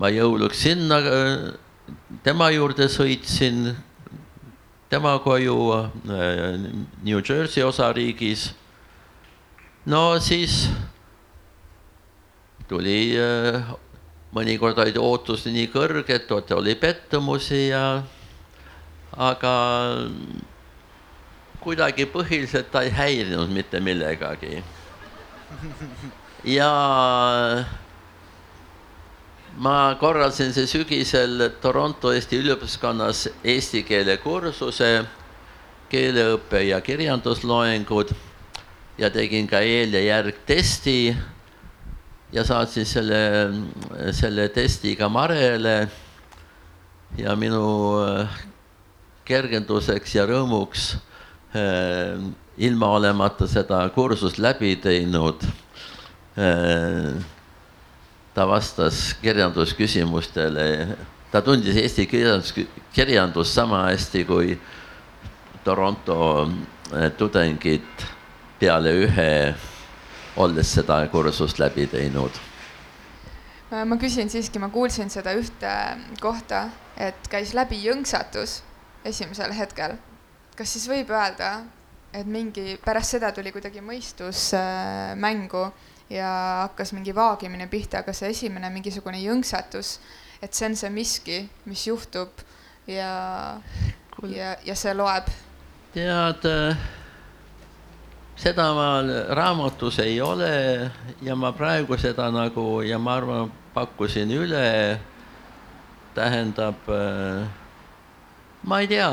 ma 0.00 0.10
jõuluks 0.10 0.64
sinna 0.66 1.00
tema 2.26 2.50
juurde 2.50 2.88
sõitsin, 2.90 3.70
tema 4.90 5.16
koju 5.22 5.56
New 6.06 7.20
Jersey 7.20 7.64
osariigis. 7.64 8.50
no 9.86 10.18
siis 10.20 10.68
tuli, 12.68 13.14
mõnikord 14.36 14.78
olid 14.82 14.98
ootused 15.00 15.52
nii 15.54 15.70
kõrged, 15.72 16.30
oli 16.56 16.74
pettumusi 16.78 17.68
ja 17.70 18.02
aga 19.16 19.54
kuidagi 21.64 22.06
põhiliselt 22.12 22.70
ta 22.70 22.84
ei 22.86 22.92
häirinud 22.94 23.50
mitte 23.50 23.80
millegagi. 23.80 24.62
ja 26.44 26.70
ma 29.56 29.96
korraldasin 30.00 30.52
see 30.52 30.68
sügisel 30.68 31.48
Toronto 31.62 32.12
Eesti 32.12 32.40
Üliõpilaskonnas 32.42 33.26
eesti 33.42 33.82
keele 33.88 34.18
kursuse, 34.22 34.90
keeleõppe 35.90 36.66
ja 36.68 36.80
kirjandusloengud 36.80 38.12
ja 38.98 39.10
tegin 39.10 39.48
ka 39.48 39.60
eel- 39.60 39.94
ja 39.94 40.02
järgtesti 40.02 41.16
ja 42.36 42.44
saatsin 42.44 42.86
selle, 42.86 43.20
selle 44.12 44.48
testi 44.52 44.96
ka 44.96 45.08
Marele. 45.08 45.88
Ja 47.16 47.32
minu 47.38 47.64
kergenduseks 49.26 50.14
ja 50.18 50.26
rõõmuks 50.28 50.90
äh, 51.56 52.18
ilma 52.62 52.90
olemata 52.98 53.48
seda 53.50 53.80
kursust 53.94 54.40
läbi 54.42 54.74
teinud 54.82 55.44
äh, 56.38 57.16
ta 58.36 58.46
vastas 58.48 59.14
kirjandusküsimustele, 59.22 60.96
ta 61.32 61.40
tundis 61.42 61.78
Eesti 61.80 62.06
kirjandus, 62.10 62.52
kirjandust 62.94 63.56
sama 63.56 63.86
hästi 63.88 64.24
kui 64.28 64.58
Toronto 65.64 66.18
äh, 66.44 67.08
tudengid 67.18 68.06
peale 68.60 68.92
ühe, 69.06 69.30
olles 70.36 70.74
seda 70.78 71.00
kursust 71.12 71.58
läbi 71.58 71.86
teinud. 71.86 72.30
ma 73.70 73.96
küsin 73.96 74.30
siiski, 74.30 74.58
ma 74.58 74.68
kuulsin 74.68 75.10
seda 75.10 75.32
ühte 75.34 75.72
kohta, 76.20 76.68
et 76.96 77.28
käis 77.30 77.54
läbi 77.54 77.80
jõnksatus 77.84 78.62
esimesel 79.04 79.52
hetkel. 79.56 79.96
kas 80.56 80.72
siis 80.72 80.86
võib 80.88 81.10
öelda, 81.12 81.50
et 82.12 82.26
mingi, 82.26 82.78
pärast 82.84 83.16
seda 83.16 83.32
tuli 83.32 83.52
kuidagi 83.52 83.82
mõistus 83.84 84.48
äh, 84.56 85.12
mängu 85.20 85.66
ja 86.10 86.30
hakkas 86.62 86.92
mingi 86.96 87.14
vaagimine 87.14 87.66
pihta, 87.68 88.00
aga 88.00 88.14
see 88.16 88.30
esimene 88.32 88.70
mingisugune 88.72 89.20
jõnksatus, 89.20 89.98
et 90.40 90.54
see 90.54 90.70
on 90.70 90.76
see 90.78 90.92
miski, 90.94 91.40
mis 91.66 91.86
juhtub 91.88 92.44
ja, 92.86 93.58
ja, 94.30 94.54
ja 94.64 94.76
see 94.78 94.94
loeb. 94.94 95.28
tead, 95.94 96.46
seda 98.36 98.70
ma 98.76 98.88
raamatus 99.34 99.98
ei 100.04 100.20
ole 100.20 100.90
ja 101.22 101.36
ma 101.36 101.52
praegu 101.56 101.98
seda 101.98 102.30
nagu 102.30 102.82
ja 102.84 102.98
ma 102.98 103.16
arvan, 103.16 103.52
pakkusin 103.74 104.30
üle. 104.30 105.00
tähendab, 106.16 106.80
ma 108.64 108.80
ei 108.80 108.88
tea 108.88 109.10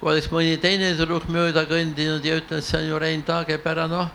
kui 0.00 0.12
oleks 0.14 0.30
mõni 0.32 0.56
teine 0.60 0.94
tüdruk 0.96 1.26
mööda 1.28 1.66
kõndinud 1.68 2.24
ja 2.24 2.38
ütelnud, 2.40 2.64
see 2.64 2.80
on 2.80 2.88
ju 2.88 2.98
Rein 3.00 3.22
Taagepera, 3.24 3.84
noh 3.88 4.08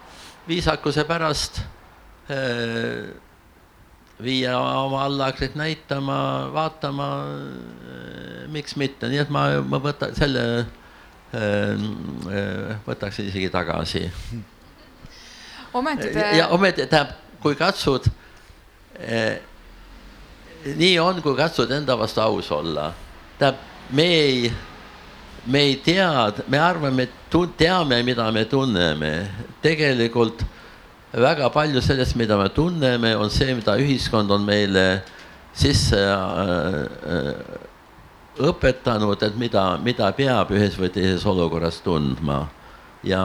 viisakuse 0.50 1.06
pärast 1.06 1.62
äh, 2.30 3.10
viia 4.20 4.58
oma 4.60 5.04
allakrit 5.06 5.56
näitama, 5.56 6.50
vaatama 6.54 7.10
äh,, 7.30 8.48
miks 8.52 8.76
mitte, 8.76 9.10
nii 9.12 9.22
et 9.24 9.34
ma, 9.34 9.46
ma 9.62 9.80
võtan 9.84 10.16
selle 10.18 10.46
äh,, 10.60 10.79
võtaks 12.88 13.20
isegi 13.22 13.50
tagasi. 13.54 14.08
ometi 15.74 16.10
te. 16.14 16.24
ja 16.38 16.48
ometi, 16.56 16.88
tähendab, 16.88 17.14
kui 17.42 17.56
katsud 17.56 18.08
äh,, 18.98 19.38
nii 20.66 20.96
on, 21.00 21.22
kui 21.22 21.38
katsud 21.38 21.72
enda 21.72 21.98
vastu 22.00 22.24
aus 22.26 22.50
olla, 22.52 22.90
tähendab, 23.38 23.62
me 23.94 24.08
ei 24.10 24.52
me 25.46 25.60
ei 25.60 25.76
tea, 25.76 26.34
me 26.48 26.60
arvame, 26.60 27.04
et 27.04 27.38
teame, 27.58 28.04
mida 28.04 28.32
me 28.32 28.46
tunneme. 28.46 29.30
tegelikult 29.62 30.44
väga 31.14 31.50
palju 31.50 31.82
sellest, 31.82 32.16
mida 32.16 32.38
me 32.38 32.50
tunneme, 32.50 33.16
on 33.18 33.30
see, 33.30 33.54
mida 33.56 33.78
ühiskond 33.78 34.32
on 34.32 34.46
meile 34.46 35.02
sisse 35.54 35.98
äh, 35.98 36.86
äh, 37.10 37.69
õpetanud, 38.40 39.22
et 39.24 39.38
mida, 39.38 39.64
mida 39.84 40.12
peab 40.16 40.52
ühes 40.56 40.78
või 40.80 40.92
teises 40.94 41.26
olukorras 41.26 41.82
tundma. 41.86 42.48
ja 43.04 43.22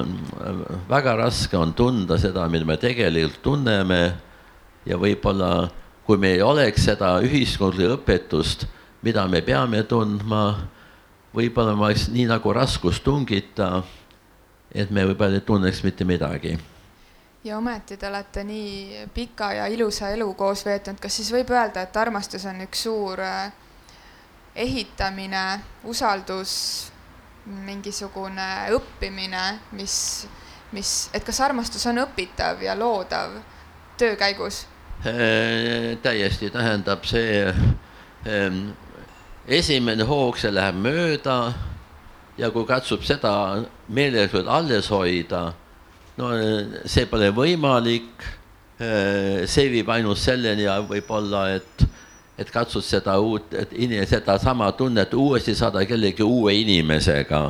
äh, 0.00 0.62
väga 0.88 1.16
raske 1.16 1.56
on 1.56 1.74
tunda 1.74 2.18
seda, 2.18 2.48
mida 2.48 2.64
me 2.64 2.76
tegelikult 2.76 3.42
tunneme. 3.42 4.14
ja 4.86 4.96
võib-olla, 4.96 5.68
kui 6.06 6.16
meil 6.16 6.38
ei 6.38 6.42
oleks 6.42 6.84
seda 6.84 7.18
ühiskondlikku 7.20 7.98
õpetust, 7.98 8.66
mida 9.02 9.26
me 9.28 9.42
peame 9.42 9.82
tundma 9.82 10.56
võib-olla 11.34 11.76
ma 11.76 11.88
oleks 11.88 12.08
nii 12.12 12.26
nagu 12.28 12.52
raskustungita, 12.56 13.70
et 14.74 14.90
me 14.90 15.04
võib-olla 15.08 15.38
ei 15.38 15.46
tunneks 15.46 15.84
mitte 15.84 16.04
midagi. 16.08 16.58
ja 17.44 17.58
ometi 17.58 17.96
te 17.96 18.08
olete 18.08 18.44
nii 18.44 19.06
pika 19.14 19.52
ja 19.52 19.66
ilusa 19.66 20.10
elu 20.10 20.32
koos 20.34 20.64
veetnud, 20.66 20.98
kas 21.00 21.16
siis 21.16 21.30
võib 21.32 21.50
öelda, 21.54 21.82
et 21.86 21.96
armastus 21.96 22.44
on 22.50 22.60
üks 22.64 22.82
suur 22.88 23.20
äh, 23.20 23.52
ehitamine, 24.58 25.44
usaldus, 25.88 26.52
mingisugune 27.66 28.48
õppimine, 28.76 29.44
mis, 29.78 29.94
mis, 30.74 30.96
et 31.14 31.24
kas 31.24 31.40
armastus 31.46 31.86
on 31.88 32.02
õpitav 32.02 32.60
ja 32.66 32.74
loodav 32.76 33.38
töö 33.98 34.18
käigus? 34.18 34.64
Äh, 35.06 35.94
täiesti, 36.02 36.50
tähendab 36.50 37.06
see 37.06 37.46
ähm, 38.26 38.60
esimene 39.46 40.04
hoog, 40.04 40.36
see 40.36 40.50
läheb 40.52 40.80
mööda 40.82 41.38
ja 42.38 42.50
kui 42.54 42.66
katsub 42.66 43.04
seda 43.06 43.32
meeles 43.88 44.34
alles 44.46 44.90
hoida, 44.92 45.52
no 46.18 46.32
see 46.84 47.06
pole 47.10 47.30
võimalik. 47.34 48.26
see 48.78 49.70
viib 49.72 49.88
ainult 49.90 50.20
selleni 50.22 50.62
ja 50.62 50.76
võib-olla, 50.86 51.48
et, 51.56 51.82
et 52.38 52.50
katsud 52.54 52.84
seda 52.86 53.18
uut, 53.18 53.52
et 53.54 53.72
in-, 53.74 54.06
sedasama 54.06 54.70
tunnet 54.78 55.14
uuesti 55.14 55.54
saada 55.58 55.82
kellegi 55.86 56.22
uue 56.22 56.54
inimesega, 56.60 57.42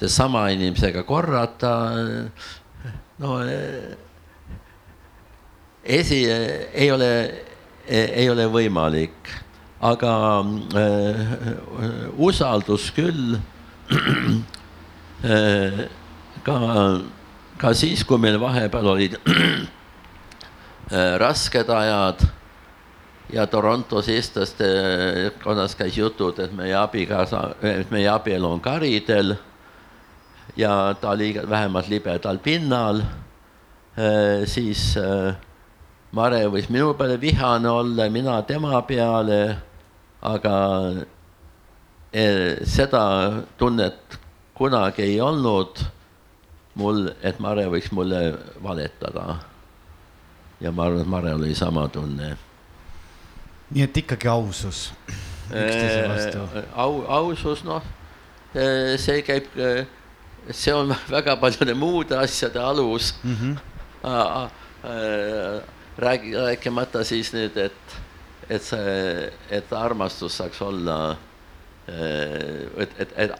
sest 0.00 0.16
sama 0.16 0.46
inimesega 0.54 1.02
korrata, 1.04 1.74
no 3.20 3.36
esi, 5.84 6.24
ei 6.72 6.90
ole, 6.92 7.12
ei 7.88 8.28
ole 8.30 8.48
võimalik. 8.48 9.30
Aga 9.80 10.12
äh, 10.76 11.20
usaldus 12.20 12.90
küll 12.92 13.38
äh, 15.24 15.86
ka, 16.44 16.56
ka 17.56 17.72
siis, 17.72 18.04
kui 18.04 18.20
meil 18.20 18.36
vahepeal 18.42 18.90
olid 18.92 19.16
äh, 19.24 19.64
rasked 21.22 21.72
ajad 21.72 22.26
ja 23.32 23.46
Torontos 23.46 24.08
eestlaste 24.08 24.66
konnas 25.44 25.74
käis 25.78 25.98
jutud, 25.98 26.38
et 26.38 26.52
meie 26.52 26.74
abikaasa, 26.74 27.54
et 27.62 27.90
meie 27.90 28.08
abielu 28.08 28.48
on 28.48 28.60
karidel 28.60 29.36
ja 30.56 30.94
ta 31.00 31.10
oli 31.10 31.34
vähemalt 31.48 31.88
libedal 31.88 32.38
pinnal, 32.38 33.00
äh, 33.98 34.46
siis 34.46 34.96
äh, 34.96 35.34
Mare 36.10 36.42
võis 36.50 36.66
minu 36.66 36.94
peale 36.98 37.20
vihane 37.20 37.70
olla, 37.70 38.08
mina 38.10 38.40
tema 38.42 38.80
peale 38.82 39.70
aga 40.20 41.06
eh, 42.12 42.60
seda 42.64 43.04
tunnet 43.56 44.18
kunagi 44.54 45.02
ei 45.02 45.20
olnud 45.20 45.80
mul, 46.80 47.08
et 47.24 47.40
Mare 47.40 47.66
võiks 47.72 47.90
mulle 47.92 48.20
valetada. 48.62 49.40
ja 50.60 50.70
ma 50.72 50.84
arvan, 50.84 51.00
et 51.00 51.08
Marel 51.08 51.40
oli 51.40 51.54
sama 51.54 51.88
tunne. 51.88 52.36
Nii 53.70 53.86
et 53.86 53.96
ikkagi 54.02 54.28
ausus 54.28 54.90
üksteise 55.50 56.04
vastu 56.10 56.44
eh,? 56.58 56.68
au, 56.74 57.00
ausus, 57.20 57.64
noh, 57.66 57.82
eh, 58.54 58.94
see 59.00 59.22
käib, 59.26 59.48
see 60.50 60.74
on 60.74 60.94
väga 61.16 61.36
paljude 61.40 61.74
muude 61.78 62.18
asjade 62.18 62.60
alus 62.62 63.14
mm. 63.22 63.36
-hmm. 63.40 63.58
räägi, 65.98 66.36
rääkimata 66.36 67.04
siis 67.04 67.32
nüüd, 67.34 67.56
et 67.56 67.98
et 68.50 68.62
see, 68.62 69.30
et 69.50 69.72
armastus 69.72 70.36
saaks 70.40 70.62
olla, 70.62 71.16
et, 71.86 72.94
et, 72.98 73.12
et, 73.16 73.32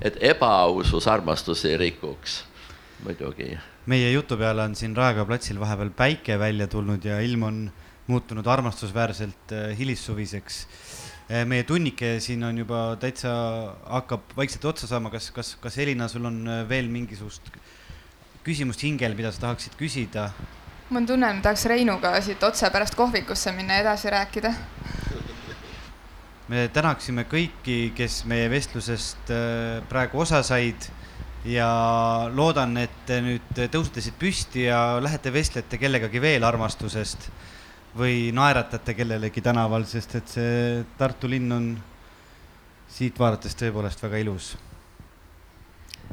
et 0.00 0.18
ebaausus 0.30 1.08
armastust 1.10 1.66
ei 1.66 1.76
rikuks, 1.76 2.44
muidugi. 3.02 3.58
meie 3.86 4.12
jutu 4.12 4.36
peale 4.38 4.62
on 4.62 4.74
siin 4.78 4.94
Raekoja 4.96 5.26
platsil 5.26 5.58
vahepeal 5.60 5.90
päike 5.90 6.38
välja 6.38 6.66
tulnud 6.66 7.04
ja 7.04 7.18
ilm 7.20 7.42
on 7.42 7.72
muutunud 8.06 8.46
armastusväärselt 8.46 9.52
äh, 9.52 9.78
hilissuviseks. 9.78 10.66
meie 11.46 11.62
tunnike 11.64 12.16
siin 12.20 12.42
on 12.44 12.58
juba 12.58 12.96
täitsa, 13.00 13.30
hakkab 13.86 14.34
vaikselt 14.36 14.64
otsa 14.68 14.86
saama, 14.90 15.08
kas, 15.10 15.30
kas, 15.32 15.54
kas 15.62 15.78
Elina, 15.80 16.08
sul 16.10 16.26
on 16.28 16.42
veel 16.68 16.90
mingisugust 16.92 17.46
küsimust 18.44 18.82
hingel, 18.84 19.14
mida 19.16 19.30
sa 19.32 19.46
tahaksid 19.46 19.78
küsida? 19.78 20.26
mul 20.90 21.00
on 21.00 21.06
tunne, 21.08 21.30
et 21.30 21.38
ma 21.38 21.44
tahaks 21.46 21.64
Reinuga 21.70 22.10
siit 22.20 22.42
otse 22.44 22.68
pärast 22.74 22.98
kohvikusse 22.98 23.54
minna 23.56 23.78
ja 23.78 23.84
edasi 23.86 24.10
rääkida. 24.12 24.52
me 26.52 26.66
tänaksime 26.74 27.24
kõiki, 27.30 27.78
kes 27.96 28.24
meie 28.28 28.50
vestlusest 28.50 29.32
praegu 29.88 30.20
osa 30.26 30.42
said 30.42 30.90
ja 31.48 31.70
loodan, 32.34 32.76
et 32.76 32.98
te 33.06 33.22
nüüd 33.24 33.62
tõusetesid 33.72 34.18
püsti 34.18 34.66
ja 34.68 35.00
lähete 35.02 35.32
vestlete 35.32 35.78
kellegagi 35.78 36.20
veel 36.22 36.44
armastusest 36.44 37.30
või 37.98 38.32
naeratate 38.32 38.94
kellelegi 38.94 39.40
tänaval, 39.44 39.84
sest 39.84 40.14
et 40.16 40.28
see 40.28 40.84
Tartu 40.98 41.28
linn 41.28 41.52
on 41.52 41.72
siit 42.88 43.18
vaadates 43.18 43.56
tõepoolest 43.56 44.02
väga 44.02 44.20
ilus. 44.20 44.56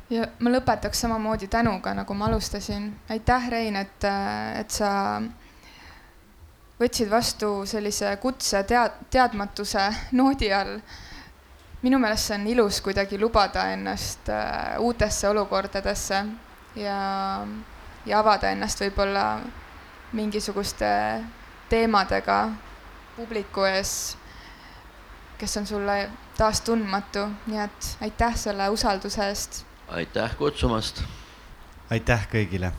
ja 0.09 0.27
ma 0.39 0.49
lõpetaks 0.49 1.05
samamoodi 1.05 1.47
tänuga, 1.47 1.93
nagu 1.93 2.13
ma 2.13 2.25
alustasin. 2.25 2.93
aitäh, 3.09 3.49
Rein, 3.49 3.75
et, 3.75 4.03
et 4.59 4.71
sa 4.71 5.21
võtsid 6.79 7.09
vastu 7.09 7.65
sellise 7.65 8.17
kutse 8.21 8.63
tead-, 8.63 9.05
teadmatuse 9.11 9.89
noodi 10.11 10.53
all 10.53 10.79
minu 11.81 11.99
meelest 11.99 12.27
see 12.27 12.35
on 12.35 12.47
ilus 12.47 12.81
kuidagi 12.81 13.19
lubada 13.19 13.69
ennast 13.71 14.29
äh, 14.29 14.79
uutesse 14.79 15.29
olukordadesse 15.29 16.25
ja, 16.75 16.99
ja 18.05 18.19
avada 18.19 18.51
ennast 18.51 18.81
võib-olla 18.83 19.25
mingisuguste 20.13 20.89
teemadega 21.69 22.49
publiku 23.15 23.63
ees, 23.63 24.17
kes 25.37 25.57
on 25.57 25.67
sulle 25.67 26.09
taas 26.37 26.61
tundmatu, 26.61 27.27
nii 27.47 27.63
et 27.63 27.89
aitäh 28.01 28.35
selle 28.35 28.69
usalduse 28.69 29.27
eest. 29.27 29.63
aitäh 29.87 30.37
kutsumast. 30.37 31.03
aitäh 31.89 32.27
kõigile 32.31 32.71